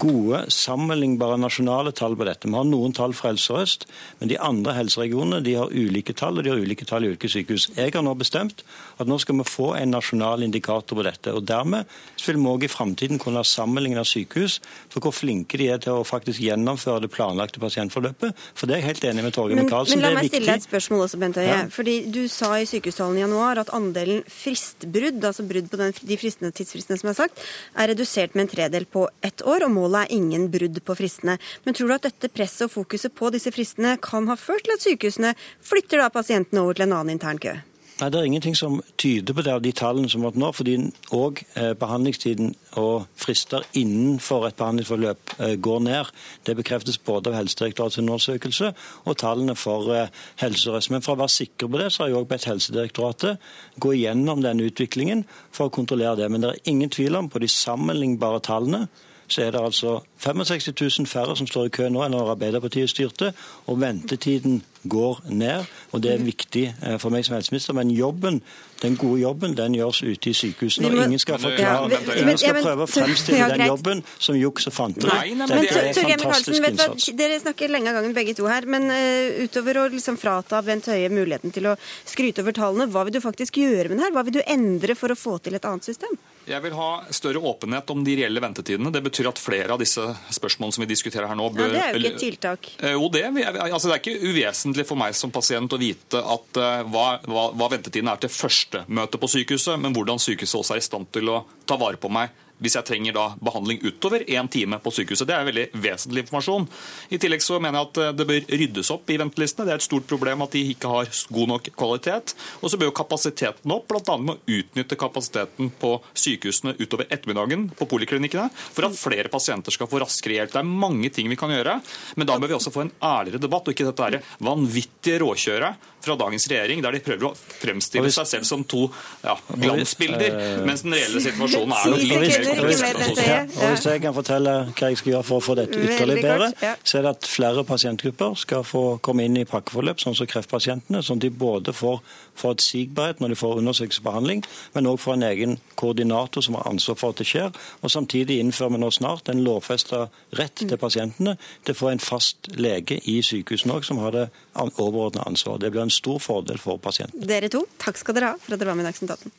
gode, 0.00 0.44
sammenlignbare 0.52 1.36
nasjonale 1.40 1.92
tall 1.96 2.16
på 2.18 2.26
dette. 2.28 2.48
Vi 2.48 2.56
har 2.56 2.66
noen 2.68 2.94
tall 2.96 3.14
fra 3.16 3.30
Helse 3.30 3.48
Sør-Øst, 3.50 3.86
men 4.20 4.30
de 4.30 4.38
andre 4.40 4.74
helseregionene 4.76 5.42
de 5.44 5.56
har 5.58 5.72
ulike 5.72 6.14
tall, 6.16 6.38
og 6.38 6.46
de 6.46 6.52
har 6.52 6.60
ulike 6.60 6.86
tall 6.88 7.06
i 7.06 7.12
ulike 7.12 7.30
sykehus. 7.30 7.68
Jeg 7.76 7.94
har 7.94 8.04
nå 8.04 8.14
bestemt 8.18 8.64
at 8.98 9.10
nå 9.10 9.18
skal 9.22 9.38
vi 9.40 9.46
få 9.48 9.72
en 9.78 9.94
nasjonal 9.94 10.44
indikator 10.46 10.98
på 10.98 11.04
dette. 11.06 11.32
og 11.34 11.44
Dermed 11.48 11.88
vil 12.24 12.38
vi 12.40 12.50
òg 12.50 12.64
i 12.64 12.70
framtiden 12.72 13.20
kunne 13.20 13.42
sammenligne 13.44 14.04
sykehus 14.08 14.60
for 14.92 15.04
hvor 15.04 15.14
flinke 15.14 15.58
de 15.60 15.68
er 15.74 15.82
til 15.82 15.98
å 15.98 16.06
faktisk 16.06 16.40
gjennomføre 16.40 17.04
det 17.04 17.12
planlagte 17.12 17.60
pasientforløpet. 17.62 18.32
For 18.56 18.70
det 18.70 18.78
er 18.78 18.82
jeg 18.82 18.88
helt 18.92 19.08
enig 19.10 19.26
med 19.26 19.36
Torgeir 19.36 19.60
Micaelsen. 19.60 20.00
Men 20.00 20.06
la 20.06 20.20
meg 20.20 20.30
stille 20.30 20.48
deg 20.48 20.62
et 20.62 20.68
spørsmål 20.68 21.04
også, 21.06 21.20
Bent 21.20 21.40
Høie. 21.40 21.50
Ja. 21.50 21.60
Fordi 21.72 21.96
Du 22.14 22.22
sa 22.30 22.54
i 22.60 22.68
sykehustalen 22.68 23.18
i 23.18 23.24
januar 23.24 23.60
at 23.60 23.72
andelen 23.76 24.22
fristbrudd, 24.30 25.20
altså 25.24 25.44
brudd 25.48 25.68
på 25.72 25.80
den, 25.80 25.94
de 26.00 26.18
fristene, 26.20 26.52
tidsfristene 26.54 27.00
som 27.00 27.10
er 27.12 27.18
sagt, 27.18 27.42
er 27.76 27.90
redusert 27.92 28.34
med 28.34 28.46
en 28.46 28.52
tredel 28.54 28.86
på 28.86 29.06
ett 29.24 29.44
år. 29.44 29.66
og 29.66 29.74
må 29.74 29.83
målet 29.84 30.06
er 30.06 30.16
ingen 30.16 30.48
brudd 30.52 30.80
på 30.84 30.96
fristene. 30.98 31.36
Men 31.64 31.76
tror 31.76 31.92
du 31.92 31.98
at 31.98 32.08
dette 32.08 32.32
presset 32.32 32.66
og 32.68 32.74
fokuset 32.78 33.14
på 33.14 33.30
disse 33.34 33.52
fristene 33.54 33.96
kan 34.02 34.26
ha 34.32 34.38
ført 34.40 34.66
til 34.66 34.76
at 34.76 34.84
sykehusene 34.84 35.36
flytter 35.62 36.02
da 36.02 36.10
pasientene 36.12 36.64
over 36.64 36.76
til 36.76 36.88
en 36.88 36.98
annen 36.98 37.16
intern 37.18 37.40
kø? 37.42 37.56
Nei, 38.00 38.10
Det 38.10 38.18
er 38.18 38.24
ingenting 38.26 38.56
som 38.58 38.80
tyder 38.98 39.34
på 39.34 39.42
det 39.46 39.52
av 39.54 39.60
de 39.62 39.70
tallene 39.72 40.08
som 40.10 40.24
har 40.24 40.32
vært 40.32 40.40
nå. 40.42 40.48
fordi 40.52 40.74
òg 41.14 41.44
eh, 41.54 41.74
behandlingstiden 41.78 42.54
og 42.76 43.06
frister 43.14 43.62
innenfor 43.72 44.48
et 44.48 44.56
behandlingsforløp 44.58 45.34
eh, 45.38 45.54
går 45.54 45.80
ned. 45.86 46.10
Det 46.42 46.56
bekreftes 46.58 46.98
både 46.98 47.30
av 47.30 47.38
Helsedirektoratets 47.38 48.00
undersøkelse 48.02 48.72
og 49.06 49.16
tallene 49.22 49.54
for 49.54 49.94
eh, 49.94 50.10
Helse 50.42 50.66
Sør-Øst. 50.66 50.90
Men 50.90 51.06
for 51.06 51.14
å 51.14 51.22
være 51.22 51.36
sikker 51.36 51.70
på 51.70 51.78
det, 51.78 51.92
så 51.92 52.02
har 52.02 52.10
jeg 52.10 52.18
òg 52.18 52.28
bedt 52.34 52.50
Helsedirektoratet 52.50 53.48
gå 53.78 53.94
igjennom 53.94 54.42
denne 54.42 54.66
utviklingen 54.66 55.22
for 55.54 55.70
å 55.70 55.74
kontrollere 55.78 56.18
det. 56.24 56.30
Men 56.34 56.42
det 56.42 56.50
er 56.50 56.72
ingen 56.74 56.90
tvil 56.90 57.14
om 57.14 57.30
på 57.30 57.38
de 57.38 57.52
sammenlignbare 57.52 58.42
tallene 58.42 58.88
så 59.28 59.46
er 59.46 59.54
det 59.54 59.60
altså 59.60 60.00
65 60.18 60.72
000 60.98 61.06
færre 61.06 61.36
som 61.36 61.46
står 61.46 61.68
i 61.68 61.74
kø 61.74 61.88
nå 61.88 62.04
enn 62.04 62.14
når 62.14 62.34
Arbeiderpartiet 62.34 62.90
styrte, 62.90 63.32
og 63.66 63.80
ventetiden 63.80 64.62
går 64.88 65.20
ned. 65.28 65.64
og 65.92 66.02
Det 66.02 66.12
er 66.12 66.24
viktig 66.24 66.64
eh, 66.82 66.96
for 67.00 67.12
meg 67.14 67.24
som 67.24 67.36
helseminister. 67.36 67.74
Men 67.76 67.90
jobben, 67.90 68.42
den 68.82 68.96
gode 69.00 69.20
jobben 69.22 69.56
den 69.56 69.76
gjøres 69.78 70.02
ute 70.02 70.30
i 70.30 70.34
sykehusene. 70.36 70.90
og 70.90 71.06
Ingen 71.06 71.22
skal, 71.22 71.38
forklare, 71.40 71.88
ja, 71.92 72.18
ingen 72.20 72.38
skal 72.38 72.60
prøve 72.60 72.84
å 72.84 72.90
fremstille 72.90 73.48
den 73.54 73.66
jobben 73.66 74.04
som 74.18 74.36
juks 74.38 74.68
og 74.68 74.76
fanteri. 74.76 75.32
Det 75.40 76.04
er 76.04 76.20
fantastisk 76.20 76.68
innsats. 76.68 77.08
Dere 77.16 77.40
snakker 77.40 77.72
lenge 77.72 77.92
av 77.92 78.00
gangen 78.00 78.16
begge 78.16 78.36
to 78.36 78.48
her, 78.50 78.68
men 78.68 78.90
uh, 78.92 79.44
utover 79.44 79.84
å 79.84 79.88
liksom 79.94 80.20
frata 80.20 80.60
Bent 80.66 80.90
Høie 80.92 81.08
muligheten 81.12 81.54
til 81.54 81.72
å 81.72 81.76
skryte 82.04 82.44
over 82.44 82.56
tallene, 82.56 82.90
hva 82.92 83.06
vil 83.08 83.16
du 83.16 83.22
faktisk 83.24 83.62
gjøre 83.62 83.88
med 83.88 84.00
det 84.00 84.08
her? 84.08 84.16
Hva 84.16 84.24
vil 84.28 84.38
du 84.38 84.44
endre 84.44 84.98
for 84.98 85.12
å 85.12 85.18
få 85.18 85.38
til 85.44 85.56
et 85.56 85.68
annet 85.68 85.86
system? 85.86 86.12
Jeg 86.48 86.60
vil 86.60 86.74
ha 86.76 86.88
større 87.14 87.40
åpenhet 87.40 87.90
om 87.94 88.02
de 88.04 88.16
reelle 88.18 88.42
ventetidene. 88.42 88.92
Det 88.92 89.00
betyr 89.06 89.30
at 89.30 89.40
flere 89.40 89.72
av 89.72 89.80
disse 89.80 90.02
spørsmålene 90.36 90.76
som 90.76 90.84
vi 90.84 90.90
diskuterer 90.90 91.30
her 91.30 91.38
nå 91.38 91.48
bør... 91.54 91.72
Ja, 91.72 91.72
Det 91.72 91.82
er 91.84 91.96
jo 91.96 92.02
ikke 92.02 92.12
et 92.12 92.22
tiltak. 92.22 92.70
Eh, 92.80 92.96
jo, 92.96 93.08
det, 93.12 93.24
altså, 93.64 93.88
det 93.88 93.96
er 93.96 94.02
ikke 94.02 94.32
uvesentlig 94.32 94.86
for 94.88 95.00
meg 95.00 95.16
som 95.16 95.32
pasient 95.34 95.72
å 95.72 95.80
vite 95.80 96.20
at, 96.20 96.60
uh, 96.60 96.84
hva, 96.92 97.06
hva, 97.24 97.48
hva 97.56 97.70
ventetiden 97.72 98.12
er 98.12 98.20
til 98.20 98.32
første 98.32 98.84
møte 98.92 99.20
på 99.20 99.30
sykehuset, 99.38 99.80
men 99.80 99.96
hvordan 99.96 100.20
sykehuset 100.22 100.60
også 100.60 100.76
er 100.76 100.84
i 100.84 100.88
stand 100.88 101.08
til 101.16 101.32
å 101.32 101.42
ta 101.64 101.80
vare 101.80 102.00
på 102.00 102.12
meg 102.12 102.43
hvis 102.64 102.76
jeg 102.78 102.88
trenger 102.88 103.16
da 103.16 103.26
behandling 103.44 103.82
utover 103.84 104.24
én 104.24 104.48
time 104.50 104.80
på 104.82 104.92
sykehuset. 104.94 105.28
Det 105.28 105.36
er 105.36 105.48
veldig 105.48 105.66
vesentlig 105.84 106.24
informasjon. 106.24 106.66
I 107.14 107.20
tillegg 107.20 107.44
så 107.44 107.60
mener 107.60 107.78
jeg 107.80 107.90
at 107.90 108.00
eh, 108.02 108.12
det 108.18 108.28
bør 108.30 108.48
ryddes 108.62 108.92
opp 108.94 109.12
i 109.12 109.18
ventelistene. 109.20 109.68
Det 109.68 109.74
er 109.76 109.82
et 109.82 109.86
stort 109.86 110.08
problem 110.10 110.44
at 110.44 110.56
de 110.56 110.64
ikke 110.72 110.90
har 110.90 111.10
god 111.38 111.52
nok 111.52 111.70
kvalitet. 111.76 112.34
Og 112.62 112.72
så 112.72 112.80
bør 112.80 112.90
jo 112.90 112.96
kapasiteten 112.96 113.74
opp, 113.74 113.88
bl.a. 113.90 114.18
med 114.18 114.34
å 114.34 114.58
utnytte 114.58 114.98
kapasiteten 115.00 115.72
på 115.80 115.94
sykehusene 116.24 116.76
utover 116.80 117.08
ettermiddagen 117.08 117.68
på 117.76 117.88
poliklinikkene, 117.90 118.48
for 118.54 118.88
at 118.88 118.98
flere 118.98 119.32
pasienter 119.32 119.74
skal 119.74 119.90
få 119.90 120.02
raskere 120.02 120.38
hjelp. 120.38 120.54
Det 120.54 120.62
er 120.62 120.76
mange 120.84 121.10
ting 121.14 121.30
vi 121.30 121.38
kan 121.40 121.52
gjøre, 121.52 121.78
men 122.16 122.28
da 122.28 122.38
bør 122.40 122.52
vi 122.52 122.58
også 122.58 122.72
få 122.74 122.86
en 122.86 122.94
ærligere 123.04 123.42
debatt, 123.42 123.68
og 123.68 123.76
ikke 123.76 123.90
dette 123.90 124.22
vanvittige 124.44 125.20
råkjøret 125.22 125.90
fra 126.04 126.16
dagens 126.20 126.46
regjering, 126.50 126.82
der 126.84 126.96
de 126.96 127.02
prøver 127.04 127.30
å 127.30 127.32
fremstille 127.34 128.10
seg 128.14 128.28
selv 128.30 128.48
som 128.48 128.64
to 128.68 128.86
ja, 129.24 129.36
glansbilder, 129.50 130.38
mens 130.66 130.84
den 130.84 130.96
reelle 130.96 131.22
situasjonen 131.24 131.74
er 131.76 131.94
nok 131.94 132.04
litt 132.04 132.12
mer 132.14 133.48
Og 133.54 133.64
Hvis 133.74 133.86
jeg 133.88 134.02
kan 134.04 134.16
fortelle 134.16 134.54
hva 134.70 134.90
jeg 134.90 135.00
skal 135.00 135.14
gjøre 135.14 135.28
for 135.30 135.40
å 135.40 135.44
få 135.44 135.56
dette 135.58 135.80
ytterligere 135.80 136.24
bedre, 136.24 136.74
så 136.84 136.98
er 136.98 137.06
det 137.06 137.14
at 137.16 137.30
flere 137.30 137.64
pasientgrupper 137.68 138.38
skal 138.40 138.64
få 138.66 138.84
komme 139.04 139.26
inn 139.28 139.38
i 139.40 139.46
pakkeforløp, 139.48 140.02
sånn 140.02 140.16
som 140.18 140.28
kreftpasientene, 140.30 141.02
sånn 141.04 141.20
at 141.20 141.26
de 141.26 141.32
både 141.44 141.74
får 141.76 142.00
forutsigbarhet 142.38 143.22
når 143.22 143.34
de 143.34 143.38
får 143.38 143.60
undersøkelsesbehandling, 143.62 144.44
men 144.74 144.90
òg 144.90 145.00
får 145.02 145.18
en 145.18 145.26
egen 145.30 145.56
koordinator 145.78 146.44
som 146.44 146.58
har 146.58 146.68
ansvar 146.70 146.98
for 147.00 147.14
at 147.14 147.22
det 147.22 147.28
skjer. 147.30 147.52
Og 147.82 147.92
Samtidig 147.94 148.40
innfører 148.42 148.74
vi 148.74 148.80
nå 148.82 148.90
snart 148.90 149.28
en 149.30 149.44
lovfesta 149.46 150.08
rett 150.38 150.58
til 150.58 150.78
pasientene 150.80 151.36
til 151.64 151.74
å 151.74 151.78
få 151.78 151.92
en 151.92 152.02
fast 152.02 152.50
lege 152.58 152.98
i 153.10 153.20
sykehusene 153.22 153.78
òg, 153.78 153.86
som 153.86 154.02
har 154.02 154.14
det 154.16 154.24
overordna 154.54 155.26
ansvaret. 155.28 155.62
Det 155.62 155.72
blir 155.74 155.84
en 155.86 155.93
stor 155.94 156.20
fordel 156.22 156.60
for 156.60 156.82
pasienten. 156.82 157.24
Dere 157.28 157.52
to, 157.52 157.64
takk 157.80 158.00
skal 158.00 158.18
dere 158.18 158.34
ha 158.34 158.40
for 158.40 158.56
at 158.56 158.62
dere 158.62 158.74
var 158.74 158.80
med 158.80 158.88
i 158.88 158.92
Dagsnytt 158.92 159.16
18. 159.16 159.34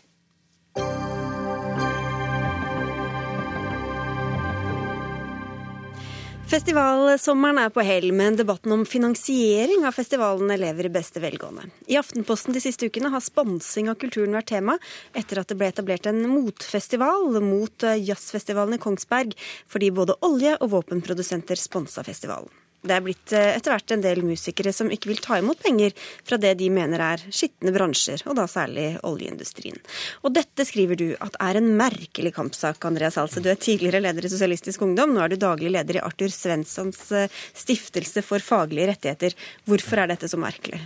Festivalsommeren 6.45 7.57
er 7.57 7.71
på 7.73 7.81
hell, 7.81 8.11
men 8.13 8.35
debatten 8.37 8.71
om 8.71 8.83
finansiering 8.85 9.81
av 9.89 9.95
festivalene 9.97 10.59
lever 10.61 10.85
i 10.85 10.91
beste 10.93 11.19
velgående. 11.19 11.65
I 11.89 11.97
Aftenposten 11.97 12.53
de 12.53 12.61
siste 12.61 12.85
ukene 12.85 13.09
har 13.09 13.23
sponsing 13.25 13.89
av 13.89 13.97
kulturen 13.99 14.37
vært 14.37 14.51
tema, 14.53 14.77
etter 15.17 15.41
at 15.41 15.49
det 15.49 15.57
ble 15.57 15.71
etablert 15.73 16.05
en 16.11 16.21
motfestival 16.29 17.41
mot 17.41 17.87
jazzfestivalen 17.97 18.77
i 18.77 18.83
Kongsberg, 18.85 19.33
fordi 19.65 19.89
både 19.89 20.19
olje- 20.27 20.59
og 20.61 20.69
våpenprodusenter 20.77 21.57
sponsa 21.59 22.05
festivalen. 22.05 22.53
Det 22.85 22.93
er 22.93 23.03
blitt 23.05 23.33
eh, 23.33 23.55
etter 23.55 23.73
hvert 23.73 23.93
en 23.95 24.03
del 24.03 24.21
musikere 24.25 24.73
som 24.75 24.91
ikke 24.93 25.09
vil 25.09 25.21
ta 25.23 25.39
imot 25.41 25.61
penger 25.63 25.95
fra 26.25 26.37
det 26.41 26.53
de 26.59 26.69
mener 26.73 27.01
er 27.01 27.23
skitne 27.33 27.73
bransjer, 27.75 28.21
og 28.29 28.37
da 28.37 28.45
særlig 28.49 28.87
oljeindustrien. 29.07 29.79
Og 30.23 30.35
dette 30.37 30.67
skriver 30.67 30.99
du 30.99 31.07
at 31.23 31.37
er 31.41 31.59
en 31.59 31.71
merkelig 31.79 32.35
kampsak, 32.37 32.79
Andreas 32.85 33.17
Halse. 33.19 33.41
Du 33.41 33.49
er 33.51 33.59
tidligere 33.59 34.03
leder 34.05 34.27
i 34.27 34.31
Sosialistisk 34.31 34.85
Ungdom, 34.85 35.15
nå 35.15 35.25
er 35.25 35.33
du 35.33 35.39
daglig 35.41 35.73
leder 35.73 35.99
i 35.99 36.05
Arthur 36.05 36.33
Svenssons 36.33 37.03
eh, 37.15 37.43
stiftelse 37.57 38.25
for 38.25 38.43
faglige 38.43 38.91
rettigheter. 38.93 39.37
Hvorfor 39.65 40.03
er 40.03 40.13
dette 40.13 40.29
så 40.29 40.39
merkelig? 40.41 40.83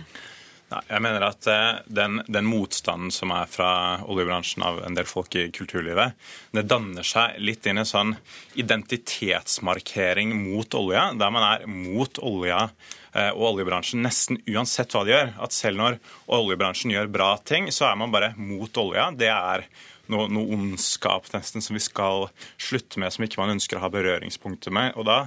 Jeg 0.70 1.02
mener 1.02 1.24
at 1.26 1.46
eh, 1.50 1.80
den, 1.90 2.20
den, 2.30 2.46
motstanden 2.46 3.10
som 3.14 3.32
er 3.34 3.48
fra 3.50 3.70
oljebransjen 4.06 4.62
av 4.62 4.78
en 4.86 4.94
del 4.94 5.08
folk 5.08 5.34
i 5.34 5.48
kulturlivet, 5.50 6.14
det 6.54 6.68
danner 6.70 7.06
seg 7.06 7.40
litt 7.42 7.66
inn 7.66 7.80
i 7.80 7.82
en 7.82 7.90
sånn 7.90 8.14
identitetsmarkering 8.60 10.36
mot 10.44 10.78
olja, 10.78 11.08
der 11.18 11.34
man 11.34 11.46
er 11.48 11.66
mot 11.66 12.22
olja 12.22 12.68
eh, 12.68 13.32
og 13.32 13.48
oljebransjen 13.56 14.06
nesten 14.06 14.38
uansett 14.46 14.94
hva 14.94 15.02
de 15.06 15.16
gjør. 15.16 15.34
At 15.42 15.56
selv 15.56 15.82
når 15.82 15.98
oljebransjen 16.38 16.94
gjør 16.94 17.10
bra 17.18 17.32
ting, 17.42 17.66
så 17.74 17.90
er 17.90 17.98
man 17.98 18.14
bare 18.14 18.36
mot 18.38 18.82
olja. 18.84 19.10
Det 19.10 19.32
er 19.34 19.66
noe, 20.10 20.30
noe 20.30 20.54
ondskap 20.54 21.32
nesten 21.34 21.66
som 21.66 21.74
vi 21.74 21.82
skal 21.82 22.28
slutte 22.62 23.02
med, 23.02 23.10
som 23.10 23.26
ikke 23.26 23.42
man 23.42 23.56
ønsker 23.58 23.78
å 23.78 23.84
ha 23.88 23.90
berøringspunkter 23.90 24.74
med. 24.74 24.94
Og 24.94 25.10
da 25.10 25.24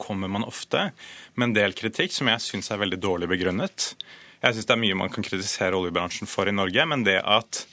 kommer 0.00 0.28
man 0.32 0.44
ofte 0.44 0.90
med 1.34 1.50
en 1.50 1.56
del 1.56 1.76
kritikk 1.76 2.12
som 2.12 2.28
jeg 2.28 2.44
syns 2.44 2.72
er 2.72 2.80
veldig 2.84 3.00
dårlig 3.00 3.28
begrunnet. 3.32 3.94
Jeg 4.40 4.56
syns 4.56 4.68
det 4.68 4.74
er 4.74 4.80
mye 4.80 4.96
man 4.96 5.12
kan 5.12 5.24
kritisere 5.26 5.76
oljebransjen 5.76 6.28
for 6.30 6.48
i 6.48 6.54
Norge, 6.54 6.84
men 6.88 7.04
det 7.04 7.18
at 7.20 7.64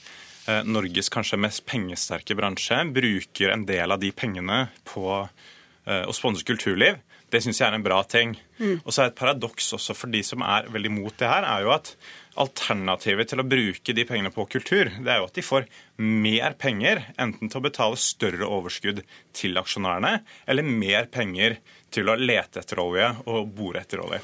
eh, 0.48 0.60
Norges 0.68 1.08
kanskje 1.12 1.40
mest 1.40 1.64
pengesterke 1.68 2.36
bransje 2.36 2.82
bruker 2.92 3.54
en 3.54 3.64
del 3.68 3.94
av 3.94 4.02
de 4.02 4.10
pengene 4.12 4.66
på 4.88 5.06
eh, 5.16 6.04
å 6.04 6.16
sponse 6.16 6.44
kulturliv, 6.44 7.00
det 7.28 7.42
syns 7.44 7.60
jeg 7.60 7.68
er 7.68 7.76
en 7.76 7.84
bra 7.84 8.02
ting. 8.08 8.34
Mm. 8.58 8.80
Og 8.82 8.92
så 8.92 9.02
er 9.02 9.10
Et 9.10 9.18
paradoks 9.18 9.72
også 9.76 9.96
for 9.96 10.12
de 10.12 10.22
som 10.24 10.44
er 10.44 10.68
veldig 10.72 10.92
mot 10.92 11.16
det 11.20 11.28
her, 11.28 11.44
er 11.44 11.64
jo 11.64 11.72
at 11.74 11.92
alternativet 12.38 13.28
til 13.28 13.42
å 13.42 13.46
bruke 13.48 13.94
de 13.96 14.04
pengene 14.08 14.32
på 14.32 14.46
kultur, 14.52 14.88
det 14.92 15.12
er 15.12 15.20
jo 15.20 15.28
at 15.28 15.36
de 15.36 15.44
får 15.44 15.68
mer 16.00 16.54
penger, 16.60 17.02
enten 17.18 17.50
til 17.50 17.60
å 17.60 17.64
betale 17.64 18.00
større 18.00 18.48
overskudd 18.48 19.02
til 19.36 19.60
aksjonærene, 19.60 20.20
eller 20.46 20.68
mer 20.68 21.08
penger 21.12 21.58
til 21.90 22.08
å 22.08 22.16
lete 22.20 22.62
etter 22.62 22.80
olje 22.84 23.10
og 23.26 23.50
bore 23.56 23.82
etter 23.82 24.04
olje. 24.04 24.22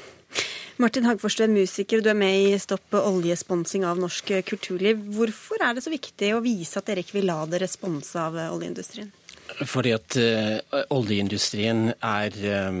Martin 0.77 1.05
Hagfors, 1.07 1.37
du 1.39 1.45
er 1.45 1.51
musiker, 1.53 2.01
du 2.03 2.09
er 2.11 2.17
med 2.19 2.49
i 2.49 2.55
Stopp 2.59 2.97
oljesponsing 2.99 3.85
av 3.87 3.95
norsk 3.95 4.33
kulturliv. 4.43 4.99
Hvorfor 5.15 5.61
er 5.63 5.77
det 5.77 5.85
så 5.85 5.93
viktig 5.93 6.33
å 6.35 6.41
vise 6.43 6.81
at 6.81 6.89
dere 6.89 6.99
ikke 7.05 7.15
vil 7.21 7.29
la 7.29 7.37
dere 7.47 7.69
sponse 7.71 8.19
av 8.19 8.35
oljeindustrien? 8.49 9.07
Fordi 9.45 9.91
at 9.95 10.15
uh, 10.19 10.81
oljeindustrien 10.91 11.93
er 12.03 12.33
um, 12.67 12.79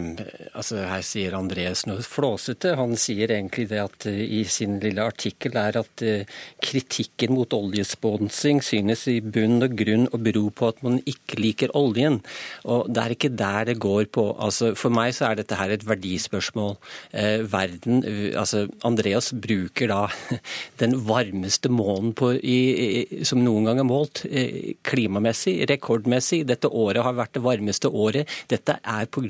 altså 0.57 0.81
Her 0.89 1.03
sier 1.07 1.35
Andreas 1.37 1.85
noe 1.87 2.03
flåsete. 2.03 2.73
Han 2.75 2.97
sier 2.99 3.31
egentlig 3.31 3.69
det 3.69 3.79
at 3.79 4.07
uh, 4.09 4.11
i 4.11 4.41
sin 4.49 4.79
lille 4.83 5.03
artikkel 5.03 5.55
er 5.61 5.79
at 5.79 6.03
uh, 6.03 6.41
kritikken 6.63 7.35
mot 7.37 7.53
oljesponsing 7.55 8.59
synes 8.65 9.05
i 9.11 9.21
bunn 9.21 9.63
og 9.63 9.77
grunn 9.79 10.09
å 10.11 10.19
bero 10.19 10.49
på 10.51 10.71
at 10.73 10.81
man 10.83 10.99
ikke 11.07 11.39
liker 11.39 11.71
oljen. 11.79 12.19
Og 12.67 12.91
det 12.91 13.03
er 13.03 13.15
ikke 13.15 13.31
der 13.31 13.71
det 13.71 13.77
går 13.79 14.09
på. 14.11 14.27
Altså, 14.35 14.73
for 14.75 14.91
meg 14.93 15.15
så 15.15 15.29
er 15.29 15.39
dette 15.39 15.59
her 15.59 15.71
et 15.71 15.87
verdispørsmål. 15.87 16.75
verden, 17.51 18.01
altså 18.37 18.65
Andreas 18.83 19.31
bruker 19.31 19.89
da 19.89 20.01
den 20.81 20.97
varmeste 21.07 21.69
månen 21.71 22.13
på, 22.17 22.33
i, 22.35 22.59
i, 22.75 23.23
som 23.27 23.43
noen 23.43 23.69
gang 23.69 23.81
er 23.81 23.87
målt, 23.87 24.23
klimamessig, 24.87 25.57
rekordmessig. 25.69 26.43
Det 26.49 26.54
dette 26.55 26.71
året 26.71 27.05
har 27.05 27.17
vært 27.17 27.35
det 27.37 27.43
varmeste 27.45 27.91
året. 27.91 28.31
Dette 28.51 28.79
er 28.81 29.05
pga. 29.05 29.23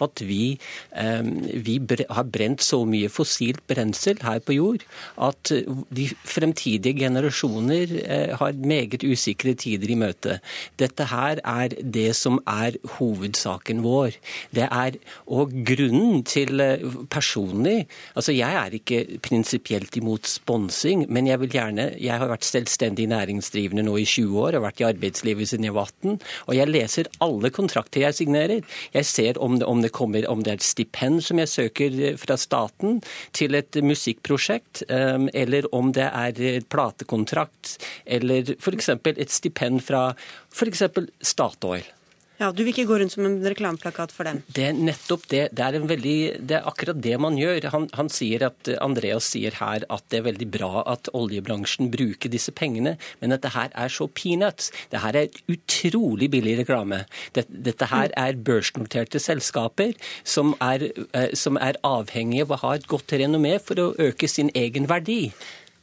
at 0.00 0.20
vi, 0.24 0.58
eh, 0.96 1.22
vi 1.22 1.78
har 2.08 2.24
brent 2.24 2.60
så 2.62 2.84
mye 2.86 3.08
fossilt 3.08 3.60
brensel 3.68 4.18
her 4.22 4.40
på 4.40 4.54
jord 4.54 4.84
at 5.18 5.52
de 5.90 6.06
fremtidige 6.24 6.96
generasjoner 7.04 7.94
eh, 8.04 8.36
har 8.38 8.52
meget 8.52 9.04
usikre 9.04 9.54
tider 9.54 9.90
i 9.90 9.98
møte. 9.98 10.38
Dette 10.80 11.08
her 11.10 11.40
er 11.44 11.74
det 11.82 12.14
som 12.16 12.40
er 12.46 12.78
hovedsaken 12.96 13.82
vår. 13.84 14.16
Det 14.54 14.66
er 14.70 14.98
og 15.30 15.52
grunnen 15.66 16.22
til 16.24 16.60
eh, 16.60 16.84
personlig 17.10 17.86
Altså, 18.16 18.32
jeg 18.34 18.54
er 18.54 18.74
ikke 18.74 19.18
prinsipielt 19.22 19.96
imot 19.96 20.26
sponsing, 20.28 21.06
men 21.12 21.28
jeg 21.28 21.40
vil 21.40 21.52
gjerne 21.54 21.90
Jeg 22.00 22.18
har 22.18 22.30
vært 22.30 22.46
selvstendig 22.46 23.06
næringsdrivende 23.10 23.84
nå 23.86 23.96
i 24.00 24.06
20 24.08 24.40
år 24.40 24.58
og 24.58 24.64
vært 24.66 24.82
i 24.82 24.88
arbeidslivet 24.88 25.50
siden 25.50 25.68
jeg 25.68 25.76
var 25.76 25.90
18. 25.90 26.18
og 26.46 26.56
jeg 26.56 26.69
Jeg 26.70 26.84
leser 26.84 27.10
alle 27.24 27.50
kontrakter 27.50 28.04
jeg 28.04 28.16
signerer. 28.20 28.62
Jeg 28.94 29.08
ser 29.08 29.40
om 29.42 29.58
det, 29.58 29.66
om 29.66 29.82
det, 29.82 29.90
kommer, 29.96 30.26
om 30.30 30.44
det 30.46 30.52
er 30.54 30.60
et 30.60 30.66
stipend 30.66 31.18
som 31.26 31.40
jeg 31.42 31.50
søker 31.50 31.98
fra 32.20 32.38
staten 32.38 33.00
til 33.36 33.58
et 33.58 33.80
musikkprosjekt, 33.82 34.84
eller 34.88 35.66
om 35.74 35.90
det 35.96 36.06
er 36.06 36.66
platekontrakt, 36.70 37.78
eller 38.06 38.54
f.eks. 38.60 38.92
et 39.10 39.34
stipend 39.34 39.82
fra 39.82 40.10
f.eks. 40.54 40.86
Statoil. 41.32 41.88
Ja, 42.40 42.48
Du 42.56 42.62
vil 42.64 42.72
ikke 42.72 42.86
gå 42.88 42.96
rundt 43.02 43.12
som 43.12 43.26
en 43.28 43.36
reklameplakat 43.44 44.14
for 44.16 44.24
dem? 44.24 44.38
Det 44.48 44.62
er 44.70 44.72
nettopp 44.72 45.26
det. 45.28 45.42
Det 45.52 45.60
er, 45.60 45.76
veldig, 45.84 46.16
det 46.48 46.56
er 46.56 46.68
akkurat 46.70 46.96
det 47.04 47.18
man 47.20 47.36
gjør. 47.36 47.66
Han, 47.74 47.88
han, 47.98 48.08
sier 48.08 48.46
at, 48.48 48.70
Andreas 48.80 49.28
sier 49.34 49.58
her 49.58 49.84
at 49.92 50.06
det 50.08 50.22
er 50.22 50.24
veldig 50.30 50.48
bra 50.54 50.80
at 50.88 51.10
oljebransjen 51.12 51.90
bruker 51.92 52.32
disse 52.32 52.54
pengene, 52.56 52.96
men 53.20 53.36
at 53.36 53.44
det 53.44 53.52
her 53.52 53.68
er 53.76 53.92
så 53.92 54.08
peanuts. 54.08 54.72
Det 54.88 55.04
her 55.04 55.20
er 55.20 55.38
utrolig 55.52 56.30
billig 56.32 56.56
reklame. 56.62 57.02
Dette, 57.36 57.60
dette 57.68 57.92
her 57.92 58.08
er 58.16 58.40
børsnoterte 58.40 59.20
selskaper 59.20 59.92
som 60.24 60.56
er, 60.64 60.88
eh, 61.12 61.36
som 61.36 61.60
er 61.60 61.76
avhengige 61.84 62.48
av 62.48 62.56
å 62.56 62.62
ha 62.64 62.74
et 62.78 62.88
godt 62.88 63.20
renommé 63.20 63.58
for 63.60 63.84
å 63.84 63.92
øke 64.00 64.32
sin 64.32 64.48
egen 64.56 64.88
verdi. 64.88 65.26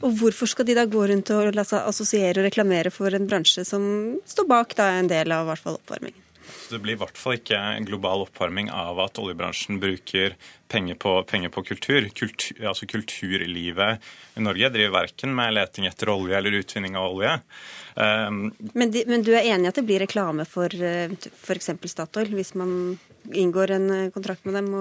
Og 0.02 0.14
Hvorfor 0.18 0.50
skal 0.50 0.66
de 0.66 0.76
da 0.78 0.90
gå 0.90 1.06
rundt 1.10 1.30
og 1.34 1.54
la 1.54 1.66
seg 1.66 1.86
assosiere 1.86 2.42
og 2.42 2.50
reklamere 2.50 2.90
for 2.94 3.14
en 3.14 3.30
bransje 3.30 3.66
som 3.66 3.84
står 4.26 4.50
bak 4.50 4.78
da 4.78 4.96
en 4.98 5.10
del 5.10 5.34
av 5.34 5.50
hvert 5.52 5.62
fall 5.62 5.78
oppvarmingen? 5.78 6.24
Det 6.70 6.80
blir 6.84 6.98
i 6.98 7.00
hvert 7.00 7.18
fall 7.18 7.38
ikke 7.38 7.58
en 7.58 7.88
global 7.88 8.26
oppvarming 8.26 8.70
av 8.74 9.00
at 9.04 9.20
oljebransjen 9.22 9.80
bruker 9.82 10.36
penger 10.68 10.98
på, 11.00 11.14
penger 11.24 11.52
på 11.54 11.64
kultur. 11.64 12.10
kultur. 12.16 12.68
Altså 12.68 12.88
Kulturlivet 12.90 14.04
i 14.36 14.44
Norge 14.44 14.70
driver 14.74 14.96
verken 15.00 15.36
med 15.36 15.56
leting 15.56 15.88
etter 15.88 16.12
olje 16.12 16.38
eller 16.38 16.60
utvinning 16.60 16.98
av 17.00 17.16
olje. 17.16 17.34
Um, 17.96 18.52
men, 18.74 18.92
de, 18.94 19.04
men, 19.08 19.24
du 19.26 19.32
er 19.34 19.48
enig 19.48 19.66
i 19.66 19.72
at 19.72 19.80
det 19.80 19.86
blir 19.88 20.04
reklame 20.04 20.46
for 20.46 20.70
eh, 20.76 21.14
f.eks. 21.32 21.72
Statoil, 21.88 22.36
hvis 22.38 22.54
man 22.60 22.98
inngår 23.34 23.74
en 23.78 23.90
eh, 23.96 24.10
kontrakt 24.14 24.46
med 24.46 24.60
dem? 24.60 24.72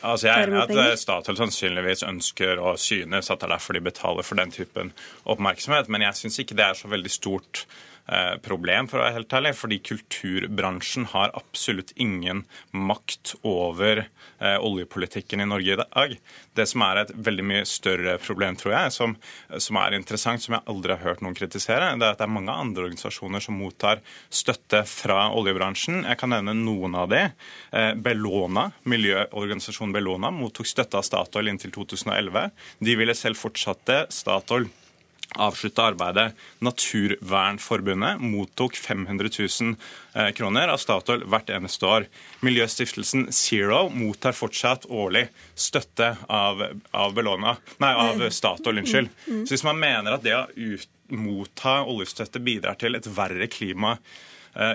altså 0.00 0.28
Jeg 0.28 0.36
er 0.36 0.54
enig 0.54 0.76
i 0.76 0.88
at 0.92 1.02
Statoil 1.02 1.40
sannsynligvis 1.40 2.04
ønsker 2.06 2.62
og 2.62 2.78
synes 2.80 3.32
at 3.32 3.40
det 3.40 3.48
er 3.48 3.56
derfor 3.56 3.76
de 3.76 3.86
betaler 3.88 4.26
for 4.26 4.38
den 4.38 4.54
typen 4.54 4.92
oppmerksomhet, 5.24 5.90
men 5.90 6.06
jeg 6.06 6.20
syns 6.20 6.42
ikke 6.44 6.58
det 6.60 6.68
er 6.68 6.78
så 6.78 6.92
veldig 6.92 7.12
stort 7.12 7.64
Eh, 7.64 7.99
problem, 8.42 8.88
for 8.90 9.00
å 9.00 9.04
være 9.04 9.16
helt 9.18 9.34
ærlig. 9.36 9.52
Fordi 9.58 9.78
kulturbransjen 9.86 11.08
har 11.12 11.32
absolutt 11.38 11.92
ingen 12.00 12.44
makt 12.74 13.34
over 13.46 14.04
eh, 14.04 14.56
oljepolitikken 14.56 15.42
i 15.42 15.48
Norge 15.48 15.74
i 15.74 15.78
dag. 15.80 16.16
Det 16.58 16.66
som 16.68 16.84
er 16.86 17.02
et 17.02 17.12
veldig 17.14 17.46
mye 17.46 17.68
større 17.68 18.16
problem, 18.22 18.58
tror 18.58 18.74
jeg, 18.74 18.94
som, 18.96 19.14
som, 19.58 19.78
er 19.80 19.96
interessant, 19.98 20.42
som 20.42 20.56
jeg 20.56 20.66
aldri 20.70 20.96
har 20.96 21.04
hørt 21.04 21.24
noen 21.24 21.36
kritisere, 21.38 21.92
det 22.00 22.06
er 22.08 22.16
at 22.16 22.20
det 22.22 22.26
er 22.26 22.34
mange 22.34 22.54
andre 22.54 22.88
organisasjoner 22.88 23.44
som 23.44 23.58
mottar 23.60 24.02
støtte 24.32 24.82
fra 24.88 25.28
oljebransjen. 25.36 26.02
Jeg 26.08 26.20
kan 26.20 26.34
nevne 26.34 26.56
noen 26.58 26.98
av 26.98 27.10
de. 27.12 27.22
Eh, 27.76 27.92
Bellona, 27.94 28.70
miljøorganisasjonen 28.90 29.94
Bellona 29.96 30.32
mottok 30.34 30.68
støtte 30.68 31.00
av 31.00 31.06
Statoil 31.06 31.52
inntil 31.52 31.74
2011. 31.74 32.50
De 32.82 32.98
ville 32.98 33.16
selv 33.18 33.40
fortsatte 33.40 34.04
Statoil 34.14 34.68
avslutta 35.38 35.82
arbeidet. 35.90 36.34
Naturvernforbundet 36.58 38.20
mottok 38.20 38.76
500 38.76 39.28
000 39.60 39.74
eh, 40.14 40.30
kroner 40.36 40.72
av 40.72 40.80
Statoil 40.82 41.24
hvert 41.30 41.50
eneste 41.54 41.86
år. 41.86 42.06
Miljøstiftelsen 42.46 43.28
Zero 43.34 43.86
mottar 43.94 44.36
fortsatt 44.36 44.88
årlig 44.90 45.26
støtte 45.54 46.14
av, 46.26 46.64
av, 46.90 47.14
Belona, 47.14 47.56
nei, 47.82 47.92
av 47.94 48.26
Statoil. 48.30 48.82
unnskyld. 48.82 49.12
Så 49.26 49.54
Hvis 49.54 49.66
man 49.66 49.78
mener 49.80 50.16
at 50.16 50.26
det 50.26 50.36
å 50.36 50.46
ut, 50.56 50.88
motta 51.10 51.80
oljestøtte 51.90 52.38
bidrar 52.38 52.76
til 52.78 52.94
et 52.94 53.06
verre 53.10 53.48
klima 53.50 53.96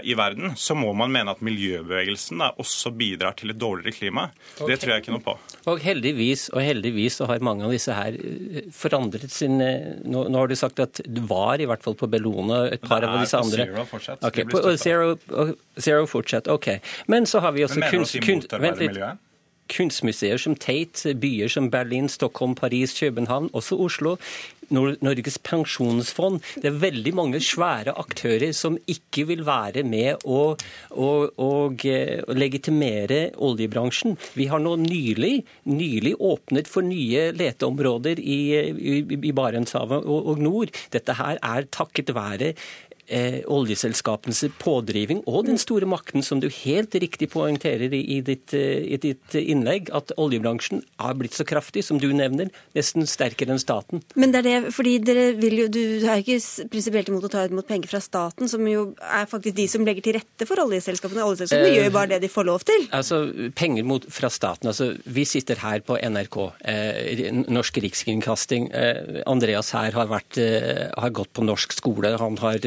i 0.03 0.13
verden, 0.15 0.53
så 0.55 0.75
må 0.77 0.93
man 0.95 1.11
mene 1.11 1.33
at 1.35 1.41
miljøbevegelsen 1.43 2.39
da 2.39 2.47
også 2.61 2.93
bidrar 2.95 3.35
til 3.35 3.51
et 3.51 3.59
dårligere 3.59 3.91
klima. 3.91 4.29
Okay. 4.55 4.69
Det 4.71 4.77
tror 4.81 4.93
jeg 4.93 5.03
ikke 5.03 5.15
noe 5.15 5.23
på. 5.25 5.33
Og 5.71 5.81
heldigvis, 5.83 6.47
og 6.53 6.63
heldigvis 6.63 7.19
så 7.19 7.27
har 7.29 7.43
mange 7.43 7.67
av 7.67 7.73
disse 7.75 7.95
her 7.95 8.15
eh, 8.15 8.69
forandret 8.75 9.27
sin 9.33 9.59
eh, 9.63 9.97
Nå, 10.05 10.25
nå 10.31 10.39
har 10.39 10.49
du 10.51 10.55
sagt 10.57 10.79
at 10.83 11.01
du 11.03 11.21
var 11.27 11.61
i 11.61 11.67
hvert 11.67 11.83
fall 11.83 11.97
på 11.99 12.07
Bellona 12.11 12.65
et 12.71 12.83
par 12.85 13.03
av 13.05 13.19
disse 13.19 13.37
andre. 13.39 13.67
Zero 13.67 13.85
fortsatt. 13.89 14.23
Okay, 14.29 14.47
på 14.49 14.63
zero, 14.79 15.15
zero 15.75 16.07
fortsatt, 16.09 16.49
OK. 16.51 16.71
Men 17.11 17.27
så 17.29 17.43
har 17.43 17.55
vi 17.55 17.65
også 17.67 17.83
kunst... 17.91 18.19
kunst 18.23 18.55
vent 18.55 18.81
litt 18.81 19.01
kunstmuseer 19.71 20.41
som 20.41 20.55
Tate, 20.55 21.15
byer 21.17 21.51
som 21.51 21.69
Berlin, 21.73 22.09
Stockholm, 22.11 22.55
Paris, 22.55 22.93
København, 22.99 23.49
også 23.53 23.79
Oslo. 23.79 24.17
Norges 24.73 25.37
pensjonsfond. 25.45 26.41
Det 26.61 26.69
er 26.69 26.79
veldig 26.81 27.13
mange 27.17 27.41
svære 27.43 27.93
aktører 28.01 28.53
som 28.55 28.77
ikke 28.89 29.27
vil 29.29 29.43
være 29.45 29.83
med 29.85 30.25
å, 30.25 30.55
å, 30.89 31.09
å, 31.29 31.49
eh, 31.85 32.21
å 32.25 32.37
legitimere 32.37 33.19
oljebransjen. 33.45 34.17
Vi 34.33 34.47
har 34.51 34.63
nå 34.63 34.75
nylig, 34.81 35.43
nylig 35.69 36.15
åpnet 36.17 36.69
for 36.71 36.85
nye 36.85 37.29
leteområder 37.35 38.21
i, 38.21 38.39
i, 38.73 38.97
i 39.03 39.35
Barentshavet 39.35 40.05
og, 40.05 40.31
og 40.33 40.41
nord. 40.41 40.73
Dette 40.95 41.17
her 41.19 41.41
er 41.41 41.69
takket 41.69 42.15
være 42.15 42.53
eh, 43.07 43.41
oljeselskapenes 43.51 44.43
pådriving 44.61 45.23
og 45.29 45.45
den 45.49 45.59
store 45.61 45.87
makten, 45.89 46.23
som 46.25 46.41
du 46.41 46.47
helt 46.49 46.95
riktig 46.95 47.29
poengterer 47.33 47.93
i, 47.93 48.01
i, 48.17 48.19
ditt, 48.25 48.53
eh, 48.57 48.83
i, 48.95 48.99
ditt, 49.01 49.35
innlegg, 49.35 49.91
at 49.95 50.13
oljebransjen 50.21 50.83
har 51.01 51.17
blitt 51.19 51.35
så 51.37 51.45
kraftig, 51.47 51.85
som 51.85 51.99
du 52.01 52.07
nevner, 52.13 52.51
nesten 52.77 53.07
sterkere 53.09 53.55
enn 53.55 53.61
staten. 53.61 54.03
Men 54.15 54.33
det 54.33 54.41
er 54.41 54.47
det, 54.47 54.73
fordi 54.75 54.97
dere 55.05 55.27
vil 55.39 55.57
jo, 55.63 55.67
du 55.71 55.81
er 56.03 56.23
ikke 56.23 56.39
prinsipielt 56.71 57.11
imot 57.11 57.27
å 57.27 57.31
ta 57.31 57.45
imot 57.49 57.67
penger 57.69 57.91
fra 57.91 58.01
staten, 58.03 58.49
som 58.51 58.65
jo 58.69 58.87
er 58.99 59.29
faktisk 59.29 59.57
de 59.57 59.67
som 59.71 59.85
legger 59.87 60.05
til 60.05 60.17
rette 60.19 60.49
for 60.49 60.61
oljeselskapene. 60.65 61.25
Oljeselskapene 61.25 61.71
eh, 61.71 61.77
gjør 61.79 61.89
jo 61.89 61.95
bare 61.97 62.11
det 62.15 62.21
de 62.25 62.31
får 62.31 62.49
lov 62.49 62.65
til. 62.67 62.87
Altså, 62.95 63.21
Penger 63.55 63.85
mot, 63.87 64.05
fra 64.11 64.29
staten. 64.33 64.69
altså 64.71 64.93
Vi 65.05 65.25
sitter 65.27 65.59
her 65.61 65.83
på 65.85 65.97
NRK, 65.99 66.39
eh, 66.71 67.25
Norsk 67.45 67.79
Rikskringkasting. 67.83 68.69
Eh, 68.75 69.21
Andreas 69.29 69.71
her 69.75 69.95
har, 69.95 70.09
vært, 70.11 70.39
eh, 70.41 70.87
har 70.95 71.13
gått 71.15 71.33
på 71.33 71.45
norsk 71.45 71.73
skole. 71.75 72.15
Han 72.19 72.37
har 72.41 72.59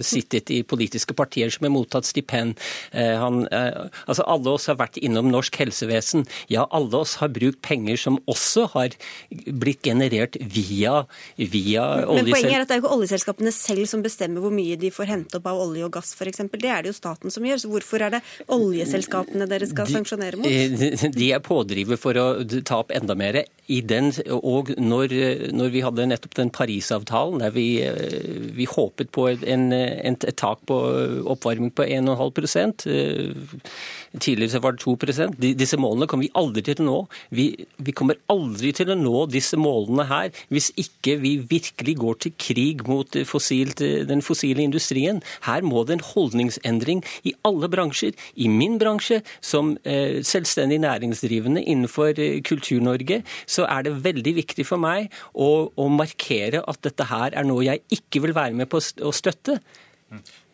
sittet 0.00 0.50
i 0.50 0.62
politiske 0.66 1.14
partier 1.16 1.52
som 1.52 1.66
har 1.66 1.72
mottatt 1.74 2.08
stipend. 2.08 2.58
Eh, 2.92 3.14
han, 3.20 3.46
eh, 3.48 3.86
altså 4.06 4.26
alle 4.30 4.54
oss 4.56 4.66
har 4.70 4.78
vært 4.80 4.98
innom 5.02 5.30
norsk 5.32 5.56
helsevesen. 5.60 6.26
Ja, 6.52 6.66
alle 6.70 7.02
oss 7.04 7.16
har 7.20 7.32
brukt 7.34 7.60
penger 7.62 8.00
som 8.00 8.18
også 8.30 8.68
har 8.74 8.96
blitt 9.30 9.84
generert 9.84 10.36
via, 10.40 11.04
via 11.36 11.84
Men 12.08 12.30
poenget 12.30 12.52
er 12.52 12.64
at 12.64 12.70
det 12.70 12.76
er 12.76 12.80
jo 12.80 12.86
ikke 12.86 12.96
oljeselskapene 12.98 13.52
selv 13.54 13.88
som 13.90 14.04
bestemmer 14.04 14.44
hvor 14.44 14.54
mye 14.54 14.78
de 14.80 14.90
får 14.94 15.10
hente 15.10 15.38
opp 15.38 15.48
av 15.50 15.60
olje 15.66 15.86
og 15.86 15.94
gass 15.96 16.14
f.eks. 16.16 16.44
Det 16.54 16.70
er 16.70 16.84
det 16.84 16.92
jo 16.92 16.96
staten 16.96 17.32
som 17.34 17.44
gjør. 17.44 17.62
Så 17.64 17.70
hvorfor 17.72 18.04
er 18.06 18.16
det 18.16 18.22
oljeselskapene 18.52 19.48
dere 19.50 19.68
skal 19.70 19.88
de, 19.88 19.98
sanksjonere 19.98 20.40
mot? 20.40 20.48
Eh, 20.48 21.08
de 21.14 21.30
er 21.34 21.44
pådriver 21.44 22.00
for 22.00 22.18
å 22.20 22.28
ta 22.66 22.80
opp 22.82 22.94
enda 22.94 23.16
mer. 23.18 23.42
I 23.72 23.80
den, 23.80 24.10
og 24.28 24.74
når, 24.76 25.14
når 25.56 25.70
vi 25.72 25.82
hadde 25.84 26.08
nettopp 26.10 26.34
den 26.36 26.52
Parisavtalen 26.52 27.40
der 27.40 27.54
vi, 27.54 27.68
vi 28.54 28.66
håpet 28.68 29.12
på 29.14 29.30
en 29.32 29.70
et, 30.04 30.24
et 30.24 30.36
tak 30.36 30.62
på 30.68 30.78
oppvarming 31.34 31.72
på 31.74 31.86
1,5 31.86 32.86
eh, 32.90 33.34
Tidligere 34.14 34.62
var 34.62 34.76
det 34.76 34.84
2% 34.84 35.38
Disse 35.58 35.78
målene 35.80 36.06
kommer 36.10 36.26
vi 36.26 36.32
aldri 36.38 36.62
til 36.66 36.84
å 36.84 36.86
nå. 36.86 36.98
Vi, 37.34 37.46
vi, 37.82 37.94
kommer 37.96 38.18
aldri 38.30 38.70
til 38.76 38.92
å 38.92 38.98
nå 38.98 39.24
disse 39.32 39.58
målene 39.60 40.06
her 40.10 40.30
hvis 40.52 40.70
ikke 40.80 41.16
vi 41.22 41.34
virkelig 41.50 41.96
går 41.98 42.20
til 42.22 42.34
krig 42.38 42.84
mot 42.88 43.16
fossilt, 43.26 43.80
den 43.80 44.22
fossile 44.24 44.62
industrien. 44.62 45.20
Her 45.46 45.64
må 45.66 45.82
det 45.84 45.98
en 45.98 46.06
holdningsendring 46.06 47.02
i 47.26 47.34
alle 47.46 47.70
bransjer. 47.72 48.14
I 48.36 48.48
min 48.52 48.78
bransje, 48.80 49.20
som 49.44 49.74
eh, 49.82 50.20
selvstendig 50.26 50.80
næringsdrivende 50.84 51.64
innenfor 51.64 52.14
eh, 52.18 52.40
Kultur-Norge, 52.46 53.22
så 53.46 53.66
er 53.70 53.86
det 53.86 53.96
veldig 54.04 54.36
viktig 54.40 54.66
for 54.68 54.82
meg 54.82 55.12
å, 55.34 55.70
å 55.74 55.88
markere 55.92 56.62
at 56.70 56.82
dette 56.86 57.08
her 57.10 57.34
er 57.34 57.48
noe 57.48 57.66
jeg 57.66 57.82
ikke 57.94 58.24
vil 58.24 58.36
være 58.36 58.56
med 58.58 58.70
på 58.70 58.80
å 58.80 59.14
støtte. 59.14 59.60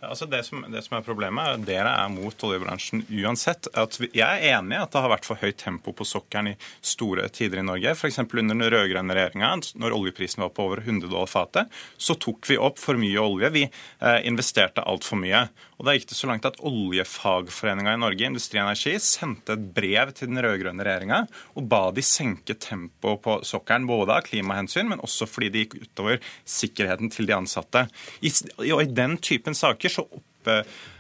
Altså 0.01 0.25
det, 0.31 0.41
som, 0.47 0.63
det, 0.73 0.81
som, 0.85 0.97
er 0.97 1.05
Problemet 1.05 1.45
er 1.45 1.57
at 1.59 1.65
dere 1.69 1.93
er 1.93 2.13
mot 2.13 2.45
oljebransjen 2.47 3.03
uansett. 3.21 3.69
Jeg 4.17 4.25
er 4.25 4.57
enig 4.57 4.79
i 4.79 4.81
at 4.81 4.93
det 4.95 5.03
har 5.05 5.13
vært 5.13 5.29
for 5.29 5.41
høyt 5.43 5.59
tempo 5.61 5.93
på 5.97 6.07
sokkelen 6.09 6.55
i 6.55 6.57
store 6.81 7.29
tider 7.29 7.61
i 7.61 7.67
Norge. 7.67 7.93
F.eks. 7.93 8.23
under 8.25 8.55
den 8.55 8.65
rød-grønne 8.65 9.17
regjeringa, 9.17 9.53
når 9.83 9.97
oljeprisen 9.99 10.45
var 10.47 10.55
på 10.57 10.71
over 10.71 10.81
100 10.87 11.11
dollar 11.11 11.29
fatet, 11.29 11.81
så 12.01 12.17
tok 12.17 12.49
vi 12.49 12.61
opp 12.61 12.81
for 12.81 13.01
mye 13.01 13.21
olje. 13.21 13.53
Vi 13.59 13.67
eh, 13.69 14.21
investerte 14.31 14.87
altfor 14.89 15.21
mye. 15.21 15.47
Og 15.81 15.87
Da 15.89 15.95
gikk 15.97 16.11
det 16.11 16.19
så 16.19 16.29
langt 16.29 16.45
at 16.45 16.59
Oljefagforeninga 16.61 17.95
i 17.97 18.01
Norge, 18.03 18.27
Industri 18.29 18.61
Energi, 18.61 18.99
sendte 19.01 19.57
et 19.57 19.63
brev 19.73 20.13
til 20.13 20.29
den 20.29 20.43
rød-grønne 20.45 20.85
regjeringa 20.85 21.23
og 21.57 21.69
ba 21.73 21.87
de 21.97 22.05
senke 22.05 22.53
tempoet 22.61 23.23
på 23.25 23.39
sokkelen, 23.49 23.89
både 23.89 24.19
av 24.19 24.27
klimahensyn, 24.29 24.91
men 24.93 25.01
også 25.01 25.25
fordi 25.25 25.49
det 25.49 25.65
gikk 25.65 25.79
utover 25.87 26.21
sikkerheten 26.45 27.09
til 27.15 27.31
de 27.31 27.39
ansatte. 27.39 27.87
I, 28.21 28.33
og 28.69 28.83
I 28.85 28.91
den 28.93 29.17
typen 29.25 29.57
saker 29.57 29.97
så 29.97 30.05
opp 30.05 30.53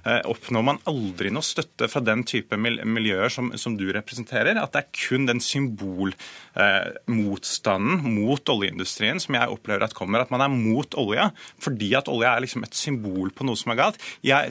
oppnår 0.04 0.62
man 0.64 0.78
aldri 0.88 1.30
noe 1.32 1.42
støtte 1.44 1.88
fra 1.90 2.00
den 2.04 2.24
type 2.28 2.56
miljøer 2.56 3.28
som, 3.32 3.58
som 3.60 3.76
du 3.78 3.92
representerer. 3.92 4.56
At 4.60 4.72
det 4.74 4.80
er 4.82 4.88
kun 4.96 5.26
den 5.28 5.40
symbolmotstanden 5.44 7.98
eh, 8.00 8.06
mot 8.20 8.48
oljeindustrien 8.54 9.18
som 9.22 9.34
jeg 9.36 9.52
opplever 9.52 9.82
at 9.86 9.96
kommer. 9.96 10.18
At 10.24 10.32
man 10.32 10.44
er 10.44 10.50
mot 10.52 10.90
olja 11.00 11.24
fordi 11.60 11.90
at 11.98 12.10
olja 12.12 12.28
er 12.34 12.40
liksom 12.46 12.62
et 12.66 12.76
symbol 12.76 13.28
på 13.34 13.42
noe 13.48 13.58
som 13.58 13.68
er 13.74 13.80
galt. 13.82 13.98
Jeg, 14.26 14.42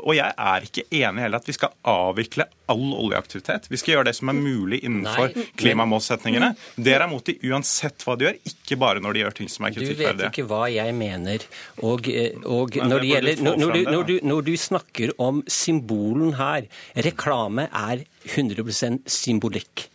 og 0.00 0.14
jeg 0.16 0.34
er 0.34 0.66
ikke 0.66 0.86
enig 0.90 1.22
heller 1.24 1.40
at 1.40 1.48
vi 1.48 1.56
skal 1.56 1.74
avvikle 1.86 2.44
all 2.70 2.92
oljeaktivitet. 2.94 3.66
Vi 3.70 3.78
skal 3.80 3.96
gjøre 3.96 4.10
det 4.10 4.16
som 4.18 4.30
er 4.30 4.38
mulig 4.38 4.80
innenfor 4.86 5.32
Nei, 5.34 5.46
klimamålsetningene. 5.58 6.52
Dere 6.78 7.06
er 7.06 7.10
mot 7.10 7.26
de 7.26 7.34
uansett 7.50 8.04
hva 8.06 8.14
de 8.18 8.28
gjør, 8.28 8.38
ikke 8.52 8.78
bare 8.80 9.02
når 9.02 9.16
de 9.16 9.24
gjør 9.24 9.36
ting 9.40 9.50
som 9.50 9.66
er 9.66 9.74
kritikkverdige. 9.74 10.20
Du 10.20 10.22
vet 10.22 10.30
ikke 10.30 10.46
hva 10.50 10.62
jeg 10.70 10.94
mener. 10.96 11.46
Og, 11.82 12.10
eh, 12.12 12.36
og 12.44 12.78
når, 12.78 13.02
det 13.02 13.10
gjelder, 13.10 13.42
når, 13.42 13.58
når, 13.64 13.74
du, 13.74 13.90
når, 13.90 14.06
du, 14.10 14.14
når 14.30 14.46
du 14.46 14.52
snakker 14.60 14.79
om 15.18 15.42
symbolen 15.48 16.36
her 16.40 16.68
Reklame 16.96 17.68
er 17.72 18.04
100 18.26 19.02
symbolikk. 19.06 19.90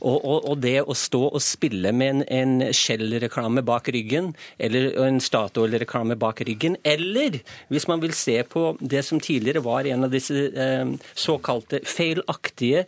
Og, 0.00 0.24
og, 0.24 0.44
og, 0.50 0.58
det 0.60 0.76
å 0.84 0.96
stå 0.96 1.22
og 1.30 1.42
spille 1.44 1.92
med 1.96 2.24
en, 2.32 2.56
Shell-reklame 2.76 3.64
bak 3.66 3.88
ryggen, 3.94 4.32
eller 4.60 4.90
en 5.06 5.20
Statoil-reklame 5.22 6.18
bak 6.20 6.42
ryggen, 6.46 6.76
eller 6.84 7.40
hvis 7.72 7.88
man 7.88 8.02
vil 8.04 8.14
se 8.16 8.38
på 8.48 8.68
det 8.80 9.04
som 9.06 9.20
tidligere 9.22 9.64
var 9.64 9.88
en 9.88 10.06
av 10.06 10.12
disse 10.12 10.48
eh, 10.52 10.92
såkalte 11.16 11.80
feilaktige 11.88 12.84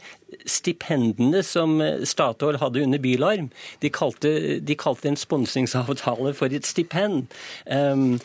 stipendene 0.48 1.42
som 1.46 1.78
Statoil 2.04 2.60
hadde 2.60 2.84
under 2.84 3.00
Bilarm. 3.00 3.48
De 3.80 3.90
kalte, 3.92 4.60
de 4.60 4.76
kalte 4.78 5.08
en 5.08 5.16
sponsingsavtale 5.16 6.34
for 6.36 6.52
et 6.52 6.68
stipend. 6.68 7.32
Um, 7.64 8.18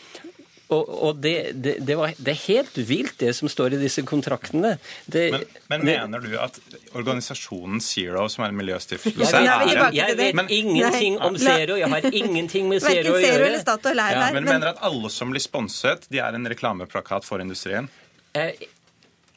og, 0.74 0.90
og 1.08 1.22
det, 1.22 1.34
det, 1.54 1.76
det, 1.86 1.96
var, 1.98 2.12
det, 2.18 2.34
er 2.34 2.40
helt 2.48 2.78
vilt, 2.88 3.16
det 3.20 3.32
som 3.38 3.50
står 3.50 3.76
i 3.76 3.80
disse 3.80 4.04
kontraktene. 4.06 4.74
men, 5.14 5.46
men 5.72 5.86
mener 5.86 6.24
du 6.24 6.34
at 6.40 6.58
organisasjonen 6.92 7.80
Zero, 7.84 8.26
som 8.32 8.44
er 8.44 8.52
en 8.52 8.58
miljøstiftelse 8.58 9.42
Jeg, 9.44 9.48
jeg, 9.72 9.90
jeg 9.98 10.18
vet 10.18 10.38
men, 10.38 10.50
ingenting 10.50 11.18
om 11.22 11.38
Zero. 11.38 11.78
Jeg 11.80 11.90
har 11.90 12.08
ingenting 12.12 12.70
med 12.70 12.84
Zero 12.84 13.16
å 13.16 13.22
gjøre. 13.22 13.50
Er 13.54 13.94
ja, 13.94 14.30
men, 14.32 14.40
men 14.40 14.50
mener 14.56 14.74
at 14.74 14.82
alle 14.84 15.10
som 15.12 15.32
blir 15.32 15.42
sponset, 15.42 16.08
de 16.12 16.22
er 16.22 16.36
en 16.36 16.48
reklameplakat 16.50 17.26
for 17.26 17.42
industrien? 17.42 17.88
Eh, 18.34 18.66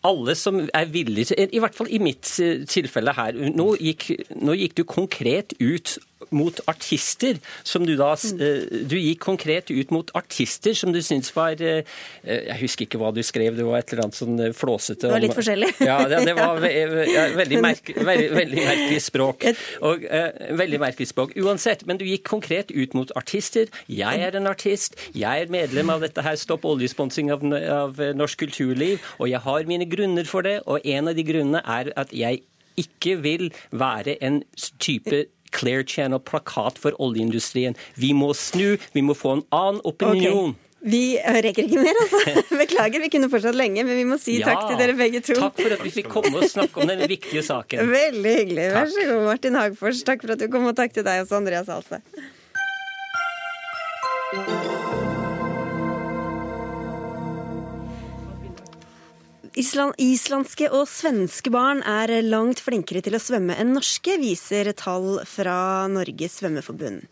alle 0.07 0.35
som 0.37 0.59
er 0.73 0.89
villige 0.91 1.33
til 1.33 1.55
I 1.55 1.61
hvert 1.61 1.75
fall 1.77 1.89
i 1.93 1.99
mitt 2.01 2.29
eh, 2.43 2.63
tilfelle 2.69 3.13
her. 3.17 3.37
Nå 3.55 3.73
gikk, 3.81 4.09
nå 4.35 4.55
gikk 4.57 4.77
du 4.77 4.83
konkret 4.87 5.55
ut 5.59 5.97
mot 6.33 6.59
artister, 6.67 7.37
som 7.63 7.85
du 7.85 7.93
da 7.97 8.13
mm. 8.17 8.87
Du 8.89 8.95
gikk 8.97 9.21
konkret 9.23 9.69
ut 9.71 9.91
mot 9.93 10.09
artister 10.17 10.73
som 10.77 10.91
du 10.93 10.99
syntes 11.05 11.29
var 11.35 11.61
eh, 11.61 11.85
Jeg 12.23 12.57
husker 12.61 12.87
ikke 12.87 12.99
hva 13.01 13.11
du 13.15 13.21
skrev, 13.25 13.57
det 13.57 13.65
var 13.67 13.81
et 13.81 13.93
eller 13.93 14.07
annet 14.07 14.17
sånn 14.17 14.41
flåsete 14.57 15.07
Det 15.07 15.13
var 15.13 15.23
litt 15.23 15.37
forskjellig. 15.37 15.69
Ja, 15.87 15.99
det 16.09 16.33
var 16.37 16.63
ja, 16.65 17.27
veldig, 17.37 17.61
merke, 17.63 17.95
veldig, 18.01 18.27
veldig, 18.33 18.63
merkelig 18.65 19.03
språk. 19.05 19.45
Og, 19.85 20.03
uh, 20.09 20.57
veldig 20.57 20.81
merkelig 20.81 21.09
språk. 21.11 21.35
Uansett, 21.39 21.85
men 21.87 21.99
du 22.01 22.05
gikk 22.07 22.25
konkret 22.27 22.73
ut 22.73 22.97
mot 22.97 23.13
artister. 23.19 23.71
Jeg 23.91 24.25
er 24.27 24.37
en 24.39 24.49
artist. 24.49 24.97
Jeg 25.15 25.45
er 25.45 25.53
medlem 25.53 25.93
av 25.93 26.03
dette 26.05 26.25
her 26.25 26.37
Stopp 26.39 26.65
oljesponsing 26.67 27.31
av, 27.33 27.45
av 27.71 28.01
norsk 28.17 28.45
kulturliv, 28.45 29.01
og 29.17 29.31
jeg 29.31 29.41
har 29.45 29.69
mine 29.69 29.87
grunner 29.89 30.27
for 30.29 30.45
det, 30.45 30.59
og 30.65 30.85
en 30.85 31.11
av 31.11 31.17
de 31.17 31.25
grunnene 31.27 31.63
er 31.63 31.93
at 31.99 32.13
jeg 32.15 32.43
ikke 32.77 33.17
vil 33.23 33.49
være 33.71 34.17
en 34.23 34.41
type 34.79 35.25
Clear 35.55 35.83
Channel-plakat 35.87 36.79
for 36.81 36.95
oljeindustrien. 37.01 37.77
Vi 37.95 38.13
må 38.17 38.33
snu, 38.37 38.77
vi 38.93 39.03
må 39.05 39.17
få 39.17 39.39
en 39.39 39.45
annen 39.55 39.83
opinion. 39.87 40.55
Okay. 40.55 40.63
Vi 40.87 41.17
rekker 41.17 41.65
ikke 41.65 41.81
mer, 41.81 41.97
altså. 42.03 42.43
Beklager, 42.61 43.01
vi 43.01 43.09
kunne 43.11 43.29
fortsatt 43.31 43.57
lenge, 43.57 43.83
men 43.83 43.97
vi 43.97 44.05
må 44.07 44.19
si 44.21 44.37
ja, 44.37 44.51
takk 44.51 44.69
til 44.69 44.79
dere 44.79 44.93
begge 44.97 45.23
to. 45.25 45.35
Takk 45.39 45.57
for 45.57 45.73
at 45.73 45.83
vi 45.83 45.93
fikk 45.95 46.09
komme 46.13 46.31
og 46.37 46.45
snakke 46.51 46.83
om 46.83 46.91
den 46.91 47.01
viktige 47.09 47.43
saken. 47.45 47.89
Veldig 47.91 48.35
hyggelig. 48.41 48.67
Vær 48.75 48.91
så 48.93 49.07
god, 49.09 49.23
Martin 49.25 49.57
Hagfors. 49.57 50.03
Takk 50.07 50.23
for 50.23 50.35
at 50.37 50.43
du 50.43 50.47
kom, 50.53 50.69
og 50.69 50.77
takk 50.77 50.93
til 50.95 51.05
deg 51.07 51.25
også, 51.25 51.39
Andreas 51.41 51.71
Halse. 51.73 52.01
Island, 59.57 59.95
islandske 59.97 60.67
og 60.69 60.83
svenske 60.85 61.49
barn 61.49 61.79
er 61.81 62.11
langt 62.21 62.59
flinkere 62.61 62.99
til 63.01 63.15
å 63.17 63.21
svømme 63.21 63.55
enn 63.57 63.71
norske, 63.73 64.19
viser 64.21 64.67
tall 64.77 65.23
fra 65.25 65.87
Norges 65.89 66.35
svømmeforbund. 66.37 67.07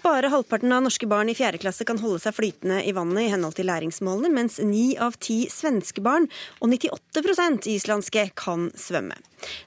Bare 0.00 0.30
halvparten 0.32 0.72
av 0.72 0.86
norske 0.86 1.04
barn 1.10 1.28
i 1.28 1.34
fjerde 1.36 1.60
klasse 1.60 1.84
kan 1.84 2.00
holde 2.00 2.22
seg 2.22 2.32
flytende 2.38 2.78
i 2.88 2.94
vannet 2.96 3.26
i 3.26 3.32
henhold 3.34 3.58
til 3.58 3.68
læringsmålene, 3.68 4.30
mens 4.32 4.56
ni 4.64 4.94
av 4.96 5.18
ti 5.20 5.42
svenske 5.52 6.00
barn 6.00 6.30
og 6.62 6.72
98% 6.72 7.68
islandske 7.74 8.24
kan 8.40 8.70
svømme. 8.72 9.20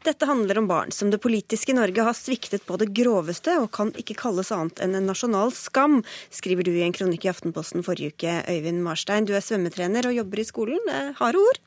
Dette 0.07 0.25
handler 0.25 0.63
om 0.63 0.71
barn 0.71 0.95
som 0.95 1.13
det 1.13 1.21
politiske 1.21 1.77
Norge 1.77 2.07
har 2.09 2.17
sviktet 2.17 2.65
på 2.65 2.79
det 2.81 2.89
groveste, 2.97 3.59
og 3.61 3.69
kan 3.77 3.93
ikke 4.01 4.17
kalles 4.23 4.49
annet 4.55 4.81
enn 4.81 4.97
en 4.97 5.11
nasjonal 5.11 5.53
skam, 5.53 6.01
skriver 6.33 6.65
du 6.65 6.73
i 6.73 6.81
en 6.87 6.97
kronikk 6.97 7.29
i 7.29 7.33
Aftenposten 7.35 7.85
forrige 7.85 8.17
uke, 8.17 8.41
Øyvind 8.49 8.81
Marstein. 8.81 9.29
Du 9.29 9.37
er 9.37 9.45
svømmetrener 9.45 10.09
og 10.09 10.17
jobber 10.23 10.41
i 10.41 10.49
skolen. 10.49 10.93
Harde 11.21 11.45
ord? 11.45 11.63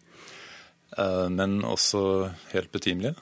Eh, 0.96 1.28
men 1.28 1.60
også 1.66 2.30
helt 2.54 2.72
betimelige. 2.72 3.16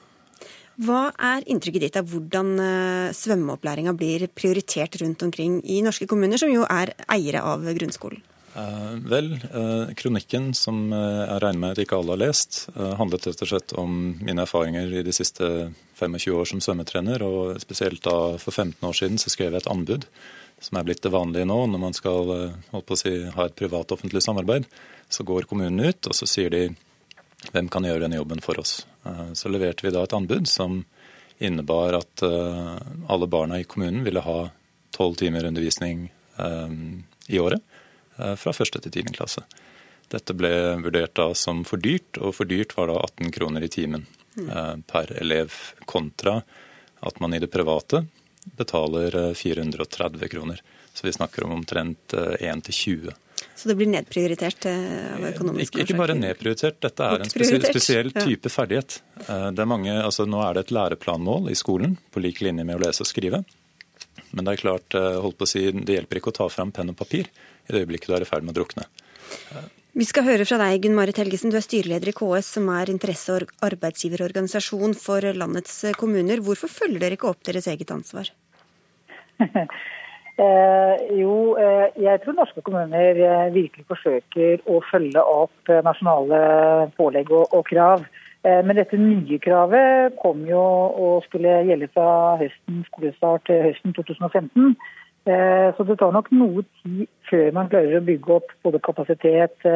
Hva 0.77 1.07
er 1.17 1.45
inntrykket 1.49 1.87
ditt 1.87 1.99
av 1.99 2.07
hvordan 2.11 2.53
eh, 2.61 3.13
svømmeopplæringa 3.17 3.95
blir 3.97 4.27
prioritert 4.29 4.99
rundt 5.01 5.25
omkring 5.25 5.59
i 5.65 5.81
norske 5.85 6.07
kommuner, 6.09 6.39
som 6.39 6.53
jo 6.53 6.67
er 6.69 6.93
eiere 7.09 7.41
av 7.41 7.65
grunnskolen? 7.65 8.21
Eh, 8.57 8.93
vel, 9.09 9.33
kronikken 9.97 10.51
som 10.57 10.87
jeg 10.93 11.41
regner 11.43 11.61
med 11.61 11.75
at 11.75 11.83
ikke 11.83 11.99
alle 11.99 12.15
har 12.15 12.23
lest, 12.23 12.63
handlet 12.73 13.27
rett 13.27 13.43
og 13.45 13.51
slett 13.51 13.75
om 13.77 13.99
mine 14.21 14.45
erfaringer 14.45 14.95
i 15.01 15.05
de 15.05 15.13
siste 15.13 15.49
25 15.99 16.37
år 16.37 16.49
som 16.53 16.63
svømmetrener. 16.63 17.25
Og 17.25 17.61
spesielt 17.61 18.05
da 18.05 18.37
for 18.41 18.53
15 18.53 18.79
år 18.87 18.97
siden 19.01 19.21
så 19.21 19.33
skrev 19.33 19.51
jeg 19.51 19.65
et 19.65 19.71
anbud, 19.73 20.07
som 20.61 20.79
er 20.79 20.87
blitt 20.87 21.03
det 21.05 21.13
vanlige 21.13 21.45
nå 21.45 21.59
når 21.69 21.83
man 21.83 21.93
skal 21.93 22.33
holdt 22.71 22.87
på 22.87 22.95
å 22.95 23.01
si, 23.01 23.17
ha 23.33 23.45
et 23.45 23.57
privat-offentlig 23.57 24.23
samarbeid. 24.25 24.69
Så 25.09 25.25
går 25.25 25.49
kommunen 25.49 25.89
ut, 25.89 26.09
og 26.09 26.17
så 26.17 26.25
sier 26.29 26.53
de 26.53 26.67
hvem 27.51 27.69
kan 27.69 27.85
gjøre 27.85 28.05
denne 28.05 28.19
jobben 28.19 28.41
for 28.43 28.59
oss. 28.59 28.85
Eh, 29.05 29.33
så 29.33 29.49
leverte 29.49 29.85
vi 29.85 29.93
da 29.93 30.03
et 30.03 30.15
anbud 30.15 30.47
som 30.49 30.81
innebar 31.37 31.99
at 31.99 32.23
eh, 32.25 32.77
alle 33.07 33.29
barna 33.29 33.59
i 33.59 33.67
kommunen 33.69 34.03
ville 34.07 34.23
ha 34.25 34.39
tolv 34.95 35.17
timer 35.19 35.45
undervisning 35.45 36.07
eh, 36.37 36.77
i 37.27 37.39
året 37.39 37.61
fra 38.17 38.49
første 38.49 38.79
til 38.81 38.89
tiende 38.89 39.13
klasse. 39.13 39.43
Dette 40.09 40.33
ble 40.33 40.49
vurdert 40.81 41.11
da 41.19 41.27
som 41.37 41.59
for 41.67 41.77
dyrt, 41.77 42.17
og 42.17 42.31
for 42.33 42.49
dyrt 42.49 42.71
var 42.73 42.89
da 42.89 42.95
18 43.03 43.29
kroner 43.35 43.61
i 43.61 43.69
timen 43.69 44.07
per 44.89 45.11
elev, 45.21 45.53
kontra 45.85 46.39
at 47.05 47.19
man 47.21 47.35
i 47.37 47.41
det 47.43 47.51
private 47.53 48.01
betaler 48.57 49.19
430 49.37 50.31
kroner. 50.33 50.63
Så 50.97 51.05
vi 51.05 51.13
snakker 51.13 51.45
om 51.45 51.53
omtrent 51.59 52.17
1 52.17 52.65
til 52.71 52.79
20 52.79 53.13
så 53.57 53.69
det 53.69 53.75
blir 53.77 53.89
nedprioritert 53.89 54.65
eh, 54.69 55.13
av 55.15 55.23
økonomiske 55.31 55.77
årsaker? 55.77 55.85
Ikke 55.85 55.99
bare 55.99 56.15
nedprioritert, 56.17 56.79
dette 56.83 57.07
er 57.07 57.23
en 57.23 57.31
spesiell, 57.31 57.63
spesiell 57.65 58.11
type 58.13 58.51
ferdighet. 58.53 58.99
Eh, 59.25 59.47
er 59.49 59.69
mange, 59.69 59.93
altså 59.97 60.27
nå 60.29 60.41
er 60.45 60.57
det 60.57 60.67
et 60.67 60.75
læreplanmål 60.77 61.49
i 61.51 61.57
skolen, 61.57 61.97
på 62.13 62.23
lik 62.23 62.43
linje 62.45 62.65
med 62.67 62.77
å 62.77 62.83
lese 62.85 63.05
og 63.05 63.09
skrive. 63.09 63.41
Men 64.31 64.45
det 64.45 64.53
er 64.53 64.61
klart, 64.61 64.97
eh, 64.97 65.17
holdt 65.23 65.39
på 65.39 65.47
å 65.47 65.49
si, 65.49 65.65
det 65.71 65.97
hjelper 65.97 66.21
ikke 66.21 66.33
å 66.33 66.37
ta 66.41 66.49
fram 66.53 66.73
penn 66.75 66.93
og 66.93 66.99
papir 66.99 67.25
i 67.27 67.73
det 67.73 67.83
øyeblikket 67.83 68.13
du 68.13 68.17
er 68.17 68.25
i 68.25 68.29
ferd 68.29 68.45
med 68.45 68.55
å 68.55 68.59
drukne. 68.61 68.87
Vi 69.97 70.05
skal 70.05 70.27
høre 70.27 70.45
fra 70.45 70.61
deg, 70.61 70.77
Gunn 70.83 70.95
Marit 70.97 71.17
Helgesen. 71.17 71.49
Du 71.49 71.57
er 71.57 71.65
styreleder 71.65 72.11
i 72.11 72.15
KS, 72.15 72.53
som 72.59 72.69
er 72.69 72.93
interesse- 72.93 73.33
og 73.33 73.49
arbeidsgiverorganisasjon 73.65 74.93
for 75.01 75.25
landets 75.33 75.79
kommuner. 75.97 76.45
Hvorfor 76.45 76.69
følger 76.69 77.01
dere 77.01 77.17
ikke 77.17 77.31
opp 77.33 77.41
deres 77.47 77.65
eget 77.73 77.89
ansvar? 77.95 78.29
Eh, 80.37 80.99
jo, 81.17 81.55
eh, 81.57 81.87
jeg 81.97 82.21
tror 82.21 82.35
norske 82.37 82.61
kommuner 82.61 83.17
eh, 83.17 83.47
virkelig 83.55 83.87
forsøker 83.89 84.61
å 84.69 84.83
følge 84.85 85.23
opp 85.25 85.71
nasjonale 85.87 86.41
pålegg 86.99 87.31
og, 87.33 87.55
og 87.57 87.65
krav. 87.65 88.05
Eh, 88.45 88.61
men 88.61 88.77
dette 88.77 88.99
nye 89.01 89.39
kravet 89.41 90.19
kom 90.21 90.45
jo 90.45 90.61
og 90.61 91.25
skulle 91.25 91.63
gjelde 91.65 91.89
fra 91.95 92.37
høsten 92.43 92.85
skolestart 92.91 93.47
til 93.49 93.65
høsten 93.65 93.97
2015. 93.97 94.77
Eh, 95.25 95.67
så 95.73 95.89
det 95.89 95.97
tar 96.03 96.13
nok 96.13 96.29
noe 96.37 96.67
tid 96.83 97.07
før 97.31 97.49
man 97.57 97.73
klarer 97.73 97.97
å 97.97 98.05
bygge 98.05 98.37
opp 98.37 98.53
både 98.63 98.85
kapasitet, 98.85 99.71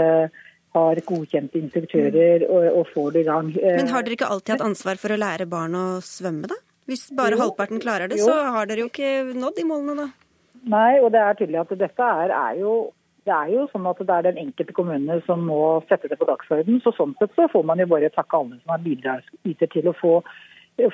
har 0.72 1.00
godkjente 1.04 1.58
instruktører 1.60 2.46
og, 2.48 2.68
og 2.80 2.92
får 2.94 3.10
det 3.12 3.26
i 3.26 3.28
gang. 3.28 3.50
Men 3.60 3.90
har 3.92 4.06
dere 4.06 4.16
ikke 4.16 4.30
alltid 4.32 4.54
hatt 4.54 4.70
ansvar 4.70 5.02
for 5.02 5.12
å 5.12 5.18
lære 5.20 5.50
barn 5.52 5.74
å 5.76 5.86
svømme, 6.06 6.48
da? 6.48 6.56
Hvis 6.88 7.10
bare 7.18 7.36
jo, 7.36 7.42
halvparten 7.44 7.82
klarer 7.84 8.08
det, 8.08 8.22
jo. 8.22 8.30
så 8.30 8.54
har 8.56 8.70
dere 8.70 8.86
jo 8.86 8.92
ikke 8.94 9.34
nådd 9.36 9.58
de 9.58 9.66
målene, 9.68 10.06
da? 10.06 10.31
Nei, 10.70 11.00
og 11.02 11.12
det 11.14 11.22
er 11.22 11.38
tydelig 11.38 11.62
at 11.64 11.74
dette 11.80 12.10
er, 12.22 12.34
er, 12.36 12.58
jo 12.62 12.92
det 13.26 13.34
er 13.34 13.50
jo 13.54 13.66
sånn 13.72 13.88
at 13.90 14.02
det 14.02 14.14
er 14.16 14.28
den 14.30 14.40
enkelte 14.44 14.76
kommune 14.78 15.18
som 15.26 15.44
må 15.50 15.62
sette 15.90 16.10
det 16.12 16.20
på 16.22 16.28
dagsorden. 16.30 16.80
Så 16.84 16.94
sånn 16.98 17.16
sett 17.20 17.34
så 17.38 17.48
får 17.52 17.66
man 17.66 17.82
jo 17.82 17.90
bare 17.90 18.12
takke 18.14 18.38
alle 18.38 18.60
som 18.62 18.76
har 18.76 18.84
bidragsyter 18.86 19.72
til 19.74 19.90
å 19.90 19.96
få, 19.98 20.14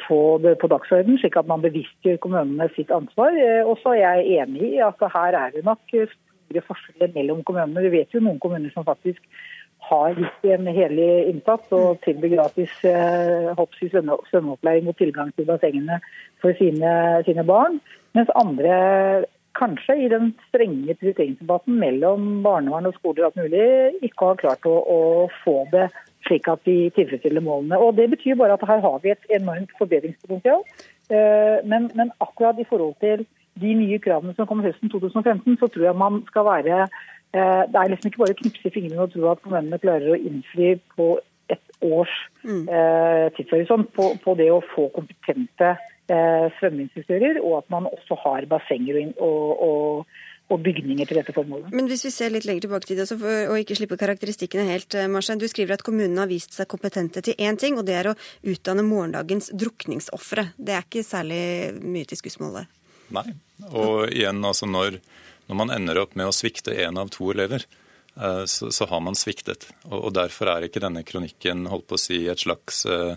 få 0.05 0.21
det 0.43 0.55
på 0.61 0.71
dagsorden, 0.71 1.19
slik 1.19 1.35
at 1.39 1.49
man 1.51 1.65
bevisstgjør 1.65 2.21
kommunene 2.23 2.69
sitt 2.75 2.93
ansvar. 2.95 3.35
Eh, 3.35 3.63
og 3.67 3.79
så 3.83 3.95
er 3.97 4.23
jeg 4.23 4.41
enig 4.45 4.73
i 4.77 4.81
at 4.83 5.03
her 5.13 5.39
er 5.39 5.53
det 5.55 5.67
nok 5.67 5.83
store 5.91 6.63
forskjeller 6.67 7.15
mellom 7.15 7.43
kommunene. 7.47 7.85
Vi 7.87 7.95
vet 7.99 8.15
jo 8.15 8.23
noen 8.23 8.41
kommuner 8.43 8.71
som 8.75 8.87
faktisk 8.87 9.23
har 9.87 10.15
gitt 10.17 10.47
en 10.51 10.67
hederlig 10.67 11.29
innsats 11.31 11.71
og 11.75 12.01
tilbyr 12.03 12.33
gratis 12.35 12.73
eh, 12.87 13.53
hopps 13.57 13.83
i 13.85 13.89
svømme, 13.91 14.17
svømmeopplæring 14.31 14.89
og 14.89 14.97
tilgang 14.99 15.31
til 15.35 15.47
bassengene 15.47 15.99
for 16.41 16.55
sine, 16.59 16.93
sine, 17.27 17.45
barn. 17.47 17.79
Mens 18.17 18.31
andre 18.35 18.77
kanskje 19.57 19.95
i 20.03 20.09
den 20.11 20.33
strenge 20.47 20.95
prioriteringsdebatten 20.99 21.79
mellom 21.81 22.27
barnevern 22.45 22.89
og 22.89 22.97
skoler 22.99 23.27
alt 23.27 23.39
mulig, 23.39 23.65
ikke 24.05 24.31
har 24.31 24.43
klart 24.43 24.69
å, 24.69 24.75
å 24.77 24.99
få 25.43 25.63
det 25.73 25.89
slik 26.27 26.47
at 26.51 26.63
de 26.67 26.91
tilfredsstiller 26.95 27.43
målene. 27.43 27.79
Og 27.79 27.95
Det 27.97 28.09
betyr 28.13 28.39
bare 28.39 28.57
at 28.57 28.65
her 28.67 28.83
har 28.83 29.01
vi 29.03 29.13
et 29.13 29.35
enormt 29.39 29.73
forbedringspotensial. 29.79 30.63
Eh, 31.09 31.57
men, 31.63 31.91
men 31.95 32.11
akkurat 32.23 32.59
i 32.59 32.67
forhold 32.67 32.97
til 33.03 33.25
de 33.57 33.73
nye 33.73 33.97
kravene 34.03 34.35
som 34.37 34.45
kommer 34.49 34.67
høsten 34.67 34.91
2015, 34.93 35.55
så 35.61 35.69
tror 35.71 35.87
jeg 35.87 36.01
man 36.05 36.19
skal 36.29 36.45
være 36.45 36.81
Eh, 37.35 37.63
det 37.71 37.79
er 37.79 37.91
liksom 37.91 38.07
ikke 38.09 38.21
bare 38.21 38.35
å 38.35 38.39
knipse 38.41 38.69
i 38.69 38.73
fingrene 38.73 39.03
og 39.03 39.11
tro 39.11 39.25
at 39.31 39.41
kommunene 39.43 39.79
klarer 39.81 40.13
å 40.13 40.19
innfri 40.29 40.77
på 40.95 41.17
et 41.51 41.83
års 41.83 42.13
mm. 42.43 42.63
eh, 42.71 43.25
tidshorisont 43.35 43.91
på, 43.95 44.13
på, 44.23 44.35
det 44.39 44.47
å 44.51 44.63
få 44.71 44.87
kompetente 44.95 45.73
svømmeinstruktører, 46.07 47.41
og 47.43 47.59
at 47.59 47.69
man 47.73 47.89
også 47.89 48.15
har 48.23 48.47
bassenger 48.47 48.99
og, 49.17 49.63
og, 49.67 50.05
og, 50.47 50.61
bygninger 50.63 51.09
til 51.09 51.19
dette 51.19 51.35
formålet. 51.35 51.73
Men 51.75 51.89
hvis 51.91 52.05
vi 52.07 52.13
ser 52.15 52.31
litt 52.31 52.47
lenger 52.47 52.67
tilbake 52.67 52.87
til 52.87 53.01
det, 53.01 53.09
for, 53.11 53.41
og 53.51 53.59
ikke 53.59 53.75
slipper 53.79 53.99
karakteristikkene 53.99 54.69
helt, 54.69 54.95
eh, 54.95 55.09
Marstein. 55.11 55.41
Du 55.41 55.47
skriver 55.51 55.75
at 55.75 55.83
kommunene 55.83 56.23
har 56.23 56.31
vist 56.31 56.55
seg 56.55 56.69
kompetente 56.71 57.23
til 57.25 57.35
én 57.35 57.59
ting, 57.59 57.75
og 57.75 57.85
det 57.89 57.99
er 57.99 58.11
å 58.13 58.17
utdanne 58.47 58.87
morgendagens 58.87 59.51
drukningsofre. 59.51 60.49
Det 60.55 60.77
er 60.77 60.87
ikke 60.87 61.03
særlig 61.03 61.43
mye 61.83 62.07
til 62.07 62.21
skussmålet? 62.23 62.71
Nei. 63.15 63.27
Og 63.71 64.11
igjen, 64.11 64.43
altså 64.45 64.67
når 64.69 65.01
når 65.47 65.55
man 65.55 65.71
ender 65.71 66.01
opp 66.01 66.15
med 66.19 66.27
å 66.27 66.35
svikte 66.35 66.75
én 66.75 66.99
av 66.99 67.11
to 67.13 67.29
elever, 67.31 67.63
eh, 68.19 68.43
så, 68.45 68.71
så, 68.71 68.87
har 68.91 69.03
man 69.03 69.15
sviktet. 69.15 69.69
Og, 69.87 69.99
og, 69.99 70.09
Derfor 70.17 70.51
er 70.51 70.67
ikke 70.67 70.83
denne 70.83 71.05
kronikken 71.07 71.67
holdt 71.71 71.87
på 71.87 71.97
å 71.97 72.01
si 72.01 72.25
et 72.27 72.43
slags 72.43 72.83
eh, 72.85 73.15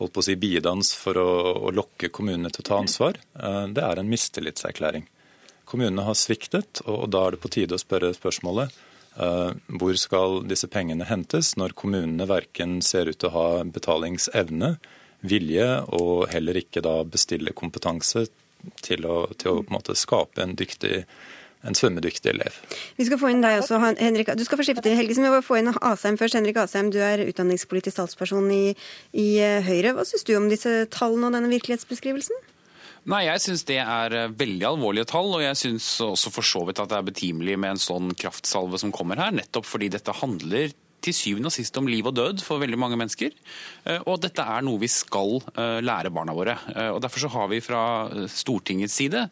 holdt 0.00 0.14
på 0.14 0.22
å 0.22 0.26
si 0.26 0.36
bidans 0.40 0.92
for 0.98 1.18
å, 1.20 1.28
å 1.68 1.72
lokke 1.74 2.10
kommunene 2.14 2.52
til 2.52 2.64
å 2.64 2.68
ta 2.70 2.80
ansvar. 2.82 3.20
Eh, 3.38 3.62
det 3.76 3.84
er 3.84 4.00
en 4.00 4.10
mistillitserklæring. 4.10 5.06
Kommunene 5.66 6.04
har 6.06 6.18
sviktet, 6.18 6.82
og 6.86 7.08
da 7.10 7.26
er 7.26 7.34
det 7.34 7.42
på 7.42 7.50
tide 7.56 7.74
å 7.78 7.82
spørre 7.82 8.14
spørsmålet 8.14 8.82
hvor 9.16 9.96
skal 9.96 10.42
disse 10.44 10.68
pengene 10.68 11.06
hentes, 11.08 11.54
når 11.56 11.72
kommunene 11.80 12.26
verken 12.28 12.82
ser 12.84 13.08
ut 13.08 13.16
til 13.16 13.30
å 13.30 13.32
ha 13.32 13.62
betalingsevne, 13.64 14.74
vilje 15.24 15.68
og 15.96 16.26
heller 16.28 16.58
ikke 16.60 16.82
da 16.84 16.98
bestille 17.08 17.54
kompetanse 17.56 18.26
til 18.84 19.06
å, 19.08 19.16
til 19.38 19.60
å 19.60 19.64
en 19.64 19.96
skape 19.96 20.42
en 20.42 20.56
dyktig 20.58 21.04
en 21.66 21.76
svømmedyktig 21.76 22.32
elev. 22.32 22.56
Vi 22.96 23.06
skal 23.08 23.20
få 23.20 23.30
inn 23.32 23.44
deg 23.44 23.60
også, 23.60 23.80
Henrik. 24.00 24.32
Du 24.38 24.44
skal 24.46 24.60
få 24.60 24.66
slippe 24.66 24.84
til, 24.84 24.96
Helge, 24.98 25.16
så 25.16 25.24
vi 25.24 25.32
må 25.32 25.42
få 25.44 25.60
inn 25.60 25.72
Asheim 25.74 26.18
først. 26.20 26.38
Henrik 26.38 26.60
Asheim, 26.62 26.90
du 26.94 27.00
er 27.02 27.24
utdanningspolitisk 27.26 27.98
talsperson 27.98 28.50
i, 28.54 28.64
i 29.16 29.28
eh, 29.42 29.62
Høyre. 29.66 29.96
Hva 29.96 30.06
syns 30.08 30.26
du 30.26 30.36
om 30.38 30.50
disse 30.52 30.84
tallene 30.94 31.30
og 31.30 31.36
denne 31.36 31.52
virkelighetsbeskrivelsen? 31.52 32.44
Nei, 33.06 33.22
Jeg 33.28 33.42
syns 33.44 33.62
det 33.68 33.78
er 33.82 34.14
eh, 34.18 34.32
veldig 34.34 34.66
alvorlige 34.72 35.10
tall, 35.12 35.30
og 35.38 35.44
jeg 35.44 35.58
syns 35.60 35.86
også 36.02 36.32
for 36.34 36.46
så 36.46 36.64
vidt 36.66 36.82
at 36.82 36.90
det 36.90 36.98
er 36.98 37.06
betimelig 37.06 37.58
med 37.62 37.76
en 37.76 37.82
sånn 37.82 38.10
kraftsalve 38.18 38.80
som 38.82 38.94
kommer 38.94 39.20
her, 39.22 39.34
nettopp 39.34 39.68
fordi 39.68 39.92
dette 39.94 40.14
handler 40.22 40.74
til 41.06 41.16
syvende 41.16 41.50
og 41.50 41.54
sist 41.54 41.76
om 41.78 41.88
liv 41.90 42.06
og 42.06 42.16
død 42.16 42.42
for 42.44 42.62
veldig 42.62 42.78
mange 42.80 42.98
mennesker. 42.98 43.34
Eh, 43.86 44.02
og 44.06 44.20
dette 44.24 44.42
er 44.42 44.64
noe 44.66 44.80
vi 44.82 44.90
skal 44.90 45.38
eh, 45.54 45.78
lære 45.84 46.12
barna 46.14 46.34
våre. 46.36 46.56
Eh, 46.74 46.90
og 46.94 47.00
Derfor 47.04 47.22
så 47.22 47.30
har 47.32 47.50
vi 47.52 47.62
fra 47.64 47.82
Stortingets 48.30 48.96
side 48.98 49.26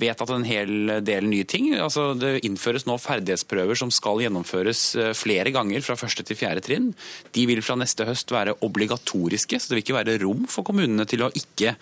vedtatt 0.00 0.32
en 0.34 0.46
hel 0.46 1.00
del 1.06 1.28
nye 1.30 1.46
ting. 1.48 1.70
Altså, 1.78 2.10
det 2.18 2.40
innføres 2.46 2.86
nå 2.88 2.96
ferdighetsprøver 3.00 3.78
som 3.78 3.92
skal 3.94 4.22
gjennomføres 4.24 4.82
flere 5.18 5.52
ganger 5.54 5.84
fra 5.84 5.96
første 5.98 6.24
til 6.26 6.38
fjerde 6.38 6.64
trinn. 6.64 6.90
De 7.36 7.46
vil 7.48 7.62
fra 7.64 7.76
neste 7.78 8.06
høst 8.08 8.32
være 8.34 8.56
obligatoriske, 8.66 9.60
så 9.60 9.70
det 9.70 9.78
vil 9.78 9.84
ikke 9.84 9.98
være 9.98 10.18
rom 10.24 10.46
for 10.50 10.66
kommunene 10.66 11.06
til 11.08 11.24
å 11.26 11.30
ikke 11.36 11.74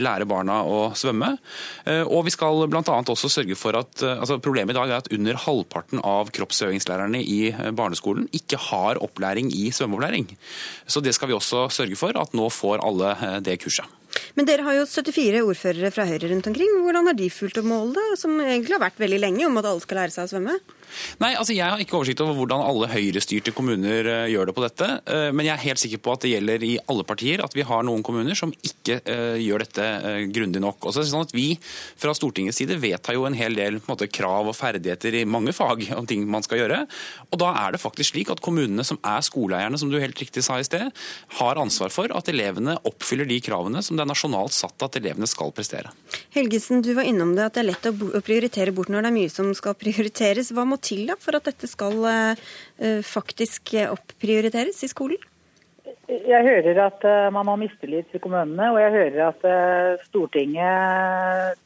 lære 0.00 0.26
barna 0.28 0.60
å 0.66 0.78
svømme. 0.98 1.30
Og 2.08 2.24
vi 2.26 2.32
skal 2.34 2.64
bl.a. 2.70 2.82
også 2.82 3.30
sørge 3.30 3.58
for 3.58 3.76
at 3.78 4.02
altså 4.08 4.38
Problemet 4.42 4.72
i 4.72 4.78
dag 4.78 4.90
er 4.90 5.02
at 5.02 5.10
under 5.12 5.38
halvparten 5.44 6.00
av 6.06 6.30
kroppsøvingslærerne 6.34 7.20
i 7.20 7.52
barneskolen 7.76 8.28
ikke 8.36 8.60
har 8.70 8.87
har 8.88 9.02
opplæring 9.04 9.52
i 9.54 9.68
svømmeopplæring. 9.70 10.30
Så 10.86 11.00
det 11.04 11.14
skal 11.14 11.30
vi 11.30 11.36
også 11.36 11.68
sørge 11.72 11.96
for, 11.96 12.12
at 12.16 12.34
nå 12.34 12.48
får 12.52 12.82
alle 12.84 13.14
eh, 13.16 13.38
det 13.44 13.60
kurset. 13.62 13.86
Men 14.38 14.48
dere 14.48 14.66
har 14.66 14.78
jo 14.78 14.88
74 14.88 15.44
ordførere 15.44 15.92
fra 15.94 16.06
Høyre 16.08 16.32
rundt 16.32 16.50
omkring. 16.50 16.80
Hvordan 16.84 17.10
har 17.10 17.18
de 17.18 17.30
fulgt 17.32 17.60
opp 17.60 17.68
målet, 17.68 18.18
som 18.20 18.36
egentlig 18.40 18.76
har 18.76 18.86
vært 18.88 19.00
veldig 19.02 19.22
lenge, 19.22 19.46
om 19.46 19.60
at 19.60 19.70
alle 19.70 19.84
skal 19.84 20.02
lære 20.02 20.16
seg 20.16 20.28
å 20.28 20.34
svømme? 20.34 20.58
Nei, 21.22 21.32
altså 21.36 21.54
Jeg 21.54 21.68
har 21.68 21.80
ikke 21.82 21.98
oversikt 21.98 22.22
over 22.24 22.36
hvordan 22.38 22.62
alle 22.64 22.88
høyrestyrte 22.90 23.52
kommuner 23.56 24.08
uh, 24.08 24.26
gjør 24.30 24.48
det 24.48 24.54
på 24.56 24.64
dette. 24.64 24.88
Uh, 25.08 25.28
men 25.34 25.46
jeg 25.46 25.54
er 25.54 25.64
helt 25.66 25.82
sikker 25.82 26.02
på 26.02 26.14
at 26.14 26.24
det 26.24 26.32
gjelder 26.32 26.64
i 26.66 26.74
alle 26.90 27.04
partier 27.08 27.42
at 27.44 27.54
vi 27.56 27.66
har 27.68 27.84
noen 27.86 28.04
kommuner 28.06 28.38
som 28.38 28.52
ikke 28.54 29.00
uh, 29.04 29.36
gjør 29.40 29.64
dette 29.64 29.88
grundig 30.34 30.62
nok. 30.64 30.80
Og 30.82 30.94
så 30.94 31.02
er 31.02 31.06
det 31.06 31.12
sånn 31.12 31.26
at 31.26 31.36
Vi 31.36 31.48
fra 31.60 32.14
Stortingets 32.16 32.60
side 32.60 32.78
vedtar 32.80 33.18
jo 33.18 33.26
en 33.28 33.36
hel 33.36 33.56
del 33.58 33.78
en 33.78 33.86
måte, 33.88 34.08
krav 34.10 34.48
og 34.50 34.56
ferdigheter 34.56 35.20
i 35.20 35.26
mange 35.28 35.54
fag 35.56 35.84
om 35.98 36.08
ting 36.08 36.24
man 36.30 36.44
skal 36.46 36.62
gjøre. 36.62 36.82
Og 37.28 37.40
Da 37.40 37.52
er 37.66 37.74
det 37.74 37.82
faktisk 37.82 38.14
slik 38.14 38.32
at 38.32 38.42
kommunene 38.44 38.86
som 38.86 39.00
er 39.06 39.24
skoleeierne, 39.24 39.78
som 39.80 39.92
du 39.92 39.98
helt 40.00 40.18
riktig 40.18 40.44
sa 40.46 40.58
i 40.58 40.66
sted, 40.66 40.88
har 41.38 41.60
ansvar 41.60 41.92
for 41.92 42.12
at 42.16 42.30
elevene 42.32 42.78
oppfyller 42.88 43.28
de 43.28 43.40
kravene 43.44 43.82
som 43.84 43.98
er 43.98 44.07
nasjonalt 44.08 44.54
satt 44.56 44.84
at 44.86 44.98
elevene 44.98 45.28
skal 45.30 45.52
prestere. 45.54 45.92
Helgesen, 46.34 46.82
du 46.84 46.92
var 46.96 47.08
innom 47.08 47.34
det 47.36 47.46
at 47.46 47.56
det 47.56 47.64
er 47.64 47.70
lett 47.70 47.88
å 47.90 48.22
prioritere 48.24 48.74
bort 48.74 48.90
når 48.92 49.06
det 49.06 49.10
er 49.12 49.16
mye 49.18 49.32
som 49.32 49.50
skal 49.56 49.76
prioriteres. 49.78 50.52
Hva 50.54 50.66
må 50.68 50.80
til 50.82 51.06
da 51.08 51.18
for 51.20 51.38
at 51.38 51.48
dette 51.48 51.70
skal 51.70 51.98
uh, 52.04 52.34
faktisk 53.06 53.74
opprioriteres 53.86 54.82
i 54.84 54.90
skolen? 54.90 55.20
Jeg 56.08 56.44
hører 56.44 56.78
at 56.86 57.04
uh, 57.04 57.28
man 57.34 57.48
har 57.52 57.60
mistillit 57.60 58.08
til 58.12 58.22
kommunene, 58.24 58.70
og 58.72 58.80
jeg 58.80 58.94
hører 58.96 59.26
at 59.28 59.44
uh, 59.48 60.06
Stortinget, 60.08 61.58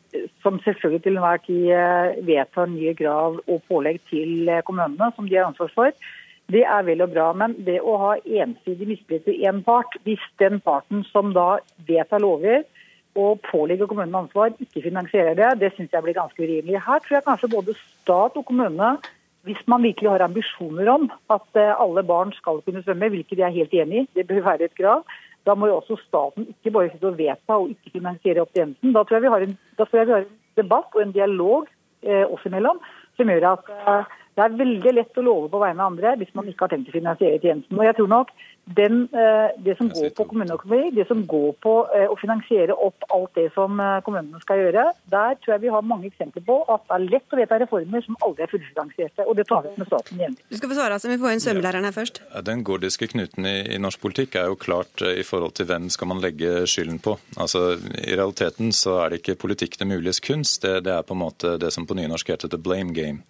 som 0.45 0.59
selvfølgelig 0.61 1.05
til 1.07 1.17
enhver 1.17 1.39
tid 1.47 2.25
vedtar 2.27 2.67
nye 2.69 2.93
krav 2.99 3.39
og 3.47 3.63
pålegg 3.71 4.03
til 4.11 4.51
kommunene, 4.67 5.09
som 5.17 5.29
de 5.29 5.39
har 5.39 5.49
ansvar 5.49 5.71
for, 5.73 6.11
det 6.51 6.65
er 6.67 6.83
vel 6.87 7.05
og 7.05 7.13
bra. 7.15 7.31
Men 7.37 7.55
det 7.67 7.79
å 7.81 7.97
ha 8.01 8.13
ensidig 8.25 8.89
mistillit 8.89 9.27
til 9.29 9.45
én 9.47 9.63
part, 9.65 9.95
hvis 10.07 10.23
den 10.43 10.61
parten 10.61 11.05
som 11.13 11.33
da 11.37 11.57
vedtar 11.89 12.23
lover, 12.25 12.65
og 13.13 13.43
pålegger 13.45 13.89
kommunen 13.91 14.23
ansvar, 14.23 14.55
ikke 14.61 14.87
finansierer 14.87 15.37
det, 15.37 15.51
det 15.61 15.73
syns 15.77 15.93
jeg 15.93 16.05
blir 16.05 16.17
ganske 16.17 16.41
urimelig. 16.41 16.81
Her 16.81 17.03
tror 17.05 17.19
jeg 17.19 17.27
kanskje 17.27 17.51
både 17.53 17.75
stat 17.77 18.39
og 18.41 18.47
kommune 18.49 18.95
hvis 19.43 19.61
man 19.67 19.83
virkelig 19.83 20.11
har 20.11 20.23
ambisjoner 20.23 20.89
om 20.89 21.09
at 21.35 21.59
eh, 21.59 21.75
alle 21.85 22.05
barn 22.07 22.31
skal 22.37 22.61
kunne 22.63 22.83
svømme, 22.85 23.11
hvilket 23.11 23.41
jeg 23.41 23.49
er 23.49 23.57
helt 23.57 23.75
enig 23.75 24.03
i, 24.03 24.09
det 24.15 24.27
bør 24.29 24.45
være 24.47 24.69
et 24.69 24.77
krav, 24.79 25.03
da 25.43 25.57
må 25.59 25.67
jo 25.67 25.81
også 25.81 25.99
staten 26.05 26.47
ikke 26.53 26.71
bare 26.77 26.93
sitte 26.93 27.11
og 27.11 27.19
vedta 27.19 27.59
og 27.59 27.73
ikke 27.73 27.97
finansiere 27.99 28.45
opptjenesten. 28.45 28.93
Da 28.95 29.03
tror 29.03 29.19
jeg 29.19 29.25
vi 29.25 29.33
har 29.35 29.47
en, 29.49 29.57
vi 29.83 29.99
har 29.99 30.13
en 30.21 30.29
debatt 30.61 30.95
og 30.95 31.03
en 31.03 31.15
dialog 31.17 31.67
eh, 32.07 32.23
oss 32.23 32.47
imellom 32.47 32.79
som 33.19 33.33
gjør 33.33 33.49
at 33.51 33.73
eh, 33.75 34.15
det 34.33 34.45
er 34.45 34.57
veldig 34.57 34.95
lett 34.97 35.19
å 35.21 35.27
love 35.27 35.51
på 35.53 35.61
vegne 35.61 35.85
av 35.85 35.93
andre 35.93 36.15
hvis 36.21 36.33
man 36.37 36.49
ikke 36.49 36.65
har 36.65 36.73
tenkt 36.73 36.89
å 36.89 36.97
finansiere 36.97 37.41
tjenesten. 37.43 37.77
Og 37.77 37.85
jeg 37.85 37.99
tror 37.99 38.09
nok 38.09 38.33
den, 38.65 39.09
eh, 39.13 39.51
det 39.65 39.75
som 39.77 39.89
går 39.91 40.13
på 40.17 40.25
kommuneøkonomi, 40.31 40.95
det 40.95 41.07
som 41.09 41.25
går 41.27 41.51
på 41.61 41.73
eh, 41.97 42.07
å 42.07 42.17
finansiere 42.17 42.77
opp 42.87 43.05
alt 43.13 43.35
det 43.35 43.49
som 43.57 43.81
eh, 43.83 43.99
kommunene 44.07 44.41
skal 44.45 44.63
gjøre, 44.63 44.85
der 45.11 45.37
tror 45.43 45.55
jeg 45.57 45.65
vi 45.65 45.73
har 45.75 45.85
mange 45.85 46.09
eksempler 46.09 46.47
på 46.47 46.61
at 46.71 46.87
det 46.87 46.97
er 46.97 47.07
lett 47.11 47.35
å 47.35 47.41
vedta 47.43 47.59
reformer 47.61 48.07
som 48.07 48.17
aldri 48.25 48.47
er 48.47 48.53
fullfinansierte. 48.55 49.27
Og 49.27 49.37
det 49.37 49.49
tar 49.51 49.67
vi 49.67 49.75
med 49.77 49.91
staten 49.91 50.25
jevnlig. 50.25 50.47
Du 50.49 50.57
skal 50.61 50.73
få 50.73 50.79
svare, 50.79 50.97
altså. 50.97 51.13
Vi 51.13 51.21
får 51.21 51.35
inn 51.35 51.45
svømmelæreren 51.45 51.91
her 51.91 51.97
først. 51.99 52.23
Den 52.49 52.65
gordiske 52.65 53.11
knuten 53.13 53.51
i, 53.51 53.57
i, 53.75 53.83
norsk 53.83 54.01
politikk 54.01 54.39
er 54.41 54.49
jo 54.49 54.61
klart 54.63 55.05
i 55.11 55.27
forhold 55.27 55.59
til 55.59 55.69
hvem 55.69 55.91
skal 55.93 56.13
man 56.15 56.23
legge 56.23 56.63
skylden 56.71 57.03
på. 57.03 57.19
Altså, 57.37 57.75
I 57.83 58.15
realiteten 58.15 58.73
så 58.73 59.01
er 59.03 59.13
det 59.13 59.21
ikke 59.21 59.41
politikk 59.43 59.81
det 59.83 59.91
muliges 59.91 60.23
kunst. 60.23 60.63
Det, 60.63 60.85
det 60.87 60.95
er 60.95 61.05
på 61.05 61.19
en 61.19 61.25
måte 61.27 61.59
det 61.61 61.75
som 61.75 61.89
på 61.89 61.99
nynorsk 61.99 62.31
heter 62.31 62.49
the 62.49 62.63
blame 62.63 62.95
game 62.95 63.27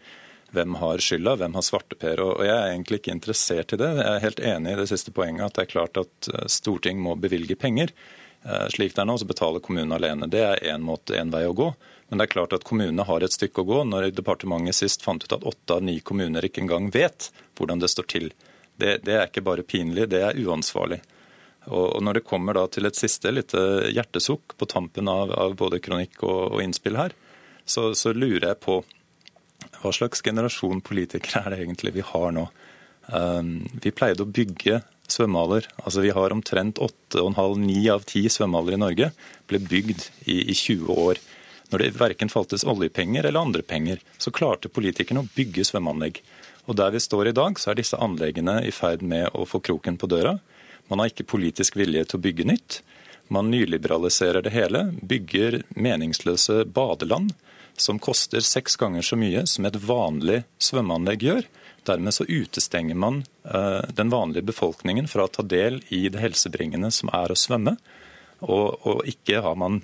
hvem 0.52 0.74
har 0.80 1.02
skylda, 1.02 1.36
hvem 1.40 1.54
har 1.56 1.64
svarteper. 1.66 2.20
Og 2.24 2.42
jeg 2.46 2.54
er 2.54 2.72
egentlig 2.72 3.00
ikke 3.00 3.14
interessert 3.16 3.72
i 3.74 3.78
det. 3.80 3.90
Jeg 3.98 4.08
er 4.10 4.26
helt 4.26 4.42
enig 4.52 4.74
i 4.74 4.80
det 4.82 4.88
siste 4.90 5.14
poenget 5.14 5.46
at 5.48 5.56
det 5.56 5.64
er 5.66 5.72
klart 5.72 6.02
at 6.02 6.32
eh, 6.32 6.50
storting 6.52 7.00
må 7.02 7.16
bevilge 7.20 7.56
penger. 7.58 7.94
Eh, 8.44 8.66
slik 8.74 8.94
det 8.96 9.04
er 9.04 9.08
nå, 9.08 9.16
så 9.18 9.28
betaler 9.28 9.64
kommunen 9.64 9.94
alene. 9.96 10.28
Det 10.30 10.42
er 10.44 10.64
én 10.74 10.84
måte, 10.84 11.16
én 11.18 11.32
vei 11.32 11.44
å 11.48 11.56
gå. 11.56 11.72
Men 12.08 12.20
det 12.20 12.26
er 12.26 12.34
klart 12.34 12.52
at 12.56 12.66
kommunene 12.68 13.06
har 13.08 13.24
et 13.24 13.32
stykke 13.32 13.62
å 13.62 13.68
gå. 13.68 13.80
Når 13.88 14.10
departementet 14.16 14.76
sist 14.76 15.04
fant 15.04 15.24
ut 15.24 15.32
at 15.32 15.46
åtte 15.48 15.78
av 15.78 15.84
ni 15.84 15.98
kommuner 16.04 16.44
ikke 16.44 16.64
engang 16.66 16.90
vet 16.92 17.30
hvordan 17.58 17.80
det 17.80 17.92
står 17.92 18.08
til. 18.12 18.30
Det, 18.76 18.98
det 19.06 19.16
er 19.16 19.28
ikke 19.28 19.44
bare 19.46 19.64
pinlig, 19.64 20.10
det 20.12 20.20
er 20.26 20.38
uansvarlig. 20.44 21.00
Og, 21.70 22.02
Når 22.02 22.18
det 22.18 22.26
kommer 22.26 22.58
til 22.72 22.88
et 22.88 22.98
siste 22.98 23.30
lite 23.30 23.60
hjertesukk 23.94 24.56
på 24.58 24.68
tampen 24.68 25.08
av, 25.08 25.30
av 25.32 25.54
både 25.56 25.80
kronikk 25.80 26.24
og, 26.26 26.56
og 26.56 26.64
innspill 26.64 26.98
her, 26.98 27.14
så, 27.64 27.92
så 27.94 28.12
lurer 28.12 28.48
jeg 28.50 28.60
på 28.64 28.80
hva 29.82 29.92
slags 29.94 30.22
generasjon 30.24 30.82
politikere 30.84 31.42
er 31.42 31.54
det 31.54 31.62
egentlig 31.64 31.96
vi 31.98 32.06
har 32.06 32.32
nå? 32.34 32.46
Um, 33.10 33.54
vi 33.82 33.90
pleide 33.90 34.22
å 34.22 34.30
bygge 34.30 34.80
svømmehaller. 35.10 35.66
Altså 35.82 36.04
Vi 36.04 36.12
har 36.14 36.32
omtrent 36.32 36.78
8,5-9 36.78 37.90
av 37.92 38.04
10 38.06 38.36
svømmehaller 38.36 38.76
i 38.76 38.82
Norge 38.82 39.10
ble 39.50 39.60
bygd 39.60 40.06
i, 40.24 40.38
i 40.52 40.54
20 40.54 41.02
år. 41.06 41.20
Når 41.72 41.82
det 41.82 41.90
verken 41.96 42.30
faltes 42.32 42.66
oljepenger 42.68 43.24
eller 43.24 43.40
andre 43.40 43.64
penger, 43.64 44.00
så 44.20 44.32
klarte 44.34 44.70
politikerne 44.72 45.24
å 45.24 45.30
bygge 45.34 45.64
svømmeanlegg. 45.68 46.22
Og 46.68 46.76
Der 46.78 46.92
vi 46.94 47.00
står 47.02 47.28
i 47.30 47.36
dag, 47.36 47.58
så 47.58 47.72
er 47.72 47.80
disse 47.80 47.98
anleggene 47.98 48.60
i 48.62 48.70
ferd 48.70 49.02
med 49.02 49.32
å 49.34 49.46
få 49.48 49.60
kroken 49.64 49.96
på 49.98 50.06
døra. 50.06 50.36
Man 50.88 51.00
har 51.00 51.10
ikke 51.10 51.26
politisk 51.26 51.76
vilje 51.80 52.04
til 52.04 52.20
å 52.20 52.22
bygge 52.22 52.46
nytt. 52.46 52.82
Man 53.32 53.50
nyliberaliserer 53.50 54.44
det 54.44 54.52
hele, 54.52 54.90
bygger 55.00 55.62
meningsløse 55.74 56.62
badeland 56.68 57.32
som 57.76 57.98
koster 58.02 58.44
seks 58.44 58.76
ganger 58.76 59.02
så 59.06 59.18
mye 59.18 59.46
som 59.46 59.66
et 59.66 59.78
vanlig 59.80 60.42
svømmeanlegg 60.62 61.26
gjør. 61.26 61.48
Dermed 61.88 62.14
så 62.14 62.26
utestenger 62.28 62.94
man 62.94 63.24
uh, 63.48 63.82
den 63.90 64.12
vanlige 64.12 64.46
befolkningen 64.52 65.08
fra 65.10 65.26
å 65.26 65.32
ta 65.32 65.42
del 65.42 65.80
i 65.90 66.04
det 66.12 66.22
helsebringende 66.22 66.92
som 66.94 67.10
er 67.14 67.32
å 67.32 67.38
svømme. 67.38 67.76
Og, 68.42 68.86
og 68.86 69.02
ikke 69.10 69.42
har 69.42 69.58
man 69.58 69.82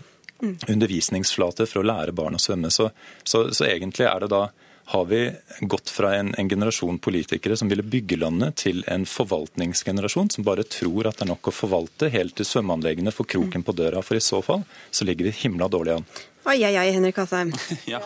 undervisningsflate 0.69 1.67
for 1.67 1.83
å 1.83 1.89
lære 1.89 2.15
barn 2.15 2.39
å 2.39 2.43
svømme. 2.43 2.71
Så, 2.71 2.91
så, 3.27 3.49
så 3.55 3.67
egentlig 3.67 4.07
er 4.07 4.23
det 4.23 4.33
da 4.35 4.49
har 4.89 5.05
vi 5.05 5.33
gått 5.61 5.91
fra 5.91 6.15
en, 6.17 6.31
en, 6.39 6.49
generasjon 6.49 6.99
politikere 6.99 7.57
som 7.57 7.69
ville 7.69 7.85
bygge 7.85 8.17
landet, 8.17 8.57
til 8.63 8.81
en 8.89 9.05
forvaltningsgenerasjon 9.05 10.31
som 10.33 10.47
bare 10.47 10.65
tror 10.65 11.11
at 11.11 11.19
det 11.19 11.27
er 11.27 11.33
nok 11.35 11.51
å 11.51 11.53
forvalte 11.53 12.09
helt 12.15 12.39
til 12.39 12.49
svømmeanleggene 12.49 13.13
får 13.13 13.29
kroken 13.35 13.67
på 13.67 13.75
døra. 13.77 14.01
For 14.01 14.17
i 14.17 14.25
så 14.25 14.41
fall 14.45 14.65
så 14.91 15.05
ligger 15.05 15.29
vi 15.29 15.35
himla 15.43 15.69
dårlig 15.69 15.99
an. 15.99 16.09
Ai, 16.45 16.65
ai, 16.65 16.77
ai, 16.77 16.91
Henrik 16.95 17.19
Asheim. 17.19 17.51
ja. 17.93 18.01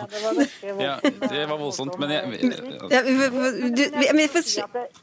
ja, 0.79 0.95
det 1.03 1.45
var 1.51 1.59
voldsomt, 1.59 1.99
men 2.01 2.11
jeg 2.11 2.53
ja, 2.91 3.03
du, 3.05 3.83
vi, 4.17 4.27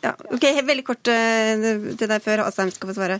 ja, 0.04 0.16
OK, 0.34 0.50
veldig 0.72 0.86
kort 0.88 1.12
uh, 1.14 1.70
til 1.94 2.10
deg 2.10 2.26
før 2.26 2.48
Asheim 2.48 2.74
skal 2.74 2.92
få 2.92 2.98
svare. 2.98 3.20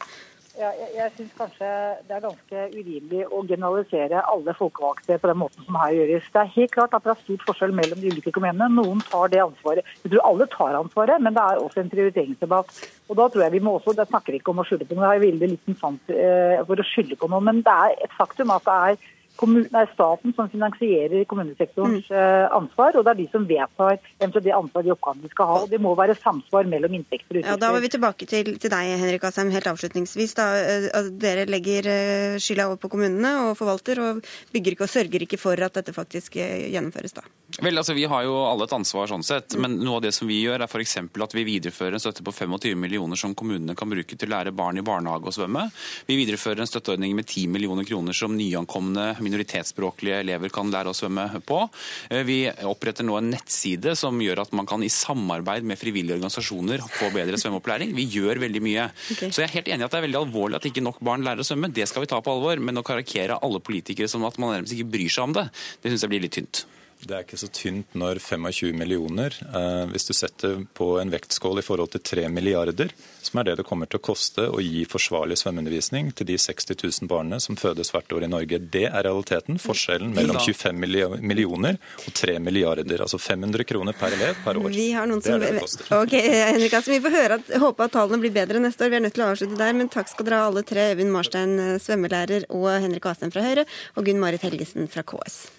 Ja, 0.60 0.74
jeg 0.76 0.90
jeg 0.98 1.12
syns 1.16 1.36
kanskje 1.40 1.68
det 2.10 2.16
er 2.18 2.24
ganske 2.26 2.64
urimelig 2.74 3.22
å 3.32 3.38
generalisere 3.48 4.24
alle 4.28 4.56
folkevalgte 4.58 5.16
på 5.22 5.30
den 5.30 5.38
måten 5.40 5.64
som 5.64 5.78
her 5.80 5.94
gjøres. 5.96 6.26
Det 6.34 6.42
er 6.42 6.50
helt 6.56 6.74
klart 6.74 6.98
at 6.98 7.06
det 7.06 7.14
er 7.14 7.22
stort 7.22 7.46
forskjell 7.48 7.76
mellom 7.78 8.02
de 8.02 8.12
ulike 8.12 8.34
kommunene. 8.36 8.68
Noen 8.74 9.00
tar 9.08 9.32
det 9.32 9.40
ansvaret. 9.40 9.88
Jeg 10.04 10.12
tror 10.12 10.26
alle 10.28 10.50
tar 10.52 10.76
ansvaret, 10.82 11.24
men 11.24 11.38
det 11.38 11.46
er 11.46 11.62
også 11.64 11.80
en 11.80 11.94
prioriteringsdebatt. 11.94 12.82
Og 13.08 13.20
da 13.22 13.30
tror 13.30 13.46
jeg 13.46 13.56
vi 13.56 13.64
må 13.64 13.78
også, 13.78 13.96
Det 13.96 14.10
snakker 14.10 14.36
ikke 14.36 14.52
om 14.52 14.60
å 14.60 14.68
skylde 14.68 14.90
på 14.90 15.00
noe, 15.00 15.08
det 15.08 15.16
er 15.16 15.26
veldig 15.30 15.50
liten 15.54 15.80
sant 15.80 16.12
eh, 16.12 16.60
for 16.68 16.84
å 16.84 16.88
skylde 16.92 17.16
på 17.24 17.32
noe. 17.32 17.40
Men 17.40 17.64
det 17.64 17.78
er 17.88 17.96
et 18.10 18.20
faktum 18.20 18.52
at 18.52 18.68
det 18.68 18.78
er 18.90 19.08
det 19.40 19.82
er 19.82 19.92
staten 19.94 20.36
som 20.36 20.50
finansierer 20.52 21.26
kommunesektorens 21.30 22.10
mm. 22.12 22.52
ansvar, 22.56 22.98
og 22.98 23.06
det 23.06 23.14
er 23.14 23.20
de 23.22 23.28
som 23.32 23.48
vedtar 23.48 23.98
eventuelt 24.20 24.46
det 24.46 24.56
ansvaret 24.56 24.90
de 24.90 24.94
oppgavene 24.96 25.26
de 25.26 25.32
skal 25.34 25.50
ha. 25.50 25.58
og 25.64 25.72
Det 25.72 25.80
må 25.82 25.94
være 25.98 26.18
samsvar 26.20 26.68
mellom 26.70 26.96
inntekter 26.98 27.38
og 27.38 27.42
utgifter. 27.42 27.54
Ja, 27.54 27.60
da 27.62 27.72
var 27.74 27.84
vi 27.84 27.92
tilbake 27.94 28.28
til, 28.30 28.54
til 28.62 28.74
deg, 28.74 28.94
Henrik 29.02 29.26
Asheim, 29.30 29.52
helt 29.54 29.70
avslutningsvis. 29.72 30.36
Da. 30.38 30.48
Eh, 30.60 31.10
dere 31.22 31.46
legger 31.50 31.90
eh, 31.90 32.38
skylda 32.42 32.70
over 32.70 32.80
på 32.82 32.92
kommunene 32.94 33.34
og 33.48 33.58
forvalter, 33.60 34.02
og 34.04 34.24
bygger 34.54 34.76
ikke 34.76 34.88
og 34.88 34.94
sørger 34.94 35.26
ikke 35.26 35.40
for 35.42 35.60
at 35.66 35.78
dette 35.80 35.96
faktisk 35.96 36.40
eh, 36.42 36.70
gjennomføres 36.74 37.16
da? 37.18 37.26
Vel, 37.60 37.80
altså 37.82 37.96
Vi 37.98 38.06
har 38.10 38.26
jo 38.28 38.36
alle 38.46 38.68
et 38.68 38.76
ansvar 38.76 39.10
sånn 39.10 39.26
sett, 39.26 39.56
mm. 39.56 39.64
men 39.64 39.78
noe 39.82 40.00
av 40.00 40.06
det 40.06 40.14
som 40.16 40.30
vi 40.30 40.42
gjør 40.44 40.64
er 40.64 40.70
f.eks. 40.70 40.98
at 41.00 41.36
vi 41.36 41.46
viderefører 41.48 41.98
en 41.98 42.04
støtte 42.04 42.26
på 42.26 42.34
25 42.36 42.78
millioner 42.80 43.20
som 43.20 43.34
kommunene 43.38 43.76
kan 43.78 43.90
bruke 43.90 44.18
til 44.18 44.30
å 44.30 44.36
lære 44.36 44.56
barn 44.56 44.80
i 44.80 44.86
barnehage 44.86 45.32
å 45.32 45.36
svømme. 45.40 45.68
Vi 46.10 46.18
viderefører 46.20 46.64
en 46.64 46.70
støtteordning 46.70 47.16
med 47.18 47.28
10 47.28 47.50
millioner 47.54 47.88
kroner 47.88 48.16
som 48.16 48.36
nyankomne 48.38 49.12
minoritetsspråklige 49.30 50.24
elever 50.26 50.52
kan 50.54 50.72
lære 50.74 50.92
å 50.92 50.98
svømme 50.98 51.28
på. 51.48 51.62
Eh, 52.10 52.24
vi 52.28 52.40
oppretter 52.68 53.08
nå 53.08 53.20
en 53.20 53.30
nettside 53.34 53.96
som 54.00 54.18
gjør 54.22 54.44
at 54.44 54.56
man 54.58 54.68
kan 54.70 54.84
i 54.84 54.92
samarbeid 54.92 55.68
med 55.68 55.80
frivillige 55.80 56.18
organisasjoner 56.18 56.84
få 56.98 57.12
bedre 57.16 57.40
svømmeopplæring. 57.40 57.94
Vi 57.98 58.10
gjør 58.18 58.42
veldig 58.46 58.64
mye. 58.66 58.90
Okay. 59.16 59.32
Så 59.32 59.44
jeg 59.44 59.50
er 59.50 59.56
helt 59.60 59.72
enig 59.74 59.86
i 59.86 59.88
at 59.88 59.96
det 59.96 60.02
er 60.02 60.08
veldig 60.10 60.22
alvorlig 60.24 60.60
at 60.60 60.68
ikke 60.70 60.86
nok 60.86 61.00
barn 61.06 61.26
lærer 61.28 61.44
å 61.44 61.48
svømme. 61.48 61.72
Det 61.74 61.88
skal 61.90 62.06
vi 62.06 62.12
ta 62.12 62.22
på 62.24 62.36
alvor. 62.36 62.60
Men 62.64 62.82
å 62.82 62.86
karikere 62.86 63.40
alle 63.46 63.62
politikere 63.64 64.10
som 64.12 64.26
at 64.28 64.40
man 64.42 64.56
nærmest 64.56 64.76
ikke 64.76 64.92
bryr 64.98 65.14
seg 65.14 65.30
om 65.30 65.38
det, 65.38 65.50
det 65.84 65.94
syns 65.94 66.06
jeg 66.06 66.14
blir 66.14 66.26
litt 66.26 66.38
tynt. 66.40 66.66
Det 67.00 67.16
er 67.16 67.24
ikke 67.24 67.38
så 67.40 67.48
tynt 67.48 67.94
når 67.96 68.20
25 68.20 68.76
millioner, 68.76 69.32
eh, 69.56 69.86
hvis 69.88 70.10
du 70.10 70.12
setter 70.14 70.58
på 70.76 70.98
en 71.00 71.12
vektskål 71.14 71.62
i 71.62 71.64
forhold 71.64 71.94
til 71.94 72.02
3 72.04 72.26
milliarder, 72.28 72.92
som 73.24 73.40
er 73.40 73.48
det 73.48 73.56
det 73.62 73.66
kommer 73.70 73.88
til 73.88 74.02
å 74.02 74.04
koste 74.04 74.48
å 74.52 74.60
gi 74.60 74.84
forsvarlig 74.90 75.38
svømmeundervisning 75.40 76.12
til 76.12 76.28
de 76.28 76.36
60 76.36 76.76
000 76.76 77.10
barna 77.12 77.40
som 77.40 77.56
fødes 77.60 77.94
hvert 77.94 78.12
år 78.18 78.26
i 78.28 78.32
Norge. 78.32 78.60
Det 78.60 78.84
er 78.90 79.08
realiteten. 79.08 79.62
Forskjellen 79.64 80.12
mellom 80.16 80.42
25 80.44 80.76
millioner 81.24 81.80
og 82.04 82.12
3 82.20 82.36
milliarder. 82.44 83.06
Altså 83.06 83.20
500 83.22 83.64
kroner 83.70 83.96
per 83.96 84.18
elev 84.18 84.42
per 84.44 84.60
år. 84.60 84.68
Vi 84.76 84.90
har 84.96 85.08
noen 85.08 85.24
som... 85.24 85.40
det 85.40 85.54
det 85.56 85.64
det. 85.64 86.00
Ok, 86.02 86.18
Henrik 86.20 86.76
Assen, 86.76 86.98
Vi 86.98 87.04
får 87.06 87.16
høre 87.16 87.40
at, 87.40 87.54
håpe 87.64 87.88
at 87.88 87.96
tallene 87.96 88.20
blir 88.26 88.36
bedre 88.36 88.60
neste 88.60 88.84
år. 88.84 88.92
Vi 88.92 89.00
er 89.00 89.06
nødt 89.08 89.16
til 89.16 89.24
å 89.24 89.32
avslutte 89.32 89.62
der, 89.62 89.78
men 89.78 89.92
takk 89.94 90.12
skal 90.12 90.28
dere 90.28 90.42
ha 90.44 90.52
alle 90.52 90.66
tre. 90.68 90.92
Øyvind 90.92 91.16
Marstein, 91.16 91.56
svømmelærer, 91.80 92.50
og 92.52 92.68
Henrik 92.76 93.08
Asheim 93.08 93.32
fra 93.32 93.46
Høyre, 93.46 93.66
og 93.96 94.10
Gunn 94.10 94.20
Marit 94.20 94.44
Helgesen 94.44 94.92
fra 94.92 95.06
KS. 95.08 95.59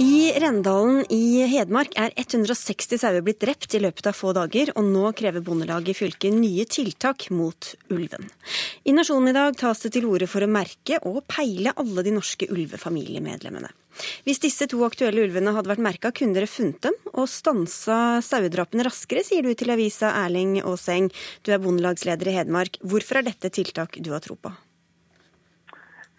I 0.00 0.32
Rendalen 0.40 1.02
i 1.12 1.42
Hedmark 1.44 1.92
er 2.00 2.14
160 2.16 3.02
sauer 3.02 3.20
blitt 3.20 3.42
drept 3.42 3.74
i 3.76 3.80
løpet 3.84 4.06
av 4.08 4.16
få 4.16 4.30
dager, 4.32 4.70
og 4.80 4.86
nå 4.88 5.10
krever 5.18 5.44
Bondelaget 5.44 5.92
i 5.92 5.96
fylket 5.98 6.32
nye 6.32 6.64
tiltak 6.64 7.26
mot 7.36 7.68
ulven. 7.92 8.24
I 8.88 8.94
Nasjonen 8.96 9.28
i 9.28 9.34
dag 9.36 9.58
tas 9.60 9.84
det 9.84 9.90
til 9.98 10.06
orde 10.08 10.30
for 10.30 10.46
å 10.46 10.48
merke 10.48 11.02
og 11.04 11.20
peile 11.28 11.74
alle 11.76 12.06
de 12.06 12.14
norske 12.16 12.48
ulvefamiliemedlemmene. 12.48 13.68
Hvis 14.24 14.40
disse 14.40 14.70
to 14.72 14.80
aktuelle 14.88 15.26
ulvene 15.26 15.52
hadde 15.52 15.68
vært 15.74 15.84
merka, 15.84 16.14
kunne 16.16 16.38
dere 16.38 16.48
funnet 16.48 16.80
dem 16.88 16.96
og 17.12 17.28
stansa 17.28 18.00
sauedrapene 18.24 18.88
raskere, 18.88 19.26
sier 19.26 19.44
du 19.44 19.52
til 19.52 19.76
avisa 19.76 20.14
Erling 20.22 20.62
Aaseng. 20.62 21.12
Du 21.44 21.52
er 21.52 21.60
bondelagsleder 21.60 22.32
i 22.32 22.38
Hedmark. 22.40 22.80
Hvorfor 22.80 23.20
er 23.20 23.28
dette 23.28 23.52
tiltak 23.52 24.00
du 24.00 24.14
har 24.16 24.24
tro 24.24 24.40
på? 24.40 24.56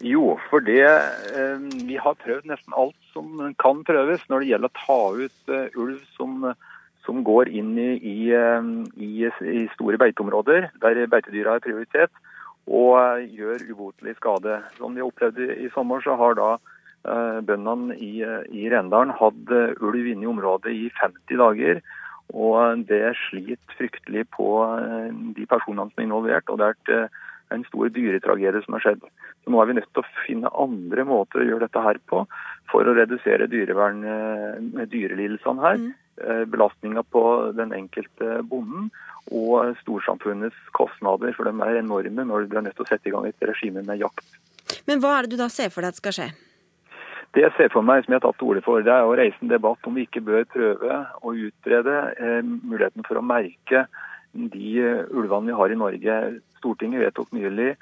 Jo, 0.06 0.36
fordi 0.50 0.78
eh, 0.82 1.70
vi 1.86 1.98
har 1.98 2.14
prøvd 2.22 2.46
nesten 2.50 2.78
alt 2.78 3.01
som 3.12 3.54
kan 3.62 3.84
prøves 3.86 4.24
når 4.28 4.42
det 4.42 4.50
gjelder 4.52 4.72
å 4.72 4.80
ta 4.80 5.00
ut 5.20 5.52
uh, 5.52 5.78
ulv 5.78 6.02
som, 6.16 6.50
som, 7.06 7.22
går 7.26 7.52
inn 7.52 7.72
i, 7.78 7.92
i, 7.98 8.18
eh, 8.36 8.68
i, 8.96 9.12
i 9.28 9.64
store 9.76 10.00
beiteområder 10.00 10.70
der 10.82 11.02
beitedyra 11.12 11.56
har 11.56 11.64
prioritet, 11.64 12.12
og 12.66 12.98
uh, 12.98 13.22
gjør 13.22 13.64
ubotelig 13.70 14.16
skade. 14.18 14.60
Som 14.78 14.98
vi 14.98 15.04
opplevde 15.04 15.50
i, 15.56 15.70
sommer, 15.76 16.04
så 16.04 16.18
har 16.20 16.38
da 16.40 16.54
Eh, 17.02 17.38
bøndene 17.42 17.96
i, 17.98 18.20
i 18.22 18.68
Rendalen 18.70 19.10
hatt 19.18 19.50
ulv 19.82 20.04
inne 20.06 20.22
i 20.22 20.30
området 20.30 20.70
i 20.70 20.84
50 21.00 21.40
dager. 21.40 21.80
Og 22.32 22.84
det 22.86 23.16
sliter 23.26 23.76
fryktelig 23.76 24.28
på 24.36 24.48
eh, 24.64 25.10
de 25.36 25.46
personene 25.50 25.90
som 25.90 26.02
er 26.02 26.06
involvert. 26.06 26.52
og 26.52 26.60
det 26.60 26.68
er 26.70 26.94
eh, 27.00 27.18
en 27.54 27.64
stor 27.68 27.92
dyretragedie 27.94 28.62
som 28.64 28.76
har 28.76 28.84
skjedd. 28.86 29.06
Så 29.44 29.52
Nå 29.52 29.60
er 29.62 29.70
vi 29.70 29.78
nødt 29.78 29.90
til 29.90 30.02
å 30.02 30.12
finne 30.26 30.52
andre 30.64 31.06
måter 31.08 31.42
å 31.42 31.48
gjøre 31.48 31.66
dette 31.66 31.84
her 31.84 32.00
på 32.10 32.24
for 32.70 32.88
å 32.88 32.94
redusere 32.96 33.50
dyrevern, 33.52 34.04
dyrelidelsene 34.92 35.66
her. 35.66 35.80
Mm. 35.82 35.90
Belastninga 36.52 37.02
på 37.08 37.24
den 37.56 37.72
enkelte 37.74 38.42
bonden 38.46 38.90
og 39.32 39.72
storsamfunnets 39.80 40.58
kostnader. 40.76 41.34
For 41.36 41.48
de 41.48 41.66
er 41.66 41.80
enorme 41.80 42.26
når 42.28 42.46
du 42.46 42.56
er 42.58 42.66
nødt 42.68 42.78
til 42.78 42.86
å 42.86 42.90
sette 42.90 43.10
i 43.10 43.14
gang 43.14 43.26
et 43.28 43.48
regime 43.48 43.84
med 43.86 44.02
jakt. 44.02 44.24
Men 44.88 45.02
hva 45.02 45.16
er 45.16 45.26
det 45.26 45.36
du 45.36 45.42
da 45.42 45.48
ser 45.52 45.72
for 45.72 45.84
deg 45.84 45.94
at 45.94 46.00
skal 46.00 46.16
skje? 46.16 46.30
Det 47.32 47.46
jeg 47.46 47.54
ser 47.56 47.70
for 47.72 47.84
meg, 47.86 48.04
som 48.04 48.12
jeg 48.12 48.20
har 48.20 48.26
tatt 48.26 48.38
til 48.42 48.50
orde 48.52 48.62
for, 48.64 48.84
det 48.84 48.92
er 48.92 49.08
å 49.08 49.14
reise 49.16 49.38
en 49.40 49.48
debatt 49.48 49.88
om 49.88 49.94
vi 49.96 50.04
ikke 50.04 50.20
bør 50.24 50.42
prøve 50.52 50.98
å 51.24 51.32
utrede 51.32 51.94
eh, 52.12 52.40
muligheten 52.44 53.06
for 53.06 53.16
å 53.16 53.24
merke 53.24 53.86
de 54.32 54.68
uh, 54.82 55.04
ulvene 55.12 55.50
vi 55.50 55.58
har 55.58 55.72
i 55.72 55.78
Norge. 55.78 56.18
Stortinget 56.60 57.02
vedtok 57.02 57.32
nylig 57.34 57.72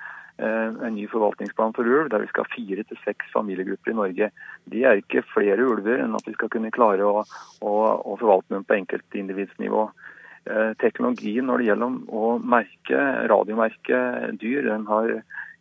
eh, 0.41 0.69
en 0.87 0.95
ny 0.95 1.05
forvaltningsplan 1.13 1.75
for 1.77 1.85
ulv, 1.85 2.09
der 2.09 2.23
vi 2.23 2.31
skal 2.31 2.47
ha 2.47 2.55
fire 2.55 2.85
til 2.89 3.01
seks 3.05 3.29
familiegrupper 3.35 3.93
i 3.93 3.99
Norge. 3.99 4.31
De 4.73 4.85
er 4.89 5.03
ikke 5.03 5.27
flere 5.35 5.67
ulver 5.69 6.01
enn 6.01 6.17
at 6.17 6.25
vi 6.25 6.33
skal 6.33 6.49
kunne 6.53 6.73
klare 6.73 7.05
å, 7.05 7.27
å, 7.61 7.75
å 8.01 8.17
forvalte 8.17 8.55
dem 8.55 8.65
på 8.65 8.79
enkeltindividsnivå. 8.79 9.85
Eh, 10.49 10.73
teknologien 10.81 11.45
når 11.51 11.61
det 11.61 11.69
gjelder 11.69 12.17
å 12.17 12.33
merke, 12.41 13.05
radiomerke 13.29 14.01
dyr, 14.41 14.65
den 14.71 14.89
har 14.89 15.13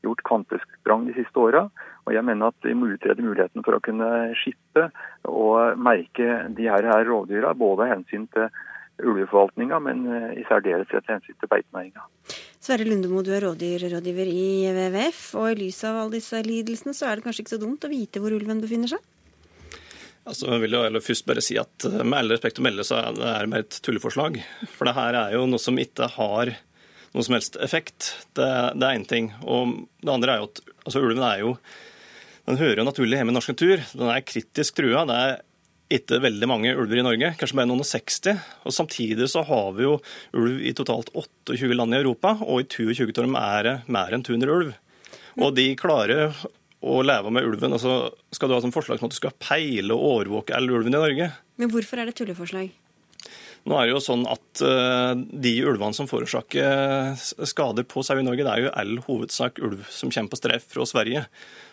gjort 0.06 0.24
kvantesprang 0.28 1.06
de 1.10 1.18
siste 1.18 1.44
åra. 1.44 1.68
Og 2.08 2.16
jeg 2.16 2.26
mener 2.26 2.50
at 2.50 2.66
vi 2.66 2.74
må 2.78 2.88
utrede 2.94 3.26
muligheten 3.26 3.66
for 3.66 3.76
å 3.76 3.84
kunne 3.84 4.32
skippe 4.40 4.88
og 5.28 5.78
merke 5.78 6.46
de 6.56 6.70
her, 6.72 6.88
her 6.88 7.06
rovdyra, 7.06 7.52
både 7.60 7.86
av 7.86 7.98
hensyn 7.98 8.30
til 8.34 8.48
ulveforvaltninga, 9.04 9.80
men 9.84 10.06
eh, 10.08 10.40
i 10.42 10.46
særdeleshet 10.50 11.08
hensyn 11.10 11.38
til 11.40 11.52
beitenæringa. 11.52 12.06
Sverre 12.60 12.88
Lundemo, 12.88 13.24
du 13.24 13.32
er 13.36 13.46
rådyrrådgiver 13.46 14.32
i 14.32 14.50
WWF, 14.76 15.22
og 15.40 15.52
i 15.52 15.58
lys 15.64 15.80
av 15.88 16.02
alle 16.02 16.20
disse 16.20 16.42
lidelsene, 16.46 16.96
så 16.96 17.10
er 17.10 17.20
det 17.20 17.28
kanskje 17.28 17.46
ikke 17.46 17.56
så 17.56 17.62
dumt 17.62 17.88
å 17.88 17.92
vite 17.92 18.22
hvor 18.24 18.36
ulven 18.36 18.62
befinner 18.64 18.92
seg? 18.92 19.04
Altså, 20.30 20.50
jeg 20.52 20.64
vil 20.66 20.76
jo 20.78 21.02
først 21.02 21.26
bare 21.26 21.42
si 21.42 21.56
at 21.58 21.86
eh, 21.88 22.02
Med 22.04 22.20
all 22.20 22.34
respekt 22.36 22.60
å 22.62 22.66
melde 22.66 22.86
så 22.86 23.00
er 23.02 23.44
det 23.46 23.52
mer 23.52 23.66
et 23.66 23.80
tulleforslag. 23.86 24.42
For 24.76 24.90
det 24.90 24.98
her 24.98 25.20
er 25.26 25.38
jo 25.38 25.46
noe 25.50 25.62
som 25.62 25.80
ikke 25.80 26.12
har 26.20 26.54
noen 27.10 27.26
som 27.26 27.36
helst 27.40 27.58
effekt. 27.64 28.12
Det, 28.38 28.50
det 28.78 28.86
er 28.86 28.98
én 29.00 29.08
ting. 29.10 29.32
Og 29.42 29.80
det 30.04 30.12
andre 30.14 30.36
er 30.36 30.44
jo 30.44 30.52
at 30.52 30.62
altså, 30.86 31.02
ulven 31.02 31.26
er 31.26 31.46
jo 31.46 31.56
den 32.50 32.58
hører 32.58 32.80
jo 32.82 32.88
naturlig 32.88 33.20
hjemme 33.20 33.30
i 33.30 33.36
norsk 33.36 33.52
natur. 33.54 33.82
Den 33.94 34.10
er 34.10 34.26
kritisk 34.26 34.80
trua. 34.80 35.04
Det 35.06 35.18
er 35.22 35.36
ikke 35.90 36.20
veldig 36.22 36.48
mange 36.50 36.72
ulver 36.78 37.02
i 37.02 37.06
Norge, 37.06 37.32
kanskje 37.40 37.58
bare 37.58 37.70
noen 37.70 37.82
og 37.82 37.90
60. 37.90 38.38
Og 38.70 38.76
Samtidig 38.76 39.30
så 39.32 39.42
har 39.48 39.72
vi 39.78 39.88
jo 39.88 39.96
ulv 40.38 40.62
i 40.62 40.74
totalt 40.78 41.10
28 41.18 41.74
land 41.74 41.96
i 41.96 42.02
Europa, 42.04 42.36
og 42.46 42.62
i 42.62 42.70
22 42.70 43.10
av 43.26 43.38
er 43.42 43.66
det 43.66 43.76
mer 43.90 44.14
enn 44.14 44.26
200 44.26 44.54
ulv. 44.54 44.76
Og 45.40 45.56
de 45.58 45.72
klarer 45.80 46.36
å 46.80 47.00
leve 47.04 47.32
med 47.34 47.48
ulven. 47.48 47.74
Altså, 47.76 48.12
skal 48.32 48.50
du 48.50 48.56
ha 48.56 48.62
som 48.64 48.74
forslag 48.76 49.02
om 49.02 49.10
at 49.10 49.16
du 49.16 49.20
skal 49.20 49.36
peile 49.42 49.96
og 49.96 50.06
overvåke 50.14 50.56
all 50.56 50.70
ulven 50.70 50.94
i 50.94 51.00
Norge? 51.00 51.32
Men 51.60 51.74
hvorfor 51.74 52.00
er 52.00 52.10
det 52.10 52.16
tulleforslag? 52.20 52.70
Nå 53.70 53.78
er 53.78 53.86
det 53.86 53.94
jo 53.94 54.02
sånn 54.02 54.26
at 54.30 54.64
uh, 54.66 55.14
De 55.14 55.52
ulvene 55.70 55.94
som 55.94 56.10
forårsaker 56.10 57.14
skader 57.46 57.86
på 57.86 58.02
sau 58.06 58.18
i 58.18 58.26
Norge, 58.26 58.46
det 58.46 58.54
er 58.56 58.66
jo 58.66 58.74
all 58.82 58.96
hovedsak 59.06 59.62
ulv 59.62 59.86
som 59.94 60.10
kommer 60.14 60.34
på 60.34 60.40
streif 60.42 60.66
fra 60.74 60.88
Sverige. 60.90 61.26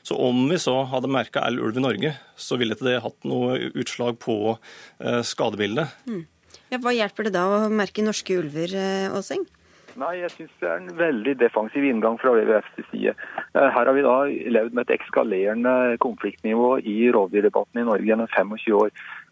Så 0.04 0.18
om 0.20 0.44
vi 0.50 0.60
så 0.60 0.82
hadde 0.92 1.10
merka 1.10 1.42
all 1.46 1.58
ulv 1.62 1.80
i 1.80 1.84
Norge, 1.84 2.12
så 2.36 2.60
ville 2.60 2.76
ikke 2.76 2.90
det 2.90 3.02
hatt 3.06 3.28
noe 3.28 3.72
utslag 3.72 4.20
på 4.22 4.36
uh, 4.52 5.22
skadebildet. 5.24 5.96
Mm. 6.04 6.24
Ja, 6.74 6.82
hva 6.82 6.92
hjelper 6.92 7.28
det 7.28 7.36
da 7.38 7.46
å 7.46 7.58
merke 7.72 8.04
norske 8.04 8.36
ulver, 8.42 8.72
Åseng? 9.14 9.46
Nei, 9.96 10.12
jeg 10.20 10.32
syns 10.34 10.56
det 10.60 10.68
er 10.68 10.80
en 10.80 10.96
veldig 10.98 11.34
defensiv 11.40 11.84
inngang 11.88 12.18
fra 12.20 12.34
WWFs 12.36 12.88
side. 12.90 13.14
Her 13.56 13.76
har 13.76 13.92
vi 13.96 14.04
da 14.04 14.16
levd 14.28 14.76
med 14.76 14.84
et 14.84 14.98
ekskalerende 14.98 15.96
konfliktnivå 16.04 16.74
i 16.84 16.96
rovdyrdebatten 17.16 17.80
i 17.80 17.86
Norge 17.88 18.08
gjennom 18.08 18.28
25 18.34 18.76
år. 18.76 18.90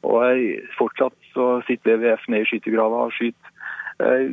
Og 0.08 0.44
fortsatt 0.78 1.16
så 1.34 1.48
sitter 1.68 1.98
WWF 1.98 2.28
ned 2.32 2.46
i 2.46 2.48
skyttergrava 2.48 3.02
og 3.08 3.12
skyter. 3.16 3.52
Eh, 4.04 4.30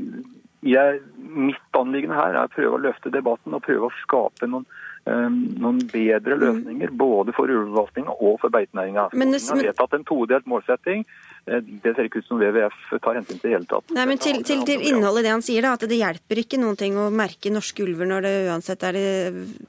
jeg, 0.61 1.01
mitt 1.17 1.77
anliggende 1.77 2.17
her 2.17 2.36
er 2.36 2.45
å 2.45 2.53
prøve 2.53 2.77
å 2.77 2.84
løfte 2.86 3.11
debatten 3.13 3.57
og 3.57 3.63
prøve 3.65 3.89
å 3.89 3.95
skape 4.03 4.47
noen, 4.49 4.67
noen 5.05 5.79
bedre 5.89 6.38
løsninger. 6.38 6.91
Mm. 6.93 6.97
Både 7.01 7.34
for 7.34 7.49
ulveforvaltninga 7.49 8.13
og 8.13 8.38
for 8.43 8.53
beitenæringa. 8.53 9.07
Stortinget 9.09 9.49
har 9.49 9.63
vedtatt 9.71 9.97
en 9.97 10.05
todelt 10.07 10.49
målsetting. 10.49 11.05
Eh, 11.50 11.62
det 11.84 11.96
ser 11.96 12.08
ikke 12.08 12.22
ut 12.22 12.28
som 12.28 12.39
WWF 12.42 12.80
tar 13.02 13.18
hensyn 13.18 13.42
til 13.42 13.50
i 13.50 13.56
hele 13.56 13.70
tatt. 13.70 13.94
Nei, 13.96 14.06
men 14.10 14.22
til, 14.22 14.42
til, 14.46 14.62
til, 14.68 14.84
innholdet 14.92 15.24
i 15.24 15.28
det 15.28 15.34
han 15.34 15.46
sier, 15.46 15.66
da, 15.66 15.74
at 15.78 15.86
det 15.89 16.00
hjelper 16.00 16.44
ikke 16.44 16.62
noen 16.62 16.78
ting 16.80 17.00
å 17.02 17.10
merke 17.14 17.54
norske 17.54 17.86
ulver 17.86 18.10
når 18.10 18.28
det 18.28 18.34
uansett 18.52 18.86
er 18.88 18.98
det 18.98 19.08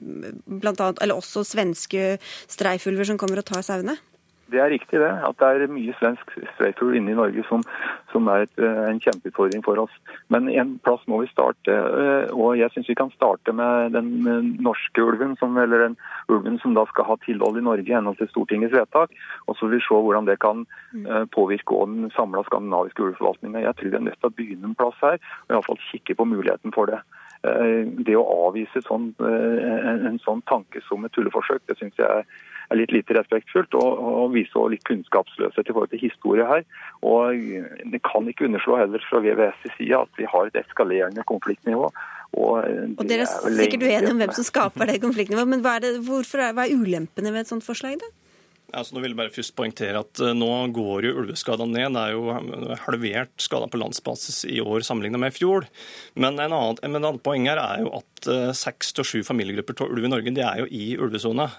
blant 0.01 0.83
annet, 0.85 1.01
eller 1.05 1.21
også 1.23 1.47
svenske 1.49 2.17
streifulver 2.51 3.09
som 3.09 3.21
kommer 3.21 3.41
og 3.41 3.49
tar 3.49 3.65
sauene? 3.65 3.97
Det 4.53 4.61
er 4.61 4.73
riktig 4.73 5.01
det. 5.01 5.11
At 5.25 5.39
det 5.41 5.49
er 5.65 5.73
mye 5.73 5.95
svensk 5.97 6.35
streifugl 6.55 6.97
inne 6.99 7.15
i 7.15 7.17
Norge 7.17 7.45
som, 7.49 7.63
som 8.13 8.29
er 8.33 8.45
et, 8.45 8.55
eh, 8.61 8.83
en 8.91 9.01
kjempeutfordring 9.01 9.65
for 9.65 9.81
oss. 9.81 9.95
Men 10.33 10.51
en 10.53 10.75
plass 10.85 11.05
må 11.11 11.23
vi 11.23 11.31
starte. 11.31 11.73
Eh, 11.73 12.33
og 12.37 12.59
jeg 12.61 12.73
syns 12.75 12.91
vi 12.91 12.99
kan 12.99 13.13
starte 13.15 13.55
med 13.57 13.97
den 13.97 14.11
norske 14.63 15.05
ulven, 15.05 15.35
som, 15.41 15.57
eller 15.59 15.87
den 15.87 15.97
ulven 16.29 16.61
som 16.63 16.77
da 16.77 16.85
skal 16.91 17.09
ha 17.09 17.19
tilhold 17.25 17.59
i 17.59 17.65
Norge 17.65 17.89
i 17.89 17.97
henhold 17.97 18.21
til 18.21 18.31
Stortingets 18.33 18.77
vedtak. 18.77 19.17
Og 19.49 19.57
så 19.57 19.67
vil 19.67 19.81
vi 19.81 19.87
se 19.87 20.03
hvordan 20.05 20.29
det 20.29 20.39
kan 20.45 20.67
mm. 20.93 21.07
eh, 21.07 21.25
påvirke 21.33 21.81
den 21.89 22.13
samla 22.17 22.45
skandinaviske 22.49 23.03
ulveforvaltninga. 23.03 23.65
Jeg 23.65 23.79
tror 23.79 23.91
vi 23.91 24.01
er 24.01 24.07
nødt 24.11 24.21
til 24.21 24.33
å 24.33 24.37
begynne 24.37 24.71
en 24.71 24.79
plass 24.79 25.01
her, 25.01 25.19
og 25.49 25.57
iallfall 25.57 25.83
kikke 25.89 26.19
på 26.19 26.29
muligheten 26.29 26.75
for 26.77 26.93
det. 26.93 27.03
Det 27.43 28.15
å 28.15 28.23
avvise 28.47 28.79
sånn, 28.87 29.09
en, 29.19 30.05
en 30.07 30.19
sånn 30.23 30.45
tanke 30.47 30.79
som 30.87 31.03
et 31.03 31.11
tulleforsøk, 31.17 31.65
det 31.67 31.75
syns 31.81 31.97
jeg 31.99 32.07
er 32.07 32.29
er 32.71 32.81
litt 32.81 32.95
lite 32.95 33.17
respektfullt 33.19 33.75
og, 33.81 34.01
og 34.23 34.33
viser 34.37 34.73
litt 34.73 34.85
kunnskapsløshet 34.89 35.69
i 35.69 35.75
forhold 35.75 35.93
til 35.93 36.05
historie 36.05 36.47
her. 36.49 36.65
Og 37.03 37.37
Det 37.93 38.03
kan 38.07 38.29
ikke 38.29 38.49
underslå 38.49 38.79
heller 38.81 39.05
fra 39.09 39.23
VVS' 39.25 39.77
side 39.77 39.99
at 39.99 40.21
vi 40.21 40.29
har 40.29 40.49
et 40.49 40.59
eskalerende 40.63 41.27
konfliktnivå. 41.29 41.91
Og, 42.33 42.65
og 42.97 43.05
Dere 43.05 43.27
er 43.27 43.55
sikkert 43.59 43.85
uenige 43.85 44.15
om 44.15 44.21
hvem 44.23 44.33
som 44.33 44.47
skaper 44.47 44.89
det 44.89 45.03
konfliktnivået, 45.03 45.51
men 45.53 45.63
hva 45.65 45.77
er, 45.77 45.85
det, 45.85 45.95
hvorfor, 46.07 46.45
hva 46.57 46.65
er 46.65 46.77
ulempene 46.79 47.33
ved 47.33 47.45
et 47.45 47.53
sånt 47.53 47.67
forslag? 47.67 47.99
da? 48.01 48.09
Altså, 48.73 48.95
nå 48.95 49.03
vil 49.03 49.13
jeg 49.13 49.19
bare 49.19 49.33
først 49.35 49.53
poengtere 49.53 50.01
at 50.01 50.21
uh, 50.25 50.31
Nå 50.33 50.49
går 50.73 51.05
jo 51.05 51.17
ulveskadene 51.21 51.75
ned. 51.75 51.93
Det 51.93 52.05
er 52.07 52.15
jo 52.15 52.79
halvert 52.87 53.35
skader 53.45 53.69
på 53.69 53.81
landsbasis 53.83 54.47
i 54.49 54.63
år 54.65 54.87
sammenlignet 54.87 55.21
med 55.21 55.35
i 55.35 55.37
fjor. 55.37 55.69
Men 56.17 56.41
en 56.41 56.55
annen, 56.55 56.81
en 56.81 56.97
annen 56.97 57.21
poeng 57.21 57.51
her 57.51 57.61
er 57.61 57.83
jo 57.85 57.93
at 58.01 58.31
seks 58.57 58.95
til 58.97 59.05
sju 59.05 59.19
familiegrupper 59.29 59.85
av 59.85 59.93
ulv 59.93 60.09
i 60.09 60.13
Norge 60.15 60.33
de 60.33 60.47
er 60.47 60.63
jo 60.63 60.71
i 60.73 60.87
ulvesona. 60.97 61.51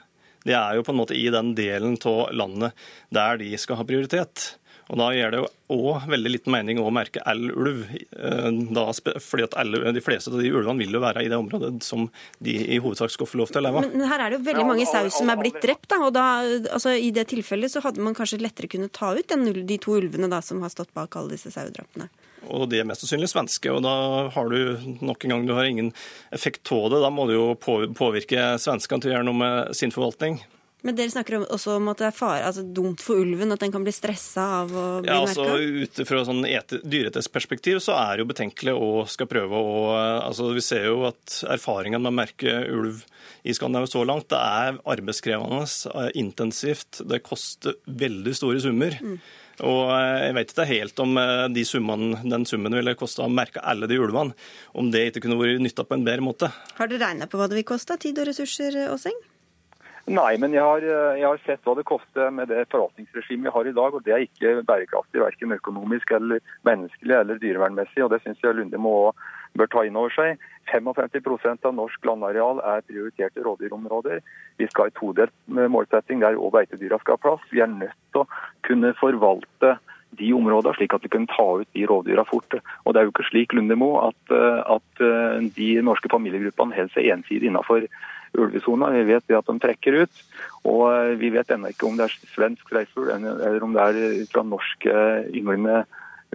Det 0.43 0.55
er 0.57 0.75
jo 0.77 0.83
på 0.83 0.93
en 0.93 0.99
måte 0.99 1.15
i 1.17 1.29
den 1.33 1.53
delen 1.57 1.95
av 2.09 2.33
landet 2.35 2.85
der 3.13 3.39
de 3.41 3.53
skal 3.59 3.79
ha 3.79 3.87
prioritet. 3.87 4.53
Og 4.91 4.99
Da 4.99 5.09
gjør 5.15 5.31
det 5.31 5.39
jo 5.39 5.47
òg 5.73 6.07
veldig 6.11 6.31
liten 6.33 6.53
mening 6.53 6.79
å 6.81 6.89
merke 6.93 7.21
all 7.29 7.45
ulv. 7.49 7.85
Eh, 7.93 8.49
da, 8.75 8.83
fordi 9.23 9.45
at 9.47 9.55
alle, 9.59 9.93
De 9.95 10.03
fleste 10.03 10.31
av 10.33 10.41
de 10.41 10.51
ulvene 10.51 10.83
vil 10.83 10.97
jo 10.97 11.01
være 11.03 11.23
i 11.23 11.29
det 11.31 11.39
området 11.39 11.71
som 11.85 12.09
de 12.43 12.57
i 12.75 12.81
hovedsak 12.83 13.13
skal 13.13 13.29
få 13.29 13.39
lov 13.39 13.53
til 13.53 13.63
å 13.63 13.65
leve. 13.69 13.85
Men 13.87 14.09
her 14.11 14.25
er 14.25 14.33
det 14.33 14.41
jo 14.41 14.47
veldig 14.49 14.67
mange 14.67 14.87
sau 14.89 15.07
som 15.13 15.31
er 15.31 15.39
blitt 15.39 15.61
drept. 15.63 15.87
da, 15.93 16.01
og 16.03 16.13
da, 16.13 16.27
altså 16.75 16.97
I 16.97 17.13
det 17.15 17.29
tilfellet 17.31 17.71
så 17.71 17.83
hadde 17.85 18.03
man 18.03 18.17
kanskje 18.17 18.41
lettere 18.43 18.67
kunnet 18.71 18.93
ta 18.93 19.13
ut 19.15 19.27
den, 19.31 19.47
de 19.65 19.79
to 19.79 19.95
ulvene 19.97 20.29
da, 20.29 20.43
som 20.43 20.61
har 20.61 20.73
stått 20.73 20.93
bak 20.93 21.15
alle 21.15 21.37
disse 21.37 21.53
sauedrapene? 21.53 22.11
Og 22.49 22.67
de 22.71 22.81
er 22.81 22.87
mest 22.87 23.03
sannsynlig 23.03 23.29
svenske. 23.31 23.71
og 23.71 23.83
Da 23.85 23.95
har 24.33 24.49
du 24.49 24.97
nok 25.01 25.23
en 25.23 25.35
gang 25.35 25.45
du 25.47 25.53
har 25.57 25.69
ingen 25.69 25.93
effekt 26.31 26.71
av 26.71 26.89
det. 26.91 27.03
Da 27.03 27.11
må 27.13 27.27
du 27.29 27.35
jo 27.37 27.45
påvirke 27.59 28.53
svenskene 28.61 29.03
til 29.03 29.13
å 29.13 29.15
gjøre 29.17 29.29
noe 29.29 29.41
med 29.43 29.77
sin 29.77 29.93
forvaltning. 29.93 30.41
Men 30.83 30.97
dere 30.97 31.13
snakker 31.13 31.45
også 31.45 31.77
om 31.77 31.85
at 31.93 32.01
det 32.01 32.09
er 32.09 32.15
fare, 32.15 32.43
altså 32.43 32.65
dumt 32.75 32.99
for 32.99 33.21
ulven, 33.23 33.53
at 33.55 33.61
den 33.63 33.71
kan 33.71 33.85
bli 33.85 33.91
stressa 33.95 34.43
av 34.59 34.73
å 34.75 34.87
bli 34.99 35.07
ja, 35.07 35.21
altså, 35.21 35.45
merka? 35.47 35.85
Ut 35.87 36.01
fra 36.09 36.23
sånn 36.27 36.41
dyreetisk 36.43 37.37
så 37.85 37.95
er 37.95 38.17
det 38.17 38.25
jo 38.25 38.31
betenkelig 38.33 38.73
å 38.75 38.89
skal 39.07 39.29
prøve 39.31 39.61
å 39.63 39.77
altså, 39.95 40.49
Vi 40.57 40.63
ser 40.65 40.89
jo 40.89 41.05
at 41.07 41.37
erfaringen 41.55 42.03
med 42.03 42.11
å 42.11 42.17
merke 42.17 42.57
ulv 42.67 43.05
i 43.47 43.55
Skandinavia 43.55 43.93
så 43.93 44.03
langt, 44.07 44.27
det 44.31 44.41
er 44.43 44.81
arbeidskrevende, 44.83 45.63
eh, 45.95 46.11
intensivt, 46.19 46.99
det 47.07 47.23
koster 47.23 47.79
veldig 47.87 48.35
store 48.35 48.59
summer. 48.63 48.99
Mm. 48.99 49.17
Og 49.61 49.91
eh, 49.93 50.29
Jeg 50.29 50.37
vet 50.37 50.53
ikke 50.53 50.69
helt 50.69 51.03
om 51.03 51.19
eh, 51.21 51.45
de 51.53 51.65
summene, 51.67 52.23
den 52.25 52.47
summen 52.49 52.73
ville 52.73 52.95
kosta 52.97 53.27
å 53.27 53.31
merke 53.31 53.61
alle 53.61 53.89
de 53.89 53.99
ulvene, 54.01 54.33
om 54.73 54.89
det 54.93 55.09
ikke 55.11 55.27
kunne 55.27 55.37
vært 55.41 55.61
nytta 55.61 55.85
på 55.85 55.99
en 55.99 56.07
bedre 56.07 56.25
måte. 56.25 56.49
Har 56.79 56.89
dere 56.89 57.05
regna 57.05 57.29
på 57.29 57.37
hva 57.37 57.49
det 57.51 57.59
vil 57.61 57.69
koste? 57.75 57.99
Tid 58.01 58.23
og 58.23 58.31
ressurser, 58.31 58.79
Åseng? 58.93 59.19
Nei, 60.03 60.33
men 60.35 60.51
jeg 60.51 60.59
har, 60.59 60.83
eh, 60.83 61.19
jeg 61.21 61.23
har, 61.23 61.39
sett 61.45 61.61
hva 61.63 61.77
det 61.79 61.85
koster 61.87 62.31
med 62.35 62.49
det 62.51 62.65
forvaltningsregimet 62.73 63.47
vi 63.47 63.53
har 63.55 63.67
i 63.67 63.71
dag. 63.71 63.93
og 63.95 64.03
Det 64.03 64.11
er 64.11 64.25
ikke 64.25 64.65
bærekraftig 64.67 65.21
verken 65.21 65.55
økonomisk 65.55 66.11
eller 66.11 66.41
menneskelig 66.67 67.15
eller 67.15 67.39
dyrevernmessig. 67.39 68.03
og 68.03 68.09
Det 68.11 68.19
syns 68.21 68.41
jeg 68.43 68.55
Lunde 68.55 68.77
må 68.77 69.13
bør 69.55 69.69
ta 69.71 69.85
inn 69.85 69.95
over 69.95 70.11
seg. 70.11 70.37
55% 70.67 71.63
av 71.63 71.75
norsk 71.75 72.03
landareal 72.03 72.59
er 72.59 72.83
prioriterte 72.83 73.43
rovdyrområder. 73.45 74.19
Vi 74.59 74.67
skal 74.67 74.83
ha 74.83 74.91
en 74.91 74.99
todelt 74.99 75.33
målsetting 75.47 76.19
der 76.19 76.35
òg 76.35 76.51
beitedyra 76.51 76.99
skal 76.99 77.15
ha 77.15 77.23
plass. 77.23 77.47
Vi 77.51 77.61
er 77.61 77.71
nødt 77.71 77.95
til 78.11 78.25
å 78.25 78.27
kunne 78.67 78.91
forvalte 78.99 79.77
de 80.19 80.33
områdene, 80.33 80.75
slik 80.75 80.93
at 80.93 81.03
vi 81.03 81.13
kan 81.15 81.27
ta 81.31 81.63
ut 81.63 81.69
de 81.73 81.87
rovdyra 81.87 82.25
fort. 82.27 82.59
Og 82.83 82.93
Det 82.93 82.99
er 82.99 83.07
jo 83.07 83.13
ikke 83.15 83.29
slik 83.31 83.53
Lundemo, 83.53 84.03
at, 84.09 84.35
at 84.67 85.05
de 85.55 85.69
norske 85.81 86.11
familiegruppene 86.11 86.75
holder 86.75 86.93
seg 86.93 87.07
ensidig 87.07 87.47
innenfor 87.49 87.87
ulvesona. 88.37 88.91
Vi 88.95 89.03
vet 89.11 89.35
at 89.37 89.49
de 89.49 89.57
trekker 89.61 90.03
ut. 90.03 90.23
Og 90.69 91.17
vi 91.19 91.33
vet 91.33 91.51
ennå 91.51 91.73
ikke 91.73 91.89
om 91.89 91.99
det 91.99 92.07
er 92.07 92.31
svensk 92.35 92.71
reisfugl 92.73 93.11
eller 93.13 93.65
om 93.65 93.75
det 93.75 93.83
er 93.83 94.31
fra 94.31 94.45
norsk 94.47 94.87
ynglende 94.89 95.83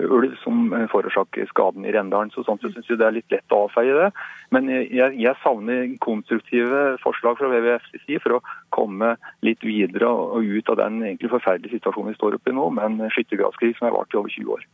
ulv 0.06 0.34
som 0.42 0.72
eh, 0.72 0.86
forårsaker 0.90 1.48
skaden 1.50 1.86
i 1.86 1.92
Rendalen. 1.94 2.30
Så 2.34 2.44
sånn 2.46 2.60
sett 2.62 2.74
syns 2.76 2.90
jeg 2.90 3.00
det 3.00 3.06
er 3.08 3.16
litt 3.18 3.32
lett 3.34 3.54
å 3.54 3.64
avfeie 3.66 3.96
det. 3.96 4.08
Men 4.54 4.70
jeg, 4.70 5.16
jeg 5.18 5.34
savner 5.42 5.94
konstruktive 6.04 6.96
forslag 7.02 7.38
fra 7.40 7.50
WWFCC 7.52 8.18
for 8.22 8.38
å 8.38 8.42
komme 8.74 9.14
litt 9.46 9.64
videre 9.66 10.10
og 10.10 10.44
ut 10.44 10.72
av 10.72 10.80
den 10.82 11.02
egentlig 11.04 11.32
forferdelige 11.34 11.78
situasjonen 11.78 12.14
vi 12.14 12.20
står 12.20 12.38
oppe 12.38 12.52
i 12.52 12.58
nå, 12.58 12.68
med 12.74 12.88
en 12.88 13.14
skyttergravskrig 13.14 13.74
som 13.76 13.88
har 13.88 13.98
vart 13.98 14.14
i 14.14 14.20
over 14.20 14.34
20 14.34 14.54
år. 14.58 14.68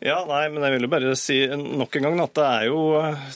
Ja, 0.00 0.22
nei, 0.24 0.46
men 0.48 0.64
jeg 0.64 0.72
vil 0.76 0.86
jo 0.86 0.92
bare 0.94 1.16
si 1.20 1.42
nok 1.52 1.96
en 1.98 2.06
gang 2.06 2.22
at 2.24 2.36
det 2.38 2.44
er 2.46 2.68
jo 2.70 2.84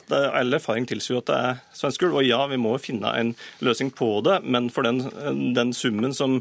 det 0.08 0.16
er, 0.16 0.30
All 0.38 0.56
erfaring 0.56 0.86
tilsier 0.88 1.20
at 1.20 1.28
det 1.28 1.40
er 1.48 1.58
svensk 1.76 2.06
ulv. 2.06 2.22
Og 2.22 2.24
ja, 2.24 2.40
vi 2.48 2.60
må 2.60 2.72
finne 2.80 3.10
en 3.20 3.34
løsning 3.64 3.92
på 3.92 4.16
det, 4.24 4.38
men 4.48 4.70
for 4.72 4.88
den, 4.88 5.02
den 5.56 5.76
summen 5.76 6.16
som 6.16 6.40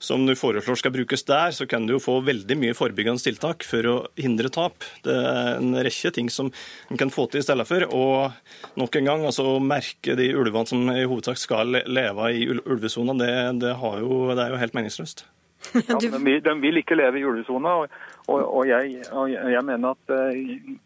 som 0.00 0.22
du 0.24 0.32
foreslår 0.32 0.78
skal 0.80 0.94
brukes 0.94 1.26
der, 1.28 1.52
så 1.52 1.66
kan 1.68 1.84
du 1.84 1.92
jo 1.92 2.00
få 2.00 2.14
veldig 2.24 2.56
mye 2.56 2.76
forebyggende 2.76 3.20
tiltak 3.20 3.66
for 3.68 3.84
å 3.84 3.96
hindre 4.16 4.48
tap. 4.52 4.86
Det 5.04 5.12
er 5.12 5.58
en 5.58 5.76
rekke 5.76 6.12
ting 6.16 6.30
som 6.32 6.48
en 6.88 7.00
kan 7.00 7.12
få 7.12 7.26
til 7.28 7.42
i 7.42 7.44
stedet 7.44 7.66
for. 7.68 7.84
Og 7.92 8.78
nok 8.80 8.96
en 8.96 9.10
gang, 9.10 9.26
altså 9.28 9.58
merke 9.60 10.16
de 10.16 10.30
ulvene 10.32 10.72
som 10.72 10.88
i 10.94 11.04
hovedsak 11.04 11.42
skal 11.42 11.82
leve 11.84 12.30
i 12.32 12.48
ulvesona, 12.48 13.18
det, 13.20 13.28
det, 13.60 13.74
det, 13.76 14.40
er 14.40 14.54
jo 14.56 14.62
helt 14.64 14.78
meningsløst. 14.78 15.26
Ja, 15.74 15.94
de, 16.00 16.10
de, 16.40 16.54
vil, 16.60 16.76
ikke 16.76 16.96
leve 16.98 17.20
i 17.20 17.24
ulvesona, 17.24 17.68
og, 17.68 17.88
og, 18.26 18.56
og, 18.56 18.68
jeg, 18.68 19.02
og, 19.12 19.30
jeg, 19.32 19.64
mener 19.64 19.94
at 19.94 20.14
uh, 20.14 20.76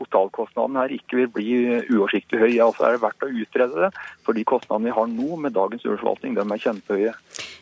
totalkostnaden 0.00 0.80
her 0.80 0.94
ikke 0.96 1.20
vil 1.20 1.30
bli 1.34 1.52
uoversiktlig 1.90 2.40
høy. 2.42 2.52
Altså 2.64 2.88
er 2.88 2.96
det 2.96 3.04
verdt 3.04 3.26
å 3.26 3.30
utrede 3.30 3.86
det, 3.86 3.92
for 4.26 4.36
de 4.36 4.46
kostnadene 4.48 4.90
vi 4.90 4.96
har 4.96 5.08
nå 5.12 5.40
med 5.44 5.56
dagens 5.56 5.86
ulveforvaltning, 5.86 6.36
de 6.38 6.44
er 6.44 6.64
kjempehøye. 6.66 7.14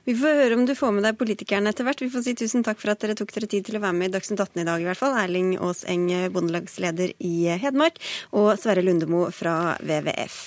Vi 0.08 0.14
får 0.16 0.38
høre 0.38 0.56
om 0.56 0.64
du 0.64 0.72
får 0.72 0.92
med 0.96 1.04
deg 1.04 1.18
politikerne 1.20 1.68
etter 1.68 1.84
hvert. 1.84 2.00
Vi 2.00 2.08
får 2.08 2.22
si 2.24 2.32
tusen 2.38 2.62
takk 2.64 2.78
for 2.80 2.94
at 2.94 3.02
dere 3.02 3.16
tok 3.18 3.32
dere 3.34 3.48
tid 3.50 3.66
til 3.66 3.76
å 3.76 3.82
være 3.82 3.96
med 3.98 4.08
i 4.08 4.14
Dagsnytt 4.14 4.40
18 4.40 4.62
i 4.62 4.64
dag, 4.64 4.80
i 4.80 4.86
hvert 4.88 5.00
fall. 5.00 5.16
Erling 5.20 5.50
Aas 5.60 5.82
Eng, 5.84 6.06
bondelagsleder 6.32 7.12
i 7.28 7.34
Hedmark, 7.60 8.00
og 8.32 8.54
Sverre 8.56 8.84
Lundemo 8.86 9.26
fra 9.34 9.76
WWF. 9.82 10.38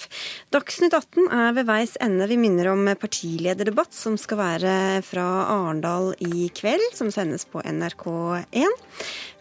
Dagsnytt 0.55 0.95
18 0.97 1.29
er 1.29 1.53
ved 1.59 1.69
veis 1.69 1.93
ende. 2.01 2.25
Vi 2.31 2.39
minner 2.41 2.71
om 2.73 2.89
partilederdebatt 2.97 3.93
som 3.93 4.17
skal 4.17 4.41
være 4.41 4.73
fra 5.05 5.27
Arendal 5.53 6.15
i 6.25 6.49
kveld, 6.57 6.87
som 6.97 7.13
sendes 7.13 7.45
på 7.45 7.61
NRK1. 7.61 8.81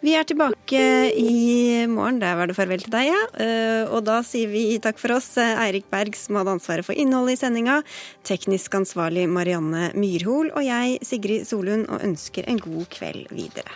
Vi 0.01 0.15
er 0.17 0.25
tilbake 0.25 0.81
i 1.13 1.85
morgen. 1.91 2.21
Der 2.23 2.39
var 2.39 2.49
det 2.49 2.57
farvel 2.57 2.81
til 2.81 2.93
deg, 2.95 3.11
ja. 3.11 3.21
Eh, 3.37 3.91
og 3.93 4.07
da 4.09 4.21
sier 4.25 4.49
vi 4.49 4.79
takk 4.81 5.01
for 5.01 5.13
oss. 5.19 5.35
Eirik 5.37 5.91
Berg, 5.93 6.17
som 6.17 6.41
hadde 6.41 6.57
ansvaret 6.57 6.87
for 6.87 6.97
innholdet 6.97 7.37
i 7.37 7.43
sendinga. 7.43 7.81
Teknisk 8.25 8.81
ansvarlig 8.81 9.29
Marianne 9.29 9.91
Myrhol. 9.93 10.53
Og 10.57 10.65
jeg, 10.65 10.99
Sigrid 11.05 11.45
Solund, 11.49 11.87
og 11.93 12.05
ønsker 12.09 12.49
en 12.49 12.65
god 12.65 12.89
kveld 12.97 13.29
videre. 13.35 13.69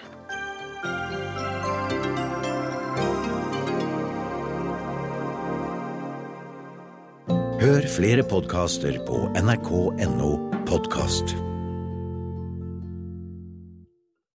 Hør 7.65 7.87
flere 7.89 8.25
podkaster 8.29 8.99
på 9.07 9.25
nrk.no 9.41 10.31
podkast. 10.69 11.37